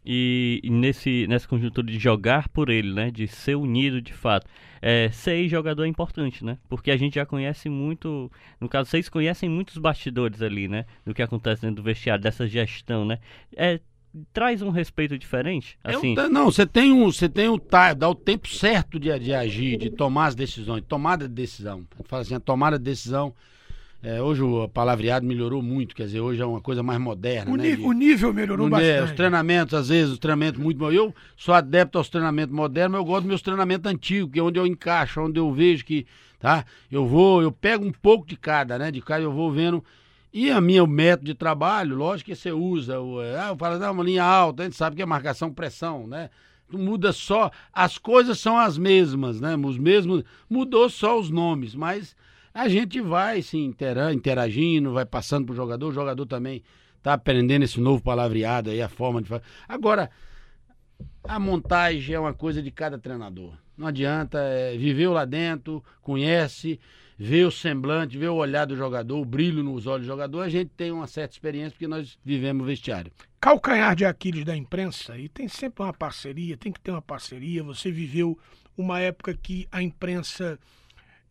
E, 0.05 0.61
nesse, 0.65 1.25
nessa 1.27 1.47
conjuntura 1.47 1.87
de 1.87 1.97
jogar 1.97 2.49
por 2.49 2.69
ele, 2.69 2.93
né? 2.93 3.09
De 3.09 3.25
ser 3.27 3.55
unido 3.55 4.01
de 4.01 4.13
fato. 4.13 4.45
É, 4.81 5.09
ser 5.11 5.47
jogador 5.47 5.85
é 5.85 5.87
importante, 5.87 6.43
né? 6.43 6.57
Porque 6.67 6.91
a 6.91 6.97
gente 6.97 7.15
já 7.15 7.25
conhece 7.25 7.69
muito. 7.69 8.29
No 8.59 8.67
caso, 8.67 8.89
vocês 8.89 9.07
conhecem 9.07 9.47
muitos 9.49 9.77
bastidores 9.77 10.41
ali, 10.41 10.67
né? 10.67 10.85
Do 11.05 11.13
que 11.13 11.21
acontece 11.21 11.61
dentro 11.61 11.77
do 11.77 11.83
vestiário, 11.83 12.21
dessa 12.21 12.45
gestão, 12.45 13.05
né? 13.05 13.19
É, 13.55 13.79
traz 14.31 14.61
um 14.61 14.69
respeito 14.69 15.17
diferente? 15.17 15.77
Assim... 15.83 16.15
Eu, 16.15 16.29
não, 16.29 16.45
você 16.45 16.65
tem 16.65 16.91
um, 16.91 17.11
você 17.11 17.27
tem 17.27 17.49
um 17.49 17.59
dá 17.97 18.09
o 18.09 18.15
tempo 18.15 18.47
certo 18.47 18.99
de, 18.99 19.17
de 19.19 19.33
agir, 19.33 19.77
de 19.77 19.89
tomar 19.89 20.27
as 20.27 20.35
decisões, 20.35 20.83
tomada 20.87 21.27
de 21.27 21.33
decisão. 21.33 21.83
Fala 22.05 22.21
assim, 22.21 22.35
a 22.35 22.39
tomada 22.39 22.77
de 22.77 22.85
decisão. 22.85 23.33
É, 24.05 24.21
hoje 24.21 24.43
o 24.43 24.67
palavreado 24.67 25.25
melhorou 25.25 25.61
muito, 25.61 25.95
quer 25.95 26.03
dizer, 26.03 26.19
hoje 26.19 26.41
é 26.41 26.45
uma 26.45 26.59
coisa 26.59 26.83
mais 26.83 26.99
moderna. 26.99 27.49
O, 27.49 27.55
né, 27.55 27.73
de, 27.73 27.81
o 27.81 27.93
nível 27.93 28.33
melhorou 28.33 28.69
bastante. 28.69 29.03
Os 29.05 29.11
treinamentos, 29.13 29.73
às 29.73 29.87
vezes, 29.87 30.11
os 30.11 30.19
treinamentos 30.19 30.61
muito. 30.61 30.91
Eu 30.91 31.15
sou 31.37 31.55
adepto 31.55 31.97
aos 31.97 32.09
treinamentos 32.09 32.53
modernos, 32.53 32.91
mas 32.91 32.99
eu 32.99 33.05
gosto 33.05 33.21
dos 33.21 33.29
meus 33.29 33.41
treinamentos 33.41 33.89
antigos, 33.89 34.33
que 34.33 34.39
é 34.39 34.43
onde 34.43 34.59
eu 34.59 34.67
encaixo, 34.67 35.21
onde 35.21 35.39
eu 35.39 35.51
vejo 35.53 35.85
que. 35.85 36.05
Tá? 36.37 36.65
Eu 36.91 37.07
vou, 37.07 37.41
eu 37.41 37.49
pego 37.49 37.85
um 37.85 37.93
pouco 37.93 38.27
de 38.27 38.35
cada, 38.35 38.77
né? 38.77 38.91
De 38.91 39.01
cada 39.01 39.23
eu 39.23 39.31
vou 39.31 39.49
vendo 39.49 39.81
e 40.33 40.49
a 40.49 40.59
minha, 40.59 40.83
o 40.83 40.87
método 40.87 41.27
de 41.27 41.35
trabalho, 41.35 41.95
lógico 41.95 42.31
que 42.31 42.35
você 42.35 42.51
usa, 42.51 42.99
o, 42.99 43.19
ah, 43.19 43.49
eu 43.49 43.55
falo, 43.55 43.83
ah, 43.83 43.91
uma 43.91 44.03
linha 44.03 44.23
alta, 44.23 44.63
a 44.63 44.65
gente 44.65 44.75
sabe 44.75 44.95
que 44.95 45.01
é 45.01 45.05
marcação 45.05 45.53
pressão, 45.53 46.07
né? 46.07 46.31
Muda 46.71 47.13
só, 47.13 47.51
as 47.71 47.99
coisas 47.99 48.39
são 48.39 48.57
as 48.57 48.75
mesmas, 48.75 49.39
né? 49.39 49.55
Os 49.55 49.77
mesmos, 49.77 50.23
mudou 50.49 50.89
só 50.89 51.19
os 51.19 51.29
nomes, 51.29 51.75
mas 51.75 52.15
a 52.51 52.67
gente 52.67 52.99
vai 52.99 53.43
se 53.43 53.57
interagindo, 53.57 54.91
vai 54.91 55.05
passando 55.05 55.45
pro 55.45 55.55
jogador, 55.55 55.89
o 55.89 55.93
jogador 55.93 56.25
também 56.25 56.63
tá 57.03 57.13
aprendendo 57.13 57.63
esse 57.63 57.79
novo 57.79 58.01
palavreado 58.01 58.71
aí, 58.71 58.81
a 58.81 58.89
forma 58.89 59.21
de 59.21 59.29
fazer. 59.29 59.43
Agora, 59.67 60.09
a 61.23 61.37
montagem 61.37 62.15
é 62.15 62.19
uma 62.19 62.33
coisa 62.33 62.59
de 62.59 62.71
cada 62.71 62.97
treinador. 62.97 63.53
Não 63.77 63.87
adianta, 63.87 64.39
é, 64.39 64.75
viveu 64.77 65.13
lá 65.13 65.25
dentro, 65.25 65.83
conhece, 66.01 66.79
ver 67.23 67.45
o 67.45 67.51
semblante, 67.51 68.17
ver 68.17 68.27
o 68.27 68.35
olhar 68.35 68.65
do 68.65 68.75
jogador, 68.75 69.17
o 69.17 69.23
brilho 69.23 69.63
nos 69.63 69.87
olhos 69.87 70.05
do 70.05 70.11
jogador, 70.11 70.41
a 70.41 70.49
gente 70.49 70.71
tem 70.75 70.91
uma 70.91 71.07
certa 71.07 71.33
experiência 71.33 71.71
porque 71.71 71.87
nós 71.87 72.19
vivemos 72.23 72.63
o 72.63 72.65
vestiário. 72.65 73.13
calcanhar 73.39 73.95
de 73.95 74.03
Aquiles 74.03 74.43
da 74.43 74.57
imprensa, 74.57 75.17
e 75.17 75.29
tem 75.29 75.47
sempre 75.47 75.85
uma 75.85 75.93
parceria, 75.93 76.57
tem 76.57 76.69
que 76.69 76.81
ter 76.81 76.91
uma 76.91 77.01
parceria. 77.01 77.63
Você 77.63 77.89
viveu 77.89 78.37
uma 78.77 78.99
época 78.99 79.33
que 79.41 79.65
a 79.71 79.81
imprensa 79.81 80.59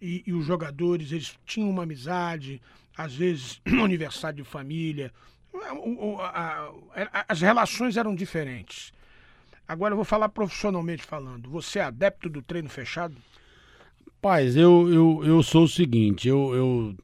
e, 0.00 0.22
e 0.26 0.32
os 0.32 0.46
jogadores 0.46 1.12
eles 1.12 1.38
tinham 1.44 1.68
uma 1.68 1.82
amizade, 1.82 2.58
às 2.96 3.14
vezes 3.14 3.60
aniversário 3.84 4.42
de 4.42 4.48
família, 4.48 5.12
as 7.28 7.42
relações 7.42 7.98
eram 7.98 8.14
diferentes. 8.14 8.94
Agora 9.68 9.92
eu 9.92 9.96
vou 9.96 10.06
falar 10.06 10.30
profissionalmente 10.30 11.02
falando. 11.02 11.50
Você 11.50 11.80
é 11.80 11.82
adepto 11.82 12.30
do 12.30 12.40
treino 12.40 12.70
fechado? 12.70 13.14
Paz, 14.22 14.56
eu, 14.56 14.88
eu, 14.88 15.22
eu 15.24 15.42
sou 15.42 15.64
o 15.64 15.68
seguinte, 15.68 16.28
eu, 16.28 16.54
eu 16.54 16.94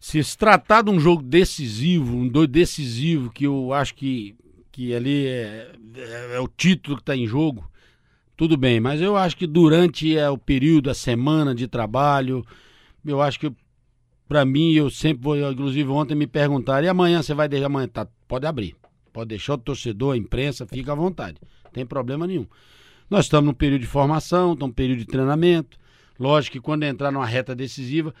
se 0.00 0.24
se 0.24 0.38
tratar 0.38 0.82
de 0.82 0.90
um 0.90 0.98
jogo 0.98 1.22
decisivo, 1.22 2.16
um 2.16 2.26
doido 2.26 2.52
decisivo, 2.52 3.30
que 3.30 3.46
eu 3.46 3.74
acho 3.74 3.94
que, 3.94 4.34
que 4.72 4.94
ali 4.94 5.26
é, 5.26 5.70
é, 5.96 6.36
é 6.36 6.40
o 6.40 6.48
título 6.48 6.96
que 6.96 7.02
está 7.02 7.14
em 7.14 7.26
jogo, 7.26 7.70
tudo 8.34 8.56
bem, 8.56 8.80
mas 8.80 9.02
eu 9.02 9.18
acho 9.18 9.36
que 9.36 9.46
durante 9.46 10.16
é, 10.16 10.30
o 10.30 10.38
período, 10.38 10.88
a 10.88 10.94
semana 10.94 11.54
de 11.54 11.68
trabalho, 11.68 12.42
eu 13.04 13.20
acho 13.20 13.38
que 13.38 13.52
para 14.26 14.44
mim, 14.44 14.72
eu 14.72 14.88
sempre 14.88 15.24
vou, 15.24 15.36
inclusive 15.36 15.90
ontem 15.90 16.14
me 16.14 16.26
perguntaram, 16.26 16.86
e 16.86 16.88
amanhã 16.88 17.20
você 17.20 17.34
vai 17.34 17.48
deixar 17.48 17.66
amanhã? 17.66 17.88
Tá, 17.88 18.06
pode 18.28 18.46
abrir. 18.46 18.76
Pode 19.12 19.28
deixar 19.28 19.54
o 19.54 19.58
torcedor, 19.58 20.14
a 20.14 20.16
imprensa, 20.16 20.64
fica 20.64 20.92
à 20.92 20.94
vontade. 20.94 21.36
Não 21.64 21.72
tem 21.72 21.84
problema 21.84 22.28
nenhum. 22.28 22.46
Nós 23.10 23.24
estamos 23.24 23.46
num 23.46 23.52
período 23.52 23.80
de 23.80 23.88
formação, 23.88 24.52
estamos 24.52 24.70
num 24.70 24.72
período 24.72 25.00
de 25.00 25.06
treinamento. 25.06 25.79
Lógico 26.20 26.52
que 26.52 26.60
quando 26.60 26.82
entrar 26.82 27.10
numa 27.10 27.24
reta 27.24 27.54
decisiva, 27.54 28.14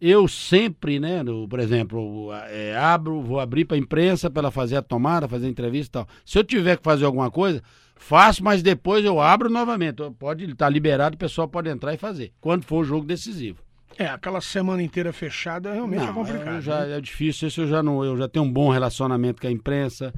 eu 0.00 0.26
sempre, 0.26 0.98
né, 0.98 1.22
no, 1.22 1.46
por 1.46 1.60
exemplo, 1.60 2.30
é, 2.48 2.74
abro, 2.74 3.20
vou 3.20 3.38
abrir 3.38 3.66
para 3.66 3.76
a 3.76 3.78
imprensa 3.78 4.30
para 4.30 4.40
ela 4.40 4.50
fazer 4.50 4.76
a 4.76 4.82
tomada, 4.82 5.28
fazer 5.28 5.46
a 5.46 5.50
entrevista 5.50 5.88
e 5.88 5.92
tal. 5.92 6.08
Se 6.24 6.38
eu 6.38 6.42
tiver 6.42 6.78
que 6.78 6.82
fazer 6.82 7.04
alguma 7.04 7.30
coisa, 7.30 7.62
faço, 7.94 8.42
mas 8.42 8.62
depois 8.62 9.04
eu 9.04 9.20
abro 9.20 9.50
novamente. 9.50 9.98
Pode 10.18 10.44
estar 10.44 10.56
tá 10.64 10.68
liberado, 10.70 11.14
o 11.14 11.18
pessoal 11.18 11.46
pode 11.46 11.68
entrar 11.68 11.92
e 11.92 11.98
fazer, 11.98 12.32
quando 12.40 12.64
for 12.64 12.78
o 12.78 12.84
jogo 12.84 13.06
decisivo. 13.06 13.58
É, 13.98 14.06
aquela 14.06 14.40
semana 14.40 14.82
inteira 14.82 15.12
fechada 15.12 15.74
realmente 15.74 16.00
é 16.00 16.06
não, 16.06 16.10
é 16.10 16.14
complicado. 16.14 16.60
Já, 16.62 16.86
né? 16.86 16.96
É 16.96 17.00
difícil, 17.02 17.48
isso 17.48 17.60
eu 17.60 17.68
já 17.68 17.82
não. 17.82 18.02
Eu 18.02 18.16
já 18.16 18.26
tenho 18.26 18.46
um 18.46 18.52
bom 18.52 18.70
relacionamento 18.70 19.42
com 19.42 19.46
a 19.46 19.50
imprensa. 19.50 20.12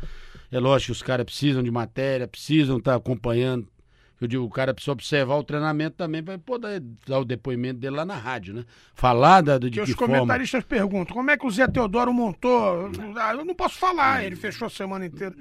É 0.52 0.60
lógico 0.60 0.86
que 0.86 0.92
os 0.92 1.02
caras 1.02 1.24
precisam 1.24 1.64
de 1.64 1.70
matéria, 1.70 2.28
precisam 2.28 2.78
estar 2.78 2.92
tá 2.92 2.96
acompanhando. 2.96 3.66
Eu 4.20 4.28
digo, 4.28 4.44
o 4.44 4.50
cara 4.50 4.72
precisa 4.72 4.92
observar 4.92 5.36
o 5.36 5.44
treinamento 5.44 5.96
também 5.96 6.22
para 6.22 6.38
poder 6.38 6.80
dar 7.06 7.18
o 7.18 7.24
depoimento 7.24 7.80
dele 7.80 7.96
lá 7.96 8.04
na 8.04 8.16
rádio, 8.16 8.54
né? 8.54 8.64
Falar 8.94 9.40
da, 9.40 9.58
de 9.58 9.70
que, 9.70 9.84
que 9.84 9.90
os 9.90 9.94
comentaristas 9.94 10.64
perguntam, 10.64 11.14
como 11.14 11.30
é 11.30 11.36
que 11.36 11.46
o 11.46 11.50
Zé 11.50 11.66
Teodoro 11.66 12.12
montou? 12.12 12.90
Ah, 13.16 13.34
eu 13.34 13.44
não 13.44 13.54
posso 13.54 13.76
falar, 13.76 14.24
ele 14.24 14.36
fechou 14.36 14.66
a 14.66 14.70
semana 14.70 15.06
inteira 15.06 15.34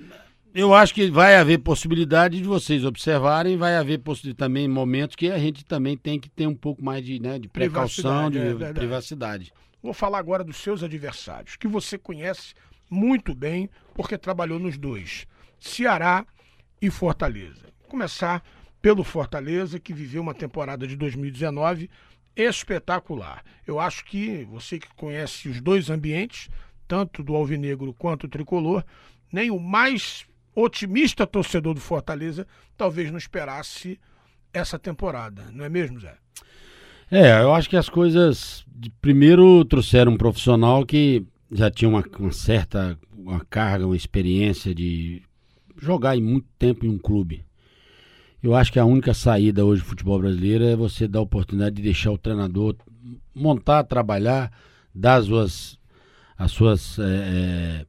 eu 0.53 0.73
acho 0.73 0.93
que 0.93 1.09
vai 1.09 1.35
haver 1.35 1.57
possibilidade 1.57 2.37
de 2.37 2.43
vocês 2.43 2.85
observarem, 2.85 3.57
vai 3.57 3.75
haver 3.75 3.99
também 4.37 4.67
momentos 4.67 5.15
que 5.15 5.31
a 5.31 5.39
gente 5.39 5.65
também 5.65 5.97
tem 5.97 6.19
que 6.19 6.29
ter 6.29 6.45
um 6.45 6.55
pouco 6.55 6.83
mais 6.83 7.03
de, 7.03 7.19
né, 7.19 7.39
de 7.39 7.49
precaução, 7.49 8.29
de 8.29 8.37
é 8.63 8.73
privacidade. 8.73 9.51
Vou 9.81 9.93
falar 9.93 10.19
agora 10.19 10.43
dos 10.43 10.57
seus 10.57 10.83
adversários, 10.83 11.55
que 11.55 11.67
você 11.67 11.97
conhece 11.97 12.53
muito 12.89 13.33
bem, 13.33 13.69
porque 13.95 14.17
trabalhou 14.17 14.59
nos 14.59 14.77
dois: 14.77 15.25
Ceará 15.59 16.25
e 16.79 16.89
Fortaleza. 16.91 17.73
Começar 17.89 18.43
pelo 18.83 19.01
Fortaleza, 19.01 19.79
que 19.79 19.93
viveu 19.93 20.21
uma 20.21 20.33
temporada 20.33 20.85
de 20.85 20.97
2019 20.97 21.89
espetacular. 22.35 23.41
Eu 23.65 23.79
acho 23.79 24.03
que 24.03 24.43
você 24.43 24.77
que 24.77 24.93
conhece 24.93 25.47
os 25.47 25.61
dois 25.61 25.89
ambientes, 25.89 26.49
tanto 26.85 27.23
do 27.23 27.33
Alvinegro 27.33 27.93
quanto 27.93 28.27
do 28.27 28.31
Tricolor, 28.31 28.83
nem 29.31 29.49
o 29.49 29.57
mais 29.57 30.25
otimista 30.53 31.25
torcedor 31.25 31.73
do 31.73 31.79
Fortaleza 31.79 32.45
talvez 32.75 33.09
não 33.09 33.17
esperasse 33.17 33.97
essa 34.53 34.77
temporada, 34.77 35.49
não 35.53 35.63
é 35.63 35.69
mesmo, 35.69 36.01
Zé? 36.01 36.17
É, 37.09 37.41
eu 37.41 37.53
acho 37.53 37.69
que 37.69 37.77
as 37.77 37.87
coisas. 37.87 38.65
Primeiro 38.99 39.63
trouxeram 39.63 40.11
um 40.11 40.17
profissional 40.17 40.85
que 40.85 41.25
já 41.49 41.71
tinha 41.71 41.87
uma, 41.87 42.03
uma 42.19 42.31
certa 42.33 42.99
uma 43.15 43.39
carga, 43.45 43.85
uma 43.85 43.95
experiência 43.95 44.75
de 44.75 45.21
jogar 45.77 46.17
em 46.17 46.21
muito 46.21 46.47
tempo 46.59 46.85
em 46.85 46.89
um 46.89 46.97
clube. 46.97 47.45
Eu 48.43 48.53
acho 48.53 48.73
que 48.73 48.79
a 48.79 48.83
única 48.83 49.13
saída 49.13 49.63
hoje 49.63 49.81
do 49.81 49.87
futebol 49.87 50.19
brasileiro 50.19 50.65
é 50.65 50.75
você 50.75 51.07
dar 51.07 51.19
a 51.19 51.21
oportunidade 51.23 51.77
de 51.77 51.81
deixar 51.81 52.11
o 52.11 52.17
treinador 52.17 52.75
montar, 53.33 53.85
trabalhar, 53.85 54.51
dar 54.93 55.15
as 55.15 55.25
suas, 55.25 55.79
as 56.37 56.51
suas 56.51 56.99
é, 56.99 57.85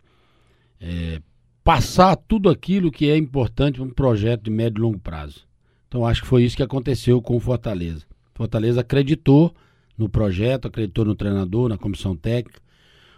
é, 0.81 1.21
passar 1.65 2.15
tudo 2.15 2.49
aquilo 2.49 2.93
que 2.93 3.11
é 3.11 3.17
importante 3.17 3.81
para 3.81 3.85
um 3.85 3.91
projeto 3.91 4.45
de 4.45 4.51
médio 4.51 4.79
e 4.79 4.83
longo 4.83 5.01
prazo. 5.01 5.41
Então 5.89 6.07
acho 6.07 6.23
que 6.23 6.29
foi 6.29 6.45
isso 6.45 6.57
que 6.57 6.63
aconteceu 6.63 7.21
com 7.21 7.35
o 7.35 7.41
Fortaleza. 7.41 8.05
Fortaleza 8.33 8.81
acreditou 8.81 9.53
no 9.99 10.09
projeto, 10.09 10.69
acreditou 10.69 11.05
no 11.05 11.17
treinador, 11.17 11.69
na 11.69 11.77
comissão 11.77 12.15
técnica. 12.15 12.61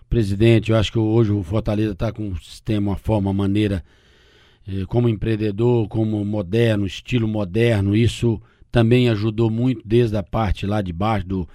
Presidente, 0.09 0.71
eu 0.71 0.77
acho 0.79 0.91
que 0.91 0.99
hoje 0.99 1.33
o 1.33 1.43
Fortaleza 1.43 1.93
está 1.93 2.11
com 2.11 2.29
um 2.29 2.37
sistema, 2.37 2.93
uma 2.93 2.97
forma, 2.97 3.31
uma 3.31 3.43
maneira, 3.43 3.85
como 4.89 5.09
empreendedor, 5.09 5.89
como 5.89 6.25
moderno, 6.25 6.87
estilo 6.87 7.29
moderno. 7.29 7.95
Isso 7.95 8.41
também 8.71 9.09
ajudou 9.09 9.51
muito 9.51 9.83
desde 9.85 10.17
a 10.17 10.23
parte 10.23 10.67
lá 10.67 10.83
de 10.83 10.93
baixo 10.93 11.27
do, 11.27 11.49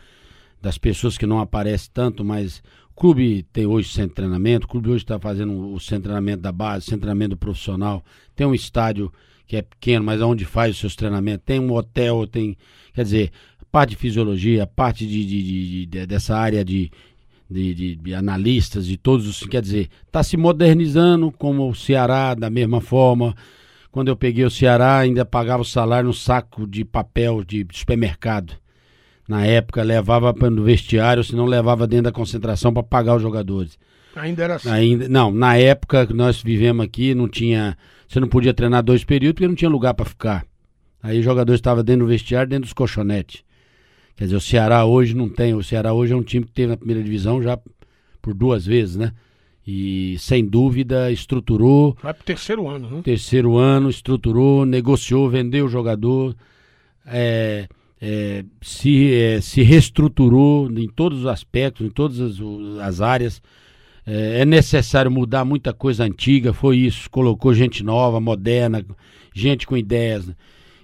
das 0.61 0.77
pessoas 0.77 1.17
que 1.17 1.25
não 1.25 1.39
aparecem 1.39 1.89
tanto, 1.93 2.23
mas 2.23 2.63
clube 3.01 3.43
tem 3.51 3.65
hoje 3.65 3.89
centro 3.89 4.09
de 4.09 4.15
treinamento, 4.15 4.67
o 4.67 4.69
clube 4.69 4.89
hoje 4.89 5.03
está 5.03 5.19
fazendo 5.19 5.73
o 5.73 5.79
centro 5.79 5.97
de 5.97 6.03
treinamento 6.03 6.43
da 6.43 6.51
base, 6.51 6.85
centro 6.85 6.99
de 6.99 7.01
treinamento 7.01 7.35
profissional, 7.35 8.05
tem 8.35 8.45
um 8.45 8.53
estádio 8.53 9.11
que 9.47 9.57
é 9.57 9.63
pequeno, 9.63 10.05
mas 10.05 10.21
onde 10.21 10.45
faz 10.45 10.75
os 10.75 10.79
seus 10.79 10.95
treinamentos, 10.95 11.43
tem 11.43 11.59
um 11.59 11.73
hotel, 11.73 12.27
tem, 12.27 12.55
quer 12.93 13.03
dizer, 13.03 13.31
parte 13.71 13.89
de 13.91 13.95
fisiologia, 13.95 14.67
parte 14.67 15.07
de, 15.07 15.25
de, 15.25 15.43
de, 15.43 15.85
de 15.87 16.05
dessa 16.05 16.37
área 16.37 16.63
de, 16.63 16.91
de, 17.51 17.95
de, 17.95 18.15
analistas, 18.15 18.85
de 18.85 18.97
todos 18.97 19.27
os, 19.27 19.45
quer 19.47 19.61
dizer, 19.61 19.89
está 20.05 20.23
se 20.23 20.37
modernizando 20.37 21.31
como 21.31 21.69
o 21.69 21.75
Ceará, 21.75 22.33
da 22.33 22.49
mesma 22.49 22.79
forma. 22.79 23.35
Quando 23.91 24.07
eu 24.07 24.15
peguei 24.15 24.45
o 24.45 24.49
Ceará, 24.49 24.99
ainda 24.99 25.25
pagava 25.25 25.61
o 25.61 25.65
salário 25.65 26.07
no 26.07 26.13
saco 26.13 26.65
de 26.65 26.85
papel 26.85 27.43
de 27.43 27.67
supermercado 27.73 28.61
na 29.31 29.45
época 29.45 29.81
levava 29.81 30.33
para 30.33 30.49
o 30.49 30.63
vestiário, 30.63 31.23
se 31.23 31.33
não 31.33 31.45
levava 31.45 31.87
dentro 31.87 32.05
da 32.05 32.11
concentração 32.11 32.73
para 32.73 32.83
pagar 32.83 33.15
os 33.15 33.21
jogadores. 33.21 33.79
Ainda 34.13 34.43
era 34.43 34.55
assim? 34.55 34.69
Ainda, 34.69 35.07
não, 35.07 35.31
na 35.31 35.55
época 35.55 36.05
que 36.05 36.13
nós 36.13 36.41
vivemos 36.43 36.85
aqui, 36.85 37.15
não 37.15 37.29
tinha. 37.29 37.77
Você 38.05 38.19
não 38.19 38.27
podia 38.27 38.53
treinar 38.53 38.83
dois 38.83 39.05
períodos 39.05 39.35
porque 39.35 39.47
não 39.47 39.55
tinha 39.55 39.69
lugar 39.69 39.93
para 39.93 40.05
ficar. 40.05 40.45
Aí 41.01 41.17
o 41.17 41.23
jogador 41.23 41.53
estava 41.53 41.81
dentro 41.81 42.05
do 42.05 42.09
vestiário, 42.09 42.49
dentro 42.49 42.65
dos 42.65 42.73
colchonetes. 42.73 43.41
Quer 44.21 44.25
dizer, 44.25 44.37
o 44.37 44.41
Ceará 44.41 44.85
hoje 44.85 45.15
não 45.15 45.27
tem. 45.27 45.55
O 45.55 45.63
Ceará 45.63 45.93
hoje 45.93 46.13
é 46.13 46.15
um 46.15 46.21
time 46.21 46.45
que 46.45 46.51
teve 46.51 46.67
na 46.67 46.77
primeira 46.77 47.01
divisão 47.01 47.41
já 47.41 47.57
por 48.21 48.35
duas 48.35 48.63
vezes, 48.63 48.95
né? 48.95 49.13
E 49.65 50.15
sem 50.19 50.45
dúvida 50.45 51.11
estruturou. 51.11 51.97
Vai 52.03 52.13
pro 52.13 52.23
terceiro 52.23 52.67
ano, 52.67 52.87
né? 52.87 53.01
Terceiro 53.03 53.57
ano, 53.57 53.89
estruturou, 53.89 54.63
negociou, 54.63 55.27
vendeu 55.27 55.65
o 55.65 55.69
jogador. 55.69 56.35
É, 57.03 57.67
é, 57.99 58.45
se, 58.61 59.11
é, 59.11 59.41
se 59.41 59.63
reestruturou 59.63 60.69
em 60.69 60.87
todos 60.87 61.21
os 61.21 61.25
aspectos, 61.25 61.83
em 61.83 61.89
todas 61.89 62.19
as, 62.19 62.37
as 62.79 63.01
áreas. 63.01 63.41
É, 64.05 64.41
é, 64.41 64.45
necessário 64.45 65.09
mudar 65.09 65.43
muita 65.43 65.73
coisa 65.73 66.03
antiga, 66.03 66.53
foi 66.53 66.77
isso. 66.77 67.09
Colocou 67.09 67.55
gente 67.55 67.83
nova, 67.83 68.19
moderna, 68.19 68.85
gente 69.33 69.65
com 69.65 69.75
ideias. 69.75 70.27
Né? 70.27 70.35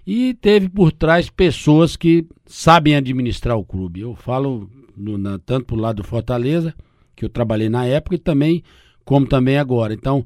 E 0.09 0.33
teve 0.35 0.69
por 0.69 0.93
trás 0.93 1.29
pessoas 1.29 1.97
que 1.97 2.25
sabem 2.45 2.95
administrar 2.95 3.57
o 3.57 3.65
clube. 3.65 3.99
Eu 3.99 4.15
falo 4.15 4.69
no, 4.95 5.17
na, 5.17 5.37
tanto 5.37 5.65
pro 5.65 5.75
lado 5.75 5.97
do 5.97 6.07
Fortaleza, 6.07 6.73
que 7.13 7.25
eu 7.25 7.29
trabalhei 7.29 7.67
na 7.67 7.85
época, 7.85 8.15
e 8.15 8.17
também, 8.17 8.63
como 9.03 9.27
também 9.27 9.57
agora. 9.57 9.93
Então, 9.93 10.25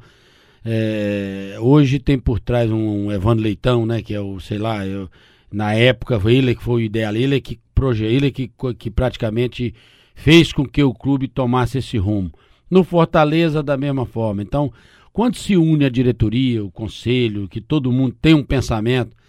é, 0.64 1.56
hoje 1.60 1.98
tem 1.98 2.20
por 2.20 2.40
trás 2.40 2.70
um, 2.70 3.08
um 3.08 3.12
Evandro 3.12 3.44
Leitão, 3.44 3.84
né? 3.84 4.04
Que 4.04 4.14
é 4.14 4.22
o, 4.22 4.40
sei 4.40 4.60
lá, 4.60 4.86
eu, 4.86 5.10
na 5.52 5.74
época 5.74 6.20
foi 6.20 6.36
ele 6.36 6.54
que 6.54 6.62
foi 6.62 6.84
o 6.84 6.86
ideal, 6.86 7.16
ele 7.16 7.42
que 7.42 7.60
ele 8.02 8.30
que, 8.30 8.52
que 8.78 8.92
praticamente 8.92 9.74
fez 10.14 10.54
com 10.54 10.64
que 10.64 10.84
o 10.84 10.94
clube 10.94 11.28
tomasse 11.28 11.80
esse 11.80 11.98
rumo. 11.98 12.32
No 12.70 12.84
Fortaleza 12.84 13.64
da 13.64 13.76
mesma 13.76 14.06
forma. 14.06 14.44
Então, 14.44 14.72
quando 15.12 15.38
se 15.38 15.58
une 15.58 15.86
a 15.86 15.90
diretoria, 15.90 16.64
o 16.64 16.70
conselho, 16.70 17.48
que 17.48 17.60
todo 17.60 17.92
mundo 17.92 18.16
tem 18.22 18.36
um 18.36 18.44
pensamento 18.44 19.20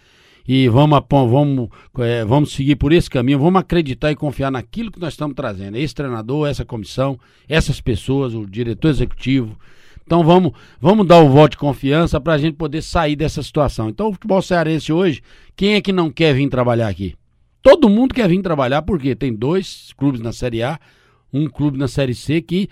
e 0.47 0.67
vamos, 0.67 0.99
vamos, 1.09 1.69
é, 1.99 2.25
vamos 2.25 2.51
seguir 2.51 2.75
por 2.75 2.91
esse 2.91 3.09
caminho, 3.09 3.39
vamos 3.39 3.59
acreditar 3.59 4.11
e 4.11 4.15
confiar 4.15 4.51
naquilo 4.51 4.91
que 4.91 4.99
nós 4.99 5.13
estamos 5.13 5.35
trazendo. 5.35 5.77
Esse 5.77 5.95
treinador, 5.95 6.47
essa 6.47 6.65
comissão, 6.65 7.17
essas 7.47 7.79
pessoas, 7.79 8.33
o 8.33 8.45
diretor 8.45 8.89
executivo, 8.89 9.57
então 10.05 10.23
vamos, 10.23 10.51
vamos 10.81 11.07
dar 11.07 11.19
o 11.19 11.29
voto 11.29 11.51
de 11.51 11.57
confiança 11.57 12.19
para 12.19 12.33
a 12.33 12.37
gente 12.37 12.55
poder 12.55 12.81
sair 12.81 13.15
dessa 13.15 13.41
situação. 13.41 13.89
Então 13.89 14.09
o 14.09 14.13
futebol 14.13 14.41
cearense 14.41 14.91
hoje, 14.91 15.21
quem 15.55 15.75
é 15.75 15.81
que 15.81 15.93
não 15.93 16.11
quer 16.11 16.33
vir 16.35 16.49
trabalhar 16.49 16.89
aqui? 16.89 17.15
Todo 17.61 17.89
mundo 17.89 18.13
quer 18.13 18.27
vir 18.27 18.41
trabalhar 18.41 18.81
porque 18.81 19.15
tem 19.15 19.33
dois 19.33 19.93
clubes 19.95 20.19
na 20.19 20.33
Série 20.33 20.61
A, 20.61 20.77
um 21.31 21.47
clube 21.47 21.77
na 21.77 21.87
Série 21.87 22.13
C 22.13 22.41
que 22.41 22.69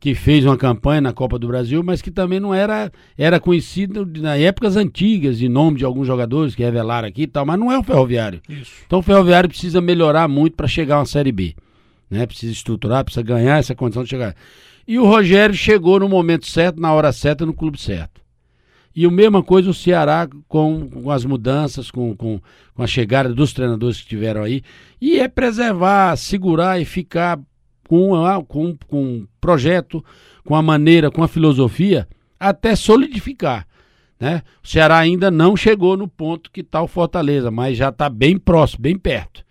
que 0.00 0.14
fez 0.14 0.46
uma 0.46 0.56
campanha 0.56 1.02
na 1.02 1.12
Copa 1.12 1.38
do 1.38 1.46
Brasil, 1.46 1.82
mas 1.84 2.00
que 2.00 2.10
também 2.10 2.40
não 2.40 2.54
era 2.54 2.90
era 3.18 3.38
conhecido 3.38 4.08
na 4.20 4.36
épocas 4.38 4.74
antigas, 4.74 5.38
de 5.38 5.46
nome 5.46 5.76
de 5.76 5.84
alguns 5.84 6.06
jogadores 6.06 6.54
que 6.54 6.62
revelaram 6.64 7.06
aqui 7.06 7.22
e 7.22 7.26
tal, 7.26 7.44
mas 7.44 7.60
não 7.60 7.70
é 7.70 7.78
o 7.78 7.82
Ferroviário. 7.82 8.40
Isso. 8.48 8.72
Então 8.86 9.00
o 9.00 9.02
Ferroviário 9.02 9.50
precisa 9.50 9.78
melhorar 9.78 10.26
muito 10.26 10.56
para 10.56 10.66
chegar 10.66 10.96
a 10.96 10.98
uma 11.00 11.04
Série 11.04 11.30
B. 11.30 11.54
Né? 12.10 12.26
Precisa 12.26 12.50
estruturar, 12.50 13.04
precisa 13.04 13.22
ganhar 13.22 13.58
essa 13.58 13.74
condição 13.74 14.02
de 14.02 14.08
chegar. 14.08 14.34
E 14.88 14.98
o 14.98 15.04
Rogério 15.04 15.54
chegou 15.54 16.00
no 16.00 16.08
momento 16.08 16.46
certo, 16.46 16.80
na 16.80 16.92
hora 16.92 17.12
certa, 17.12 17.44
no 17.44 17.52
clube 17.52 17.78
certo. 17.78 18.20
E 18.96 19.04
a 19.04 19.10
mesma 19.10 19.42
coisa 19.42 19.70
o 19.70 19.74
Ceará 19.74 20.26
com, 20.48 20.88
com 20.88 21.10
as 21.10 21.24
mudanças, 21.24 21.90
com, 21.90 22.16
com, 22.16 22.40
com 22.74 22.82
a 22.82 22.86
chegada 22.86 23.32
dos 23.32 23.52
treinadores 23.52 24.00
que 24.00 24.08
tiveram 24.08 24.42
aí. 24.42 24.62
E 25.00 25.20
é 25.20 25.28
preservar, 25.28 26.16
segurar 26.16 26.80
e 26.80 26.84
ficar 26.84 27.38
com, 27.90 28.24
a, 28.24 28.40
com, 28.40 28.78
com 28.86 29.26
projeto, 29.40 30.04
com 30.44 30.54
a 30.54 30.62
maneira, 30.62 31.10
com 31.10 31.24
a 31.24 31.28
filosofia, 31.28 32.06
até 32.38 32.76
solidificar. 32.76 33.66
Né? 34.20 34.42
O 34.62 34.68
Ceará 34.68 34.96
ainda 34.96 35.28
não 35.28 35.56
chegou 35.56 35.96
no 35.96 36.06
ponto 36.06 36.52
que 36.52 36.60
está 36.60 36.80
o 36.80 36.86
Fortaleza, 36.86 37.50
mas 37.50 37.76
já 37.76 37.88
está 37.88 38.08
bem 38.08 38.38
próximo, 38.38 38.82
bem 38.82 38.96
perto. 38.96 39.44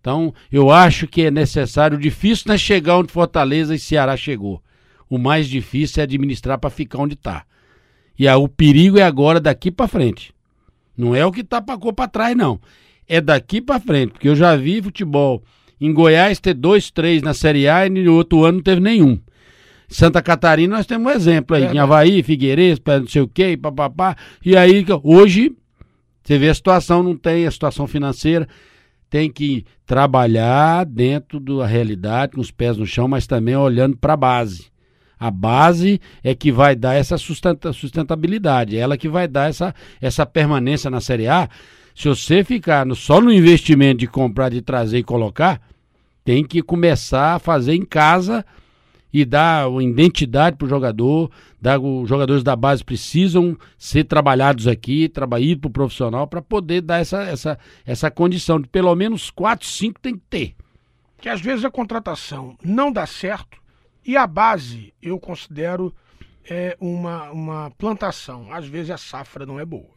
Então, 0.00 0.32
eu 0.52 0.70
acho 0.70 1.08
que 1.08 1.22
é 1.22 1.30
necessário, 1.32 1.98
difícil 1.98 2.44
não 2.46 2.54
é 2.54 2.58
chegar 2.58 2.98
onde 2.98 3.12
Fortaleza 3.12 3.74
e 3.74 3.80
Ceará 3.80 4.16
chegou. 4.16 4.62
O 5.10 5.18
mais 5.18 5.48
difícil 5.48 6.02
é 6.02 6.04
administrar 6.04 6.60
para 6.60 6.70
ficar 6.70 7.00
onde 7.00 7.14
está. 7.14 7.44
E 8.16 8.28
aí, 8.28 8.36
o 8.36 8.46
perigo 8.46 8.96
é 8.96 9.02
agora 9.02 9.40
daqui 9.40 9.72
para 9.72 9.88
frente. 9.88 10.32
Não 10.96 11.16
é 11.16 11.26
o 11.26 11.32
que 11.32 11.40
está 11.40 11.60
para 11.60 12.06
trás, 12.06 12.36
não. 12.36 12.60
É 13.08 13.20
daqui 13.20 13.60
para 13.60 13.80
frente, 13.80 14.12
porque 14.12 14.28
eu 14.28 14.36
já 14.36 14.54
vi 14.54 14.80
futebol 14.80 15.42
em 15.86 15.92
Goiás 15.92 16.38
ter 16.38 16.54
dois, 16.54 16.90
três 16.90 17.22
na 17.22 17.34
Série 17.34 17.68
A 17.68 17.86
e 17.86 17.90
no 17.90 18.14
outro 18.14 18.44
ano 18.44 18.58
não 18.58 18.62
teve 18.62 18.80
nenhum. 18.80 19.18
Santa 19.88 20.22
Catarina 20.22 20.76
nós 20.76 20.86
temos 20.86 21.12
um 21.12 21.14
exemplo 21.14 21.56
aí, 21.56 21.64
é, 21.64 21.72
em 21.72 21.78
Havaí, 21.78 22.22
Figueirense, 22.22 22.80
não 22.86 23.06
sei 23.06 23.22
o 23.22 23.28
quê, 23.28 23.56
papapá. 23.56 24.16
E 24.44 24.56
aí, 24.56 24.84
hoje, 25.02 25.54
você 26.24 26.38
vê 26.38 26.48
a 26.48 26.54
situação, 26.54 27.02
não 27.02 27.16
tem 27.16 27.46
a 27.46 27.50
situação 27.50 27.86
financeira, 27.86 28.48
tem 29.10 29.30
que 29.30 29.66
trabalhar 29.84 30.86
dentro 30.86 31.38
da 31.38 31.66
realidade, 31.66 32.32
com 32.32 32.40
os 32.40 32.50
pés 32.50 32.78
no 32.78 32.86
chão, 32.86 33.06
mas 33.06 33.26
também 33.26 33.54
olhando 33.54 33.96
para 33.96 34.14
a 34.14 34.16
base. 34.16 34.72
A 35.20 35.30
base 35.30 36.00
é 36.24 36.34
que 36.34 36.50
vai 36.50 36.74
dar 36.74 36.94
essa 36.94 37.16
sustentabilidade, 37.18 38.76
ela 38.76 38.96
que 38.96 39.08
vai 39.08 39.28
dar 39.28 39.50
essa, 39.50 39.74
essa 40.00 40.24
permanência 40.24 40.90
na 40.90 41.00
Série 41.00 41.28
A. 41.28 41.48
Se 41.94 42.08
você 42.08 42.42
ficar 42.42 42.86
no, 42.86 42.96
só 42.96 43.20
no 43.20 43.32
investimento 43.32 43.98
de 43.98 44.06
comprar, 44.06 44.48
de 44.48 44.62
trazer 44.62 44.98
e 44.98 45.04
colocar, 45.04 45.60
tem 46.24 46.44
que 46.44 46.62
começar 46.62 47.34
a 47.34 47.38
fazer 47.38 47.74
em 47.74 47.84
casa 47.84 48.44
e 49.12 49.24
dar 49.24 49.68
uma 49.68 49.82
identidade 49.82 50.56
para 50.56 50.64
o 50.64 50.68
jogador. 50.68 51.30
Dar, 51.60 51.78
os 51.78 52.08
jogadores 52.08 52.42
da 52.42 52.56
base 52.56 52.82
precisam 52.84 53.56
ser 53.76 54.04
trabalhados 54.04 54.66
aqui, 54.66 55.08
trabalhar 55.08 55.56
para 55.58 55.68
o 55.68 55.72
profissional, 55.72 56.26
para 56.26 56.40
poder 56.40 56.80
dar 56.80 56.98
essa, 56.98 57.22
essa, 57.22 57.58
essa 57.84 58.10
condição 58.10 58.60
de 58.60 58.68
pelo 58.68 58.94
menos 58.94 59.30
4, 59.30 59.66
5 59.66 60.00
tem 60.00 60.14
que 60.14 60.24
ter. 60.30 60.56
Que 61.20 61.28
às 61.28 61.40
vezes 61.40 61.64
a 61.64 61.70
contratação 61.70 62.56
não 62.64 62.90
dá 62.90 63.06
certo 63.06 63.60
e 64.04 64.16
a 64.16 64.26
base 64.26 64.92
eu 65.00 65.20
considero 65.20 65.94
é, 66.48 66.76
uma, 66.80 67.30
uma 67.30 67.70
plantação. 67.72 68.52
Às 68.52 68.66
vezes 68.66 68.90
a 68.90 68.96
safra 68.96 69.46
não 69.46 69.60
é 69.60 69.64
boa. 69.64 69.91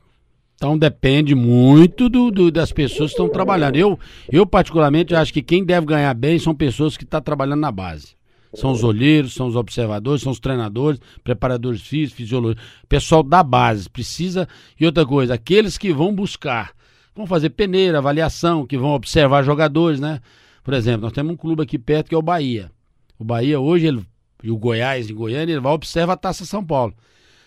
Então 0.56 0.78
depende 0.78 1.36
muito 1.36 2.10
do, 2.10 2.32
do, 2.32 2.50
das 2.50 2.72
pessoas 2.72 3.12
que 3.12 3.16
estão 3.16 3.30
trabalhando. 3.30 3.76
Eu, 3.76 4.00
eu, 4.32 4.46
particularmente, 4.46 5.14
acho 5.14 5.34
que 5.34 5.42
quem 5.42 5.66
deve 5.66 5.86
ganhar 5.86 6.14
bem 6.14 6.40
são 6.40 6.56
pessoas 6.56 6.96
que 6.96 7.04
estão 7.04 7.20
tá 7.20 7.24
trabalhando 7.24 7.60
na 7.60 7.72
base. 7.72 8.16
São 8.54 8.72
os 8.72 8.86
olheiros, 8.86 9.34
são 9.34 9.48
os 9.48 9.56
observadores, 9.58 10.22
são 10.22 10.32
os 10.32 10.40
treinadores, 10.40 11.00
preparadores 11.22 11.82
físicos, 11.82 12.18
fisiologistas. 12.18 12.66
Pessoal 12.88 13.22
da 13.22 13.44
base 13.44 13.90
precisa. 13.90 14.48
E 14.80 14.86
outra 14.86 15.06
coisa, 15.06 15.34
aqueles 15.34 15.78
que 15.78 15.92
vão 15.92 16.16
buscar, 16.16 16.72
vão 17.14 17.28
fazer 17.28 17.50
peneira, 17.50 17.98
avaliação, 17.98 18.66
que 18.66 18.78
vão 18.78 18.92
observar 18.92 19.44
jogadores, 19.44 20.00
né? 20.00 20.22
Por 20.64 20.74
exemplo, 20.74 21.02
nós 21.02 21.12
temos 21.12 21.34
um 21.34 21.38
clube 21.38 21.64
aqui 21.64 21.78
perto 21.78 22.08
que 22.08 22.16
é 22.16 22.18
o 22.18 22.22
Bahia. 22.22 22.72
O 23.20 23.26
Bahia 23.26 23.60
hoje, 23.60 23.88
ele, 23.88 24.06
e 24.42 24.50
o 24.50 24.58
Goiás 24.58 25.10
em 25.10 25.14
Goiânia, 25.14 25.52
ele 25.52 25.62
vai 25.62 25.74
observar 25.74 26.14
a 26.14 26.18
Taça 26.18 26.46
São 26.46 26.64
Paulo 26.64 26.94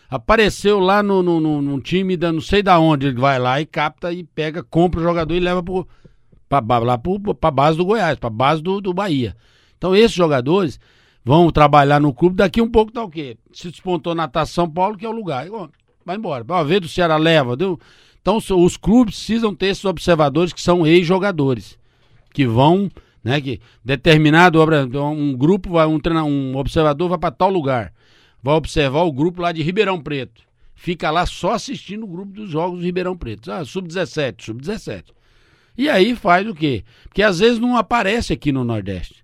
apareceu 0.09 0.80
lá 0.80 1.02
no, 1.02 1.22
no, 1.22 1.38
no, 1.38 1.61
no, 1.61 1.80
time 1.80 2.16
da 2.16 2.32
não 2.32 2.40
sei 2.40 2.62
da 2.62 2.78
onde, 2.78 3.09
ele 3.09 3.20
vai 3.20 3.38
lá 3.38 3.61
e 3.61 3.66
capta 3.66 4.12
e 4.12 4.24
pega, 4.24 4.62
compra 4.62 5.00
o 5.00 5.02
jogador 5.02 5.34
e 5.34 5.40
leva 5.40 5.62
pro, 5.62 5.86
pra, 6.48 6.61
lá 6.78 6.96
pro, 6.96 7.34
pra 7.34 7.50
base 7.50 7.76
do 7.76 7.84
Goiás, 7.84 8.18
pra 8.18 8.30
base 8.30 8.62
do, 8.62 8.80
do 8.80 8.94
Bahia. 8.94 9.36
Então 9.76 9.94
esses 9.94 10.12
jogadores 10.12 10.80
vão 11.22 11.50
trabalhar 11.50 12.00
no 12.00 12.14
clube, 12.14 12.36
daqui 12.36 12.62
um 12.62 12.70
pouco 12.70 12.90
tá 12.90 13.02
o 13.04 13.11
quê? 13.11 13.36
Se 13.52 13.70
despontou 13.70 14.14
na 14.14 14.26
Taça 14.26 14.52
São 14.52 14.68
Paulo, 14.68 14.96
que 14.96 15.04
é 15.04 15.09
o 15.09 15.12
lugar. 15.12 15.46
Vai 16.04 16.16
embora. 16.16 16.42
Vai 16.42 16.64
ver 16.64 16.80
do 16.80 16.88
Ceará 16.88 17.16
leva. 17.16 17.54
Deu? 17.54 17.78
Então 18.20 18.38
os 18.38 18.76
clubes 18.76 19.16
precisam 19.16 19.54
ter 19.54 19.66
esses 19.66 19.84
observadores 19.84 20.52
que 20.52 20.61
são 20.61 20.86
ex-jogadores, 20.86 21.78
que 22.32 22.46
vão, 22.46 22.90
né, 23.22 23.40
que 23.40 23.61
determinado 23.84 24.59
um 25.00 25.34
grupo 25.36 25.70
vai 25.70 25.86
um, 25.86 26.00
um 26.26 26.56
observador 26.56 27.11
vai 27.11 27.18
para 27.18 27.30
tal 27.30 27.50
lugar 27.50 27.92
vai 28.49 28.57
observar 28.57 29.03
o 29.03 29.12
grupo 29.12 29.42
lá 29.42 29.53
de 29.53 29.62
Ribeirão 29.62 30.01
Preto. 30.01 30.42
Fica 30.74 31.11
lá 31.11 31.26
só 31.26 31.53
assistindo 31.53 32.05
o 32.05 32.09
grupo 32.09 32.32
dos 32.32 32.49
jogos 32.49 32.78
do 32.78 32.84
Ribeirão 32.86 33.14
Preto. 33.14 33.53
Ah, 33.53 33.62
sub-17, 33.62 34.42
sub-17. 34.42 35.05
E 35.76 35.86
aí 35.86 36.16
faz 36.16 36.49
o 36.49 36.55
quê? 36.55 36.82
Porque 37.05 37.22
às 37.22 37.40
vezes 37.40 37.59
não 37.59 37.76
aparece 37.76 38.32
aqui 38.32 38.51
no 38.51 38.64
Nordeste. 38.64 39.22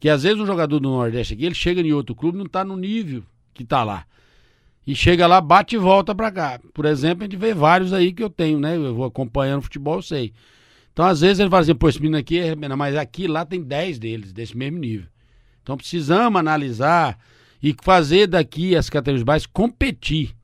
Que 0.00 0.08
às 0.08 0.24
vezes 0.24 0.40
um 0.40 0.46
jogador 0.46 0.80
do 0.80 0.90
Nordeste 0.90 1.34
aqui, 1.34 1.44
ele 1.44 1.54
chega 1.54 1.80
em 1.80 1.92
outro 1.92 2.16
clube, 2.16 2.36
não 2.36 2.46
está 2.46 2.64
no 2.64 2.76
nível 2.76 3.22
que 3.54 3.62
está 3.62 3.84
lá. 3.84 4.04
E 4.84 4.92
chega 4.92 5.28
lá, 5.28 5.40
bate 5.40 5.76
e 5.76 5.78
volta 5.78 6.12
para 6.12 6.32
cá. 6.32 6.60
Por 6.74 6.84
exemplo, 6.84 7.22
a 7.22 7.26
gente 7.26 7.36
vê 7.36 7.54
vários 7.54 7.92
aí 7.92 8.12
que 8.12 8.24
eu 8.24 8.30
tenho, 8.30 8.58
né? 8.58 8.76
Eu 8.76 8.92
vou 8.92 9.04
acompanhando 9.04 9.62
futebol, 9.62 9.96
eu 9.96 10.02
sei. 10.02 10.32
Então, 10.92 11.04
às 11.04 11.20
vezes, 11.20 11.38
ele 11.38 11.48
fala 11.48 11.62
assim, 11.62 11.76
pô, 11.76 11.88
esse 11.88 12.00
menino 12.00 12.18
aqui 12.18 12.40
é... 12.40 12.56
Mas 12.56 12.96
aqui, 12.96 13.28
lá 13.28 13.44
tem 13.44 13.62
10 13.62 14.00
deles, 14.00 14.32
desse 14.32 14.56
mesmo 14.56 14.78
nível. 14.78 15.06
Então, 15.62 15.76
precisamos 15.76 16.40
analisar 16.40 17.16
e 17.62 17.74
fazer 17.82 18.26
daqui 18.26 18.76
as 18.76 18.88
categorias 18.88 19.22
baixas 19.22 19.46
competir. 19.46 20.34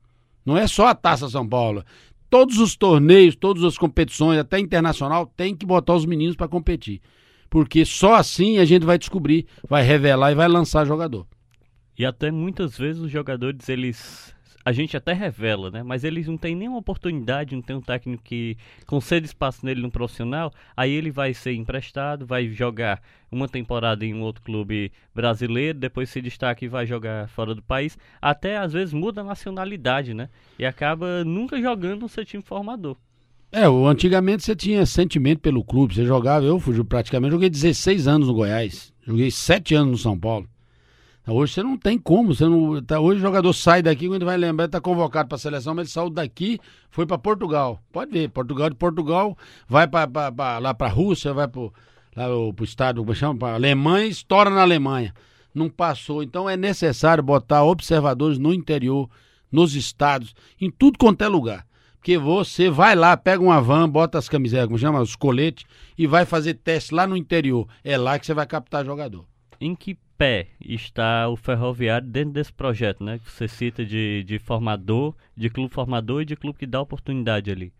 Não 0.45 0.57
é 0.57 0.67
só 0.67 0.87
a 0.87 0.95
Taça 0.95 1.29
São 1.29 1.47
Paulo. 1.47 1.83
Todos 2.29 2.59
os 2.59 2.75
torneios, 2.75 3.35
todas 3.35 3.63
as 3.63 3.77
competições, 3.77 4.37
até 4.37 4.59
internacional, 4.59 5.25
tem 5.25 5.55
que 5.55 5.65
botar 5.65 5.95
os 5.95 6.05
meninos 6.05 6.35
para 6.35 6.47
competir. 6.47 7.01
Porque 7.49 7.85
só 7.85 8.15
assim 8.15 8.57
a 8.57 8.65
gente 8.65 8.85
vai 8.85 8.97
descobrir, 8.97 9.45
vai 9.69 9.83
revelar 9.83 10.31
e 10.31 10.35
vai 10.35 10.47
lançar 10.47 10.85
jogador. 10.85 11.25
E 11.97 12.05
até 12.05 12.29
muitas 12.29 12.77
vezes 12.77 13.01
os 13.01 13.09
jogadores 13.09 13.69
eles 13.69 14.34
a 14.65 14.71
gente 14.71 14.97
até 14.97 15.13
revela, 15.13 15.69
né? 15.69 15.83
Mas 15.83 16.03
eles 16.03 16.25
não 16.27 16.37
têm 16.37 16.55
nenhuma 16.55 16.79
oportunidade, 16.79 17.55
não 17.55 17.61
tem 17.61 17.75
um 17.75 17.81
técnico 17.81 18.23
que 18.23 18.57
concede 18.87 19.27
espaço 19.27 19.63
nele 19.63 19.79
no 19.79 19.91
profissional, 19.91 20.51
aí 20.75 20.91
ele 20.91 21.11
vai 21.11 21.35
ser 21.35 21.53
emprestado, 21.53 22.25
vai 22.25 22.47
jogar 22.47 22.99
uma 23.31 23.47
temporada 23.47 24.03
em 24.03 24.15
um 24.15 24.21
outro 24.21 24.41
clube 24.41 24.91
brasileiro, 25.13 25.77
depois 25.77 26.09
se 26.09 26.19
destaca 26.19 26.65
e 26.65 26.67
vai 26.67 26.87
jogar 26.87 27.29
fora 27.29 27.53
do 27.53 27.61
país, 27.61 27.95
até 28.19 28.57
às 28.57 28.73
vezes 28.73 28.91
muda 28.91 29.21
a 29.21 29.23
nacionalidade, 29.23 30.15
né? 30.15 30.29
E 30.57 30.65
acaba 30.65 31.23
nunca 31.23 31.61
jogando 31.61 32.01
no 32.01 32.09
seu 32.09 32.25
time 32.25 32.41
formador. 32.41 32.97
É, 33.51 33.65
antigamente 33.65 34.43
você 34.43 34.55
tinha 34.55 34.83
sentimento 34.85 35.41
pelo 35.41 35.63
clube, 35.63 35.93
você 35.93 36.05
jogava, 36.05 36.43
eu 36.43 36.59
fui 36.59 36.83
praticamente, 36.83 37.31
joguei 37.31 37.49
16 37.49 38.07
anos 38.07 38.27
no 38.27 38.33
Goiás, 38.33 38.91
joguei 39.05 39.29
7 39.29 39.75
anos 39.75 39.91
no 39.91 39.97
São 39.99 40.19
Paulo. 40.19 40.49
Hoje 41.27 41.53
você 41.53 41.63
não 41.63 41.77
tem 41.77 41.97
como. 41.97 42.33
Você 42.33 42.45
não, 42.45 42.81
tá, 42.83 42.99
hoje 42.99 43.19
o 43.19 43.21
jogador 43.21 43.51
sai 43.53 43.81
daqui, 43.81 44.07
quando 44.07 44.25
vai 44.25 44.37
lembrar, 44.37 44.65
está 44.65 44.79
convocado 44.79 45.27
para 45.27 45.35
a 45.35 45.39
seleção, 45.39 45.73
mas 45.73 45.87
ele 45.87 45.93
saiu 45.93 46.09
daqui, 46.09 46.59
foi 46.89 47.05
para 47.05 47.17
Portugal. 47.17 47.81
Pode 47.91 48.11
ver, 48.11 48.29
Portugal 48.29 48.69
de 48.69 48.75
Portugal, 48.75 49.35
vai 49.67 49.87
pra, 49.87 50.07
pra, 50.07 50.31
pra 50.31 50.59
lá 50.59 50.73
para 50.73 50.87
a 50.87 50.89
Rússia, 50.89 51.33
vai 51.33 51.47
para 51.47 51.61
o 51.61 52.63
estado, 52.63 53.01
como 53.01 53.15
chama? 53.15 53.39
Para 53.39 53.55
Alemanha, 53.55 54.05
estoura 54.05 54.49
na 54.49 54.61
Alemanha. 54.61 55.13
Não 55.53 55.69
passou. 55.69 56.21
Então 56.21 56.49
é 56.49 56.55
necessário 56.55 57.23
botar 57.23 57.63
observadores 57.63 58.37
no 58.37 58.53
interior, 58.53 59.09
nos 59.51 59.73
estados, 59.73 60.35
em 60.61 60.69
tudo 60.69 60.99
quanto 60.99 61.23
é 61.23 61.27
lugar. 61.27 61.65
Porque 61.95 62.19
você 62.19 62.69
vai 62.69 62.95
lá, 62.95 63.17
pega 63.17 63.41
uma 63.41 63.59
van, 63.59 63.89
bota 63.89 64.19
as 64.19 64.29
camisetas, 64.29 64.67
como 64.67 64.77
chama? 64.77 65.01
Os 65.01 65.15
coletes, 65.15 65.65
e 65.97 66.05
vai 66.05 66.23
fazer 66.23 66.53
teste 66.53 66.93
lá 66.93 67.07
no 67.07 67.17
interior. 67.17 67.67
É 67.83 67.97
lá 67.97 68.19
que 68.19 68.27
você 68.27 68.33
vai 68.33 68.45
captar 68.45 68.85
jogador. 68.85 69.25
Em 69.59 69.73
que 69.73 69.97
pé 70.17 70.47
está 70.59 71.27
o 71.29 71.35
Ferroviário 71.35 72.07
dentro 72.07 72.33
desse 72.33 72.51
projeto, 72.51 73.03
né? 73.03 73.19
Que 73.19 73.31
você 73.31 73.47
cita 73.47 73.85
de, 73.85 74.23
de 74.23 74.39
formador, 74.39 75.13
de 75.35 75.49
clube 75.49 75.73
formador 75.73 76.21
e 76.21 76.25
de 76.25 76.35
clube 76.35 76.57
que 76.59 76.65
dá 76.65 76.81
oportunidade 76.81 77.51
ali. 77.51 77.71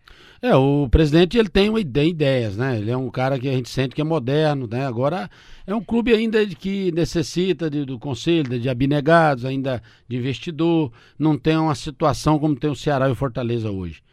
É, 0.41 0.55
o 0.55 0.87
presidente 0.89 1.37
ele 1.37 1.49
tem 1.49 1.69
uma 1.69 1.79
ideia, 1.79 2.07
ideias, 2.07 2.57
né? 2.57 2.77
Ele 2.77 2.91
é 2.91 2.97
um 2.97 3.09
cara 3.09 3.39
que 3.39 3.47
a 3.47 3.51
gente 3.51 3.69
sente 3.69 3.95
que 3.95 4.01
é 4.01 4.03
moderno, 4.03 4.67
né? 4.67 4.85
Agora 4.85 5.29
é 5.65 5.73
um 5.73 5.81
clube 5.81 6.13
ainda 6.13 6.45
que 6.45 6.91
necessita 6.91 7.69
de, 7.69 7.85
do 7.85 7.97
conselho, 7.97 8.59
de 8.59 8.69
abnegados, 8.69 9.45
ainda 9.45 9.81
de 10.07 10.17
investidor, 10.17 10.91
não 11.17 11.37
tem 11.37 11.57
uma 11.57 11.75
situação 11.75 12.37
como 12.37 12.55
tem 12.55 12.69
o 12.69 12.75
Ceará 12.75 13.07
e 13.07 13.11
o 13.11 13.15
Fortaleza 13.15 13.71
hoje. 13.71 14.03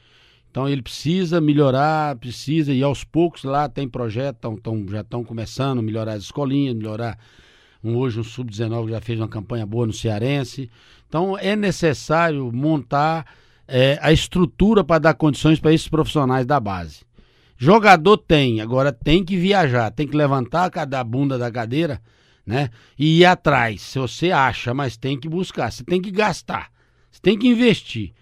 Então 0.50 0.68
ele 0.68 0.82
precisa 0.82 1.40
melhorar, 1.40 2.14
precisa, 2.16 2.74
e 2.74 2.82
aos 2.82 3.04
poucos 3.04 3.42
lá 3.42 3.68
tem 3.70 3.88
projeto, 3.88 4.36
tão, 4.36 4.54
tão, 4.54 4.86
já 4.86 5.00
estão 5.00 5.24
começando 5.24 5.78
a 5.78 5.82
melhorar 5.82 6.12
as 6.12 6.24
escolinhas, 6.24 6.76
melhorar 6.76 7.18
um, 7.82 7.96
hoje 7.96 8.20
um 8.20 8.24
sub-19 8.24 8.90
já 8.90 9.00
fez 9.00 9.18
uma 9.18 9.28
campanha 9.28 9.66
boa 9.66 9.86
no 9.86 9.92
Cearense. 9.92 10.70
Então 11.08 11.36
é 11.36 11.56
necessário 11.56 12.50
montar 12.52 13.26
é, 13.66 13.98
a 14.00 14.12
estrutura 14.12 14.84
para 14.84 14.98
dar 14.98 15.14
condições 15.14 15.58
para 15.58 15.72
esses 15.72 15.88
profissionais 15.88 16.46
da 16.46 16.60
base. 16.60 17.00
Jogador 17.56 18.18
tem, 18.18 18.60
agora 18.60 18.92
tem 18.92 19.24
que 19.24 19.36
viajar, 19.36 19.90
tem 19.90 20.06
que 20.06 20.16
levantar 20.16 20.70
a 20.76 21.04
bunda 21.04 21.38
da 21.38 21.50
cadeira, 21.50 22.00
né? 22.44 22.70
E 22.98 23.20
ir 23.20 23.24
atrás. 23.24 23.82
Se 23.82 23.98
você 23.98 24.32
acha, 24.32 24.74
mas 24.74 24.96
tem 24.96 25.18
que 25.18 25.28
buscar, 25.28 25.70
você 25.70 25.84
tem 25.84 26.02
que 26.02 26.10
gastar, 26.10 26.70
você 27.10 27.20
tem 27.20 27.38
que 27.38 27.46
investir. 27.46 28.12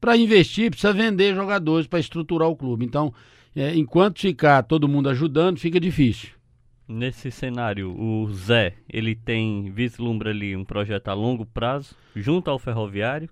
Para 0.00 0.16
investir, 0.16 0.70
precisa 0.70 0.92
vender 0.92 1.34
jogadores 1.34 1.86
para 1.86 1.98
estruturar 1.98 2.48
o 2.48 2.56
clube. 2.56 2.84
Então, 2.84 3.12
é, 3.54 3.74
enquanto 3.74 4.20
ficar 4.20 4.62
todo 4.62 4.88
mundo 4.88 5.08
ajudando, 5.08 5.58
fica 5.58 5.80
difícil. 5.80 6.35
Nesse 6.88 7.32
cenário, 7.32 7.90
o 8.00 8.32
Zé, 8.32 8.74
ele 8.88 9.16
tem, 9.16 9.72
vislumbra 9.72 10.30
ali 10.30 10.56
um 10.56 10.64
projeto 10.64 11.08
a 11.08 11.14
longo 11.14 11.44
prazo, 11.44 11.96
junto 12.14 12.48
ao 12.48 12.60
ferroviário? 12.60 13.28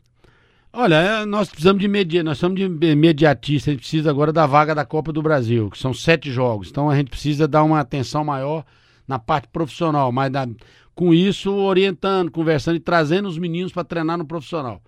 Olha, 0.73 0.97
é, 0.97 1.25
nós 1.25 1.49
precisamos 1.49 1.81
de 1.81 1.87
media, 1.87 2.25
nós 2.25 2.37
somos 2.37 2.59
de 2.59 2.65
imediatista, 2.65 3.71
a 3.71 3.73
gente 3.73 3.83
precisa 3.83 4.11
agora 4.11 4.33
da 4.33 4.45
vaga 4.45 4.75
da 4.75 4.85
Copa 4.85 5.13
do 5.13 5.23
Brasil, 5.23 5.71
que 5.71 5.79
são 5.79 5.95
sete 5.95 6.33
jogos. 6.33 6.69
Então 6.69 6.91
a 6.91 6.97
gente 6.97 7.11
precisa 7.11 7.47
dar 7.47 7.63
uma 7.63 7.79
atenção 7.79 8.25
maior 8.25 8.65
na 9.07 9.21
parte 9.21 9.47
profissional, 9.47 10.11
mas 10.11 10.33
da, 10.33 10.49
com 10.93 11.15
isso 11.15 11.55
orientando, 11.55 12.33
conversando 12.33 12.75
e 12.75 12.81
trazendo 12.81 13.29
os 13.29 13.39
meninos 13.39 13.73
para 13.73 13.85
treinar 13.85 14.19
no 14.19 14.27
profissional. 14.27 14.83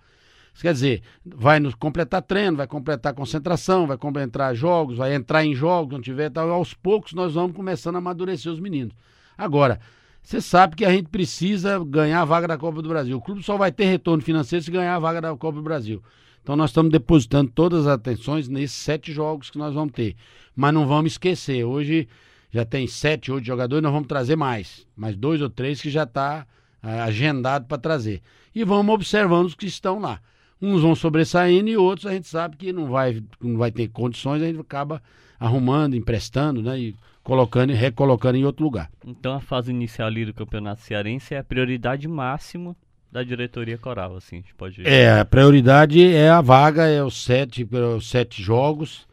Quer 0.61 0.73
dizer, 0.73 1.01
vai 1.25 1.59
nos 1.59 1.75
completar 1.75 2.21
treino, 2.21 2.57
vai 2.57 2.67
completar 2.67 3.13
concentração, 3.13 3.85
vai 3.85 3.97
completar 3.97 4.55
jogos, 4.55 4.97
vai 4.97 5.13
entrar 5.13 5.45
em 5.45 5.53
jogos, 5.53 5.93
não 5.93 6.01
tiver 6.01 6.29
tal. 6.31 6.49
Aos 6.49 6.73
poucos 6.73 7.13
nós 7.13 7.33
vamos 7.33 7.55
começando 7.55 7.95
a 7.95 7.99
amadurecer 7.99 8.51
os 8.51 8.59
meninos. 8.59 8.95
Agora, 9.37 9.79
você 10.23 10.41
sabe 10.41 10.75
que 10.75 10.83
a 10.83 10.91
gente 10.91 11.09
precisa 11.09 11.79
ganhar 11.85 12.21
a 12.21 12.25
vaga 12.25 12.47
da 12.47 12.57
Copa 12.57 12.81
do 12.81 12.89
Brasil. 12.89 13.17
O 13.17 13.21
clube 13.21 13.43
só 13.43 13.55
vai 13.55 13.71
ter 13.71 13.85
retorno 13.85 14.21
financeiro 14.21 14.65
se 14.65 14.71
ganhar 14.71 14.95
a 14.95 14.99
vaga 14.99 15.21
da 15.21 15.29
Copa 15.37 15.57
do 15.57 15.63
Brasil. 15.63 16.03
Então 16.41 16.55
nós 16.55 16.71
estamos 16.71 16.91
depositando 16.91 17.51
todas 17.51 17.81
as 17.81 17.93
atenções 17.93 18.47
nesses 18.47 18.77
sete 18.77 19.11
jogos 19.11 19.49
que 19.49 19.57
nós 19.57 19.73
vamos 19.73 19.93
ter. 19.93 20.15
Mas 20.55 20.73
não 20.73 20.87
vamos 20.87 21.13
esquecer, 21.13 21.63
hoje 21.63 22.07
já 22.49 22.65
tem 22.65 22.87
sete, 22.87 23.31
oito 23.31 23.45
jogadores, 23.45 23.83
nós 23.83 23.91
vamos 23.91 24.07
trazer 24.07 24.35
mais. 24.35 24.87
Mais 24.95 25.15
dois 25.15 25.41
ou 25.41 25.49
três 25.49 25.81
que 25.81 25.89
já 25.89 26.03
está 26.03 26.47
é, 26.81 27.01
agendado 27.01 27.65
para 27.65 27.77
trazer. 27.77 28.21
E 28.55 28.63
vamos 28.63 28.93
observando 28.93 29.45
os 29.45 29.55
que 29.55 29.65
estão 29.65 29.99
lá. 29.99 30.19
Uns 30.61 30.81
vão 30.81 30.95
sobressaindo 30.95 31.69
e 31.69 31.77
outros 31.77 32.05
a 32.07 32.13
gente 32.13 32.27
sabe 32.27 32.57
que 32.57 32.73
não 32.73 32.87
vai, 32.87 33.21
não 33.41 33.57
vai 33.57 33.71
ter 33.71 33.87
condições, 33.89 34.41
a 34.41 34.45
gente 34.45 34.59
acaba 34.59 35.01
arrumando, 35.39 35.95
emprestando, 35.95 36.61
né? 36.61 36.79
E 36.79 36.95
colocando 37.23 37.71
e 37.71 37.75
recolocando 37.75 38.37
em 38.37 38.45
outro 38.45 38.63
lugar. 38.63 38.89
Então 39.05 39.33
a 39.33 39.39
fase 39.39 39.69
inicial 39.69 40.07
ali 40.07 40.25
do 40.25 40.33
Campeonato 40.33 40.81
Cearense 40.81 41.35
é 41.35 41.39
a 41.39 41.43
prioridade 41.43 42.07
máxima 42.07 42.75
da 43.11 43.23
diretoria 43.23 43.77
coral, 43.77 44.15
assim, 44.15 44.37
a 44.37 44.39
gente 44.39 44.55
pode... 44.55 44.85
É, 44.85 45.19
a 45.19 45.25
prioridade 45.25 46.05
é 46.05 46.29
a 46.29 46.41
vaga, 46.41 46.85
é 46.85 47.03
os 47.03 47.23
sete, 47.23 47.67
os 47.97 48.09
sete 48.09 48.41
jogos, 48.41 49.07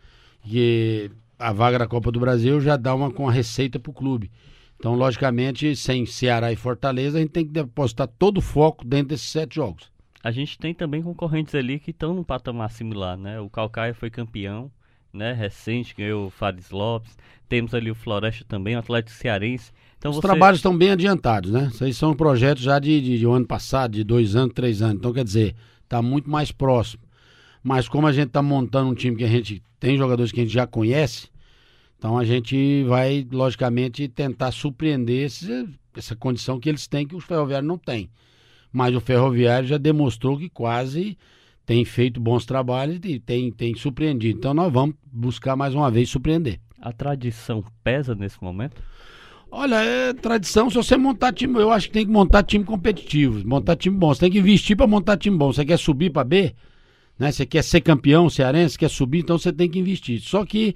e 0.45 1.11
a 1.38 1.53
vaga 1.53 1.78
da 1.78 1.86
Copa 1.86 2.11
do 2.11 2.20
Brasil 2.20 2.61
já 2.61 2.76
dá 2.76 2.95
uma 2.95 3.11
com 3.11 3.28
a 3.28 3.32
receita 3.32 3.78
para 3.78 3.90
o 3.90 3.95
clube. 3.95 4.30
Então, 4.78 4.95
logicamente, 4.95 5.74
sem 5.76 6.05
Ceará 6.05 6.53
e 6.53 6.57
Fortaleza, 6.57 7.18
a 7.18 7.20
gente 7.20 7.30
tem 7.30 7.47
que 7.47 7.53
depositar 7.53 8.09
todo 8.18 8.38
o 8.38 8.42
foco 8.42 8.84
dentro 8.84 9.09
desses 9.09 9.30
sete 9.30 9.55
jogos. 9.55 9.90
A 10.25 10.31
gente 10.31 10.57
tem 10.57 10.72
também 10.72 11.03
concorrentes 11.03 11.55
ali 11.55 11.79
que 11.79 11.91
estão 11.91 12.14
num 12.14 12.25
patamar 12.25 12.70
similar, 12.70 13.14
né? 13.14 13.39
O 13.41 13.51
Calcaia 13.51 13.93
foi 13.93 14.09
campeão, 14.09 14.70
né, 15.12 15.35
recente, 15.35 15.95
ganhou 15.95 16.29
o 16.29 16.31
Fares 16.31 16.70
Lopes. 16.70 17.14
Temos 17.47 17.75
ali 17.75 17.91
o 17.91 17.95
Floresta 17.95 18.43
também, 18.49 18.75
o 18.75 18.79
Atlético 18.79 19.14
Cearense. 19.14 19.70
Então 19.99 20.11
Os 20.11 20.16
você... 20.16 20.22
trabalhos 20.22 20.61
estão 20.61 20.75
bem 20.75 20.93
adiantados, 20.93 21.51
né? 21.51 21.68
Isso 21.70 21.85
aí 21.85 21.93
são 21.93 22.16
projetos 22.16 22.62
já 22.62 22.79
de, 22.79 23.03
de, 23.03 23.18
de 23.18 23.27
um 23.27 23.35
ano 23.35 23.47
passado, 23.47 23.93
de 23.93 24.03
dois 24.03 24.35
anos, 24.35 24.55
três 24.55 24.81
anos. 24.81 24.97
Então, 24.97 25.12
quer 25.12 25.25
dizer, 25.25 25.55
está 25.83 26.01
muito 26.01 26.31
mais 26.31 26.51
próximo. 26.51 27.03
Mas 27.62 27.87
como 27.87 28.07
a 28.07 28.12
gente 28.12 28.29
está 28.29 28.41
montando 28.41 28.91
um 28.91 28.95
time 28.95 29.18
que 29.18 29.25
a 29.25 29.29
gente 29.29 29.62
tem 29.79 29.99
jogadores 29.99 30.33
que 30.33 30.41
a 30.41 30.43
gente 30.43 30.55
já 30.55 30.66
conhece, 30.66 31.29
então 31.99 32.16
a 32.16 32.25
gente 32.25 32.83
vai, 32.85 33.27
logicamente, 33.31 34.09
tentar 34.09 34.53
surpreender 34.53 35.27
esse, 35.27 35.68
essa 35.95 36.16
condição 36.16 36.59
que 36.59 36.70
eles 36.70 36.87
têm 36.87 37.07
que 37.07 37.14
os 37.14 37.25
ferroviários 37.25 37.68
não 37.68 37.77
têm. 37.77 38.09
Mas 38.75 38.93
o 38.93 39.01
ferroviário 39.01 39.68
já 39.68 39.79
demonstrou 39.79 40.37
que 40.37 40.49
quase 40.49 41.16
tem 41.64 41.85
feito 41.85 42.20
bons 42.20 42.45
trabalhos 42.45 42.99
e 43.05 43.20
tem, 43.20 43.53
tem 43.53 43.72
surpreendido. 43.77 44.37
Então 44.37 44.53
nós 44.53 44.72
vamos 44.72 44.97
buscar 45.12 45.55
mais 45.55 45.77
uma 45.77 45.89
vez 45.93 46.11
surpreender. 46.11 46.59
A 46.81 46.93
tradição 46.93 47.64
pesa 47.85 48.16
nesse 48.16 48.43
momento? 48.43 48.83
Olha, 49.49 49.77
é 49.77 50.12
tradição 50.12 50.68
se 50.68 50.75
você 50.75 50.97
montar 50.97 51.33
time. 51.33 51.55
Eu 51.61 51.70
acho 51.70 51.87
que 51.87 51.93
tem 51.93 52.05
que 52.05 52.11
montar 52.11 52.43
time 52.43 52.64
competitivo, 52.64 53.47
montar 53.47 53.77
time 53.77 53.97
bom. 53.97 54.12
Você 54.12 54.22
tem 54.22 54.33
que 54.33 54.41
investir 54.41 54.77
para 54.77 54.89
montar 54.89 55.16
time 55.18 55.39
bom. 55.39 55.53
Você 55.53 55.64
quer 55.64 55.79
subir 55.79 56.11
para 56.11 56.25
B, 56.25 56.53
né? 57.16 57.31
Você 57.31 57.47
quer 57.47 57.62
ser 57.62 57.81
campeão 57.81 58.29
cearense, 58.29 58.77
quer 58.77 58.91
subir, 58.91 59.20
então 59.20 59.39
você 59.39 59.53
tem 59.53 59.70
que 59.70 59.79
investir. 59.79 60.20
Só 60.20 60.45
que 60.45 60.75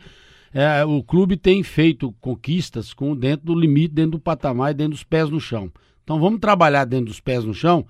é, 0.54 0.84
o 0.84 1.02
clube 1.02 1.36
tem 1.36 1.64
feito 1.64 2.14
conquistas 2.20 2.94
com 2.94 3.16
dentro 3.16 3.46
do 3.46 3.58
limite, 3.58 3.92
dentro 3.92 4.12
do 4.12 4.20
patamar 4.20 4.70
e 4.70 4.74
dentro 4.74 4.92
dos 4.92 5.02
pés 5.02 5.28
no 5.28 5.40
chão. 5.40 5.68
Então 6.08 6.18
vamos 6.18 6.40
trabalhar 6.40 6.86
dentro 6.86 7.08
dos 7.08 7.20
pés 7.20 7.44
no 7.44 7.52
chão 7.52 7.84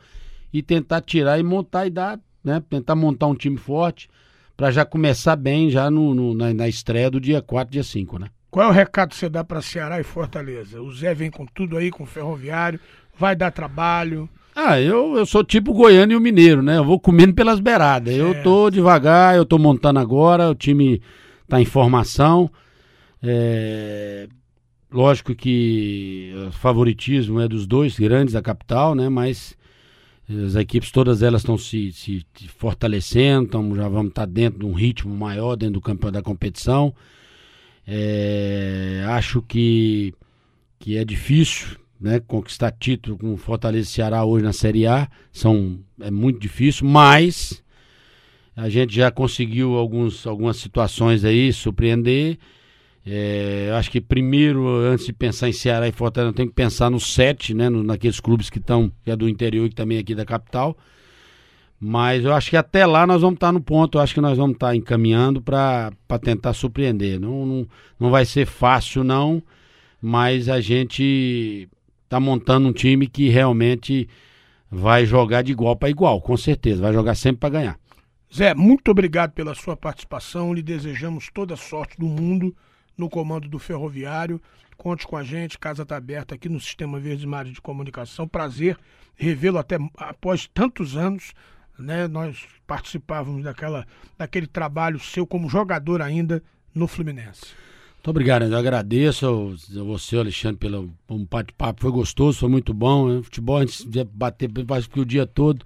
e 0.53 0.61
tentar 0.61 1.03
tirar 1.03 1.39
e 1.39 1.45
montar 1.45 1.87
e 1.87 1.91
dar 1.91 2.19
né? 2.43 2.61
Tentar 2.69 2.97
montar 2.97 3.29
um 3.29 3.35
time 3.37 3.57
forte 3.57 4.11
para 4.57 4.73
já 4.73 4.85
começar 4.85 5.37
bem 5.37 5.71
já 5.71 5.89
no, 5.89 6.13
no 6.13 6.35
na, 6.35 6.53
na, 6.53 6.67
estreia 6.67 7.09
do 7.09 7.21
dia 7.21 7.41
4, 7.41 7.71
dia 7.71 7.85
5, 7.85 8.19
né? 8.19 8.27
Qual 8.51 8.67
é 8.67 8.69
o 8.69 8.73
recado 8.73 9.11
que 9.11 9.17
você 9.17 9.29
dá 9.29 9.45
para 9.45 9.63
Ceará 9.63 10.01
e 10.01 10.03
Fortaleza? 10.03 10.83
O 10.83 10.91
Zé 10.93 11.15
vem 11.15 11.31
com 11.31 11.47
tudo 11.47 11.77
aí, 11.77 11.93
com 11.93 12.03
o 12.03 12.07
Ferroviário, 12.07 12.81
vai 13.17 13.37
dar 13.37 13.53
trabalho. 13.53 14.29
Ah, 14.53 14.81
eu, 14.81 15.17
eu 15.17 15.25
sou 15.25 15.45
tipo 15.45 15.73
goiano 15.73 16.13
e 16.13 16.17
o 16.17 16.21
mineiro, 16.21 16.61
né? 16.61 16.79
Eu 16.79 16.85
vou 16.85 16.99
comendo 16.99 17.35
pelas 17.35 17.61
beiradas. 17.61 18.13
Certo. 18.13 18.37
Eu 18.37 18.43
tô 18.43 18.69
devagar, 18.69 19.37
eu 19.37 19.47
tô 19.47 19.59
montando 19.59 20.01
agora, 20.01 20.51
o 20.51 20.57
time 20.57 21.01
tá 21.47 21.61
em 21.61 21.65
formação. 21.65 22.51
É... 23.23 24.27
Lógico 24.91 25.35
que 25.35 26.33
o 26.49 26.53
favoritismo 26.53 27.41
é 27.41 27.49
dos 27.49 27.67
dois 27.67 27.99
grandes 27.99 28.33
da 28.33 28.41
capital, 28.41 28.95
né? 28.95 29.09
Mas 29.09 29.57
as 30.29 30.55
equipes 30.55 30.91
todas 30.91 31.23
elas 31.23 31.43
estão 31.43 31.57
se, 31.57 31.93
se, 31.93 32.27
fortalecendo, 32.49 33.75
já 33.75 33.89
vamos 33.89 34.11
estar 34.11 34.27
dentro 34.27 34.61
de 34.61 34.67
um 34.67 34.73
ritmo 34.73 35.15
maior 35.15 35.57
dentro 35.57 35.75
do 35.75 35.81
campeão 35.81 36.13
da 36.13 36.23
competição. 36.23 36.95
É, 37.87 39.05
acho 39.09 39.41
que, 39.43 40.13
que 40.79 40.99
é 40.99 41.05
difícil 41.05 41.79
né, 42.01 42.21
conquistar 42.21 42.71
título 42.73 43.17
com 43.17 43.37
Fortaleza 43.37 43.89
e 43.89 43.93
Ceará 43.93 44.25
hoje 44.25 44.45
na 44.45 44.53
Série 44.53 44.87
A. 44.87 45.09
São, 45.33 45.79
é 46.01 46.11
muito 46.11 46.39
difícil, 46.39 46.87
mas 46.87 47.63
a 48.55 48.69
gente 48.69 48.95
já 48.95 49.11
conseguiu 49.11 49.77
alguns, 49.77 50.27
algumas 50.27 50.59
situações 50.59 51.25
aí 51.25 51.53
surpreender. 51.53 52.39
É, 53.11 53.73
acho 53.75 53.91
que 53.91 54.03
primeiro, 54.03 54.69
antes 54.69 55.07
de 55.07 55.15
pensar 55.15 55.49
em 55.49 55.53
Ceará 55.53 55.89
e 55.89 55.93
Fortaleza, 55.93 56.35
tem 56.35 56.47
que 56.47 56.53
pensar 56.53 56.91
no 56.91 57.01
sete, 57.01 57.55
né? 57.55 57.71
No, 57.71 57.83
naqueles 57.83 58.21
clubes 58.21 58.51
que 58.51 58.59
estão, 58.59 58.93
que 59.03 59.11
é 59.11 59.17
do 59.17 59.27
interior 59.27 59.65
e 59.65 59.71
também 59.71 59.97
é 59.97 60.01
aqui 60.01 60.15
da 60.15 60.27
capital. 60.27 60.77
Mas 61.81 62.25
eu 62.25 62.35
acho 62.35 62.51
que 62.51 62.57
até 62.57 62.85
lá 62.85 63.07
nós 63.07 63.23
vamos 63.23 63.37
estar 63.37 63.51
no 63.51 63.63
ponto, 63.63 63.97
eu 63.97 64.03
acho 64.03 64.13
que 64.13 64.21
nós 64.21 64.37
vamos 64.37 64.55
estar 64.55 64.77
encaminhando 64.77 65.41
para 65.41 65.91
tentar 66.21 66.53
surpreender. 66.53 67.19
Não, 67.19 67.47
não, 67.47 67.69
não 67.99 68.11
vai 68.11 68.27
ser 68.27 68.47
fácil, 68.47 69.03
não, 69.03 69.43
mas 70.03 70.49
a 70.51 70.61
gente 70.61 71.67
está 72.05 72.21
montando 72.21 72.69
um 72.69 72.73
time 72.73 73.07
que 73.07 73.31
realmente 73.31 74.07
vai 74.71 75.07
jogar 75.07 75.41
de 75.41 75.53
igual 75.53 75.77
para 75.77 75.89
igual, 75.89 76.21
com 76.21 76.37
certeza, 76.37 76.83
vai 76.83 76.93
jogar 76.93 77.15
sempre 77.15 77.41
para 77.41 77.51
ganhar. 77.51 77.79
Zé, 78.35 78.55
muito 78.55 78.91
obrigado 78.91 79.33
pela 79.33 79.55
sua 79.55 79.77
participação, 79.77 80.53
lhe 80.53 80.63
desejamos 80.63 81.31
toda 81.33 81.55
a 81.55 81.57
sorte 81.57 81.97
do 81.97 82.07
mundo 82.07 82.55
no 82.99 83.09
comando 83.09 83.49
do 83.49 83.59
Ferroviário. 83.59 84.43
Conte 84.77 85.07
com 85.07 85.17
a 85.17 85.23
gente, 85.23 85.59
casa 85.59 85.83
está 85.83 85.97
aberta 85.97 86.35
aqui 86.35 86.49
no 86.49 86.61
Sistema 86.61 87.01
Verde 87.01 87.27
Mares 87.27 87.53
de 87.53 87.61
Comunicação. 87.61 88.29
Prazer 88.29 88.77
revê-lo 89.17 89.59
até 89.59 89.79
após 89.97 90.49
tantos 90.53 90.97
anos. 90.97 91.33
Né? 91.79 92.09
Nós 92.09 92.45
participávamos 92.67 93.45
daquela, 93.45 93.87
daquele 94.17 94.47
trabalho 94.47 94.99
seu 94.99 95.27
como 95.27 95.49
jogador 95.49 96.03
ainda 96.03 96.43
no 96.75 96.87
Fluminense. 96.87 97.47
Muito 97.97 98.11
obrigado, 98.11 98.45
eu 98.45 98.57
agradeço 98.57 99.27
a 99.27 99.83
você, 99.83 100.17
Alexandre, 100.17 100.57
pelo 100.57 100.91
um 101.09 101.25
bate-papo. 101.25 101.83
Foi 101.83 101.91
gostoso, 101.91 102.39
foi 102.39 102.49
muito 102.49 102.73
bom. 102.73 103.09
Né? 103.09 103.23
Futebol 103.23 103.59
a 103.59 103.67
gente 103.67 104.05
bater 104.13 104.51
o 104.97 105.05
dia 105.05 105.27
todo. 105.27 105.65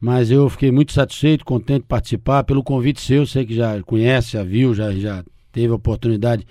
Mas 0.00 0.32
eu 0.32 0.48
fiquei 0.50 0.72
muito 0.72 0.92
satisfeito, 0.92 1.44
contente 1.44 1.82
de 1.82 1.88
participar. 1.88 2.42
Pelo 2.42 2.64
convite 2.64 3.00
seu, 3.00 3.24
sei 3.24 3.46
que 3.46 3.54
já 3.54 3.80
conhece, 3.84 4.32
já 4.32 4.42
viu, 4.42 4.74
já, 4.74 4.92
já 4.92 5.24
teve 5.52 5.72
a 5.72 5.76
oportunidade 5.76 6.46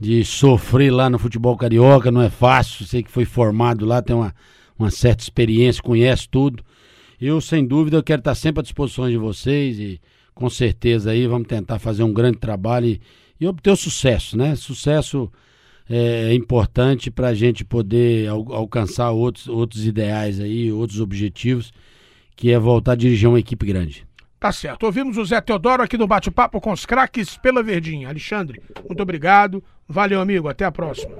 de 0.00 0.24
sofrer 0.24 0.90
lá 0.90 1.10
no 1.10 1.18
futebol 1.18 1.56
carioca, 1.56 2.10
não 2.10 2.22
é 2.22 2.30
fácil, 2.30 2.86
sei 2.86 3.02
que 3.02 3.10
foi 3.10 3.24
formado 3.24 3.84
lá, 3.84 4.00
tem 4.00 4.14
uma, 4.14 4.32
uma 4.78 4.90
certa 4.90 5.22
experiência, 5.22 5.82
conhece 5.82 6.28
tudo. 6.28 6.62
Eu, 7.20 7.40
sem 7.40 7.66
dúvida, 7.66 7.96
eu 7.96 8.02
quero 8.02 8.20
estar 8.20 8.34
sempre 8.34 8.60
à 8.60 8.62
disposição 8.62 9.10
de 9.10 9.16
vocês 9.16 9.78
e 9.80 10.00
com 10.34 10.48
certeza 10.48 11.10
aí 11.10 11.26
vamos 11.26 11.48
tentar 11.48 11.80
fazer 11.80 12.04
um 12.04 12.12
grande 12.12 12.38
trabalho 12.38 12.86
e, 12.86 13.00
e 13.40 13.46
obter 13.46 13.72
o 13.72 13.76
sucesso, 13.76 14.38
né? 14.38 14.54
Sucesso 14.54 15.28
é, 15.90 16.32
importante 16.32 17.10
para 17.10 17.28
a 17.28 17.34
gente 17.34 17.64
poder 17.64 18.28
al 18.28 18.52
alcançar 18.52 19.10
outros, 19.10 19.48
outros 19.48 19.84
ideais 19.84 20.38
aí, 20.38 20.70
outros 20.70 21.00
objetivos, 21.00 21.72
que 22.36 22.52
é 22.52 22.58
voltar 22.58 22.92
a 22.92 22.96
dirigir 22.96 23.28
uma 23.28 23.40
equipe 23.40 23.66
grande. 23.66 24.07
Tá 24.38 24.52
certo. 24.52 24.84
Ouvimos 24.84 25.16
o 25.16 25.24
Zé 25.24 25.40
Teodoro 25.40 25.82
aqui 25.82 25.98
no 25.98 26.06
bate-papo 26.06 26.60
com 26.60 26.70
os 26.70 26.86
craques 26.86 27.36
pela 27.36 27.62
Verdinha. 27.62 28.08
Alexandre, 28.08 28.62
muito 28.86 29.02
obrigado. 29.02 29.62
Valeu, 29.88 30.20
amigo. 30.20 30.48
Até 30.48 30.64
a 30.64 30.70
próxima. 30.70 31.16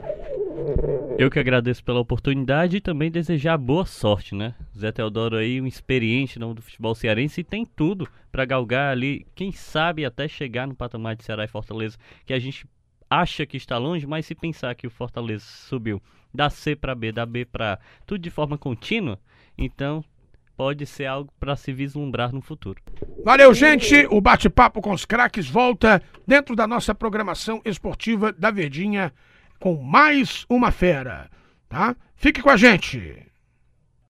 Eu 1.19 1.29
que 1.29 1.39
agradeço 1.39 1.83
pela 1.83 1.99
oportunidade 1.99 2.77
e 2.77 2.81
também 2.81 3.11
desejar 3.11 3.59
boa 3.59 3.85
sorte, 3.85 4.37
né? 4.37 4.55
Zé 4.77 4.93
Teodoro 4.93 5.37
aí, 5.37 5.61
um 5.61 5.67
experiente 5.67 6.39
no 6.39 6.55
do 6.55 6.63
futebol 6.63 6.95
cearense 6.95 7.41
e 7.41 7.45
tem 7.45 7.67
tudo 7.67 8.09
para 8.31 8.45
galgar 8.45 8.93
ali, 8.93 9.27
quem 9.35 9.51
sabe 9.51 10.05
até 10.05 10.29
chegar 10.29 10.69
no 10.69 10.77
patamar 10.77 11.17
de 11.17 11.25
Ceará 11.25 11.45
e 11.45 11.49
Fortaleza, 11.49 11.97
que 12.25 12.33
a 12.33 12.39
gente 12.39 12.67
acha 13.11 13.47
que 13.47 13.57
está 13.57 13.79
longe, 13.79 14.07
mas 14.07 14.27
se 14.27 14.35
pensar 14.35 14.75
que 14.75 14.87
o 14.87 14.91
Fortaleza 14.91 15.45
subiu 15.45 16.01
da 16.33 16.51
C 16.51 16.77
para 16.77 16.95
B, 16.95 17.11
da 17.11 17.27
B 17.27 17.45
para 17.45 17.81
tudo 18.07 18.21
de 18.21 18.31
forma 18.31 18.57
contínua, 18.57 19.19
então 19.57 20.05
pode 20.59 20.85
ser 20.87 21.07
algo 21.07 21.33
para 21.39 21.55
se 21.55 21.73
vislumbrar 21.73 22.35
no 22.35 22.43
futuro. 22.43 22.83
Valeu, 23.25 23.55
gente. 23.55 24.09
O 24.11 24.21
bate-papo 24.21 24.83
com 24.83 24.91
os 24.91 25.05
craques 25.05 25.49
volta 25.49 26.03
dentro 26.27 26.57
da 26.57 26.67
nossa 26.67 26.93
programação 26.93 27.63
esportiva 27.65 28.33
da 28.33 28.51
Verdinha 28.51 29.13
com 29.61 29.81
mais 29.81 30.45
uma 30.51 30.73
fera, 30.73 31.31
tá? 31.69 31.95
Fique 32.17 32.43
com 32.43 32.51
a 32.51 32.57
gente. 32.57 33.25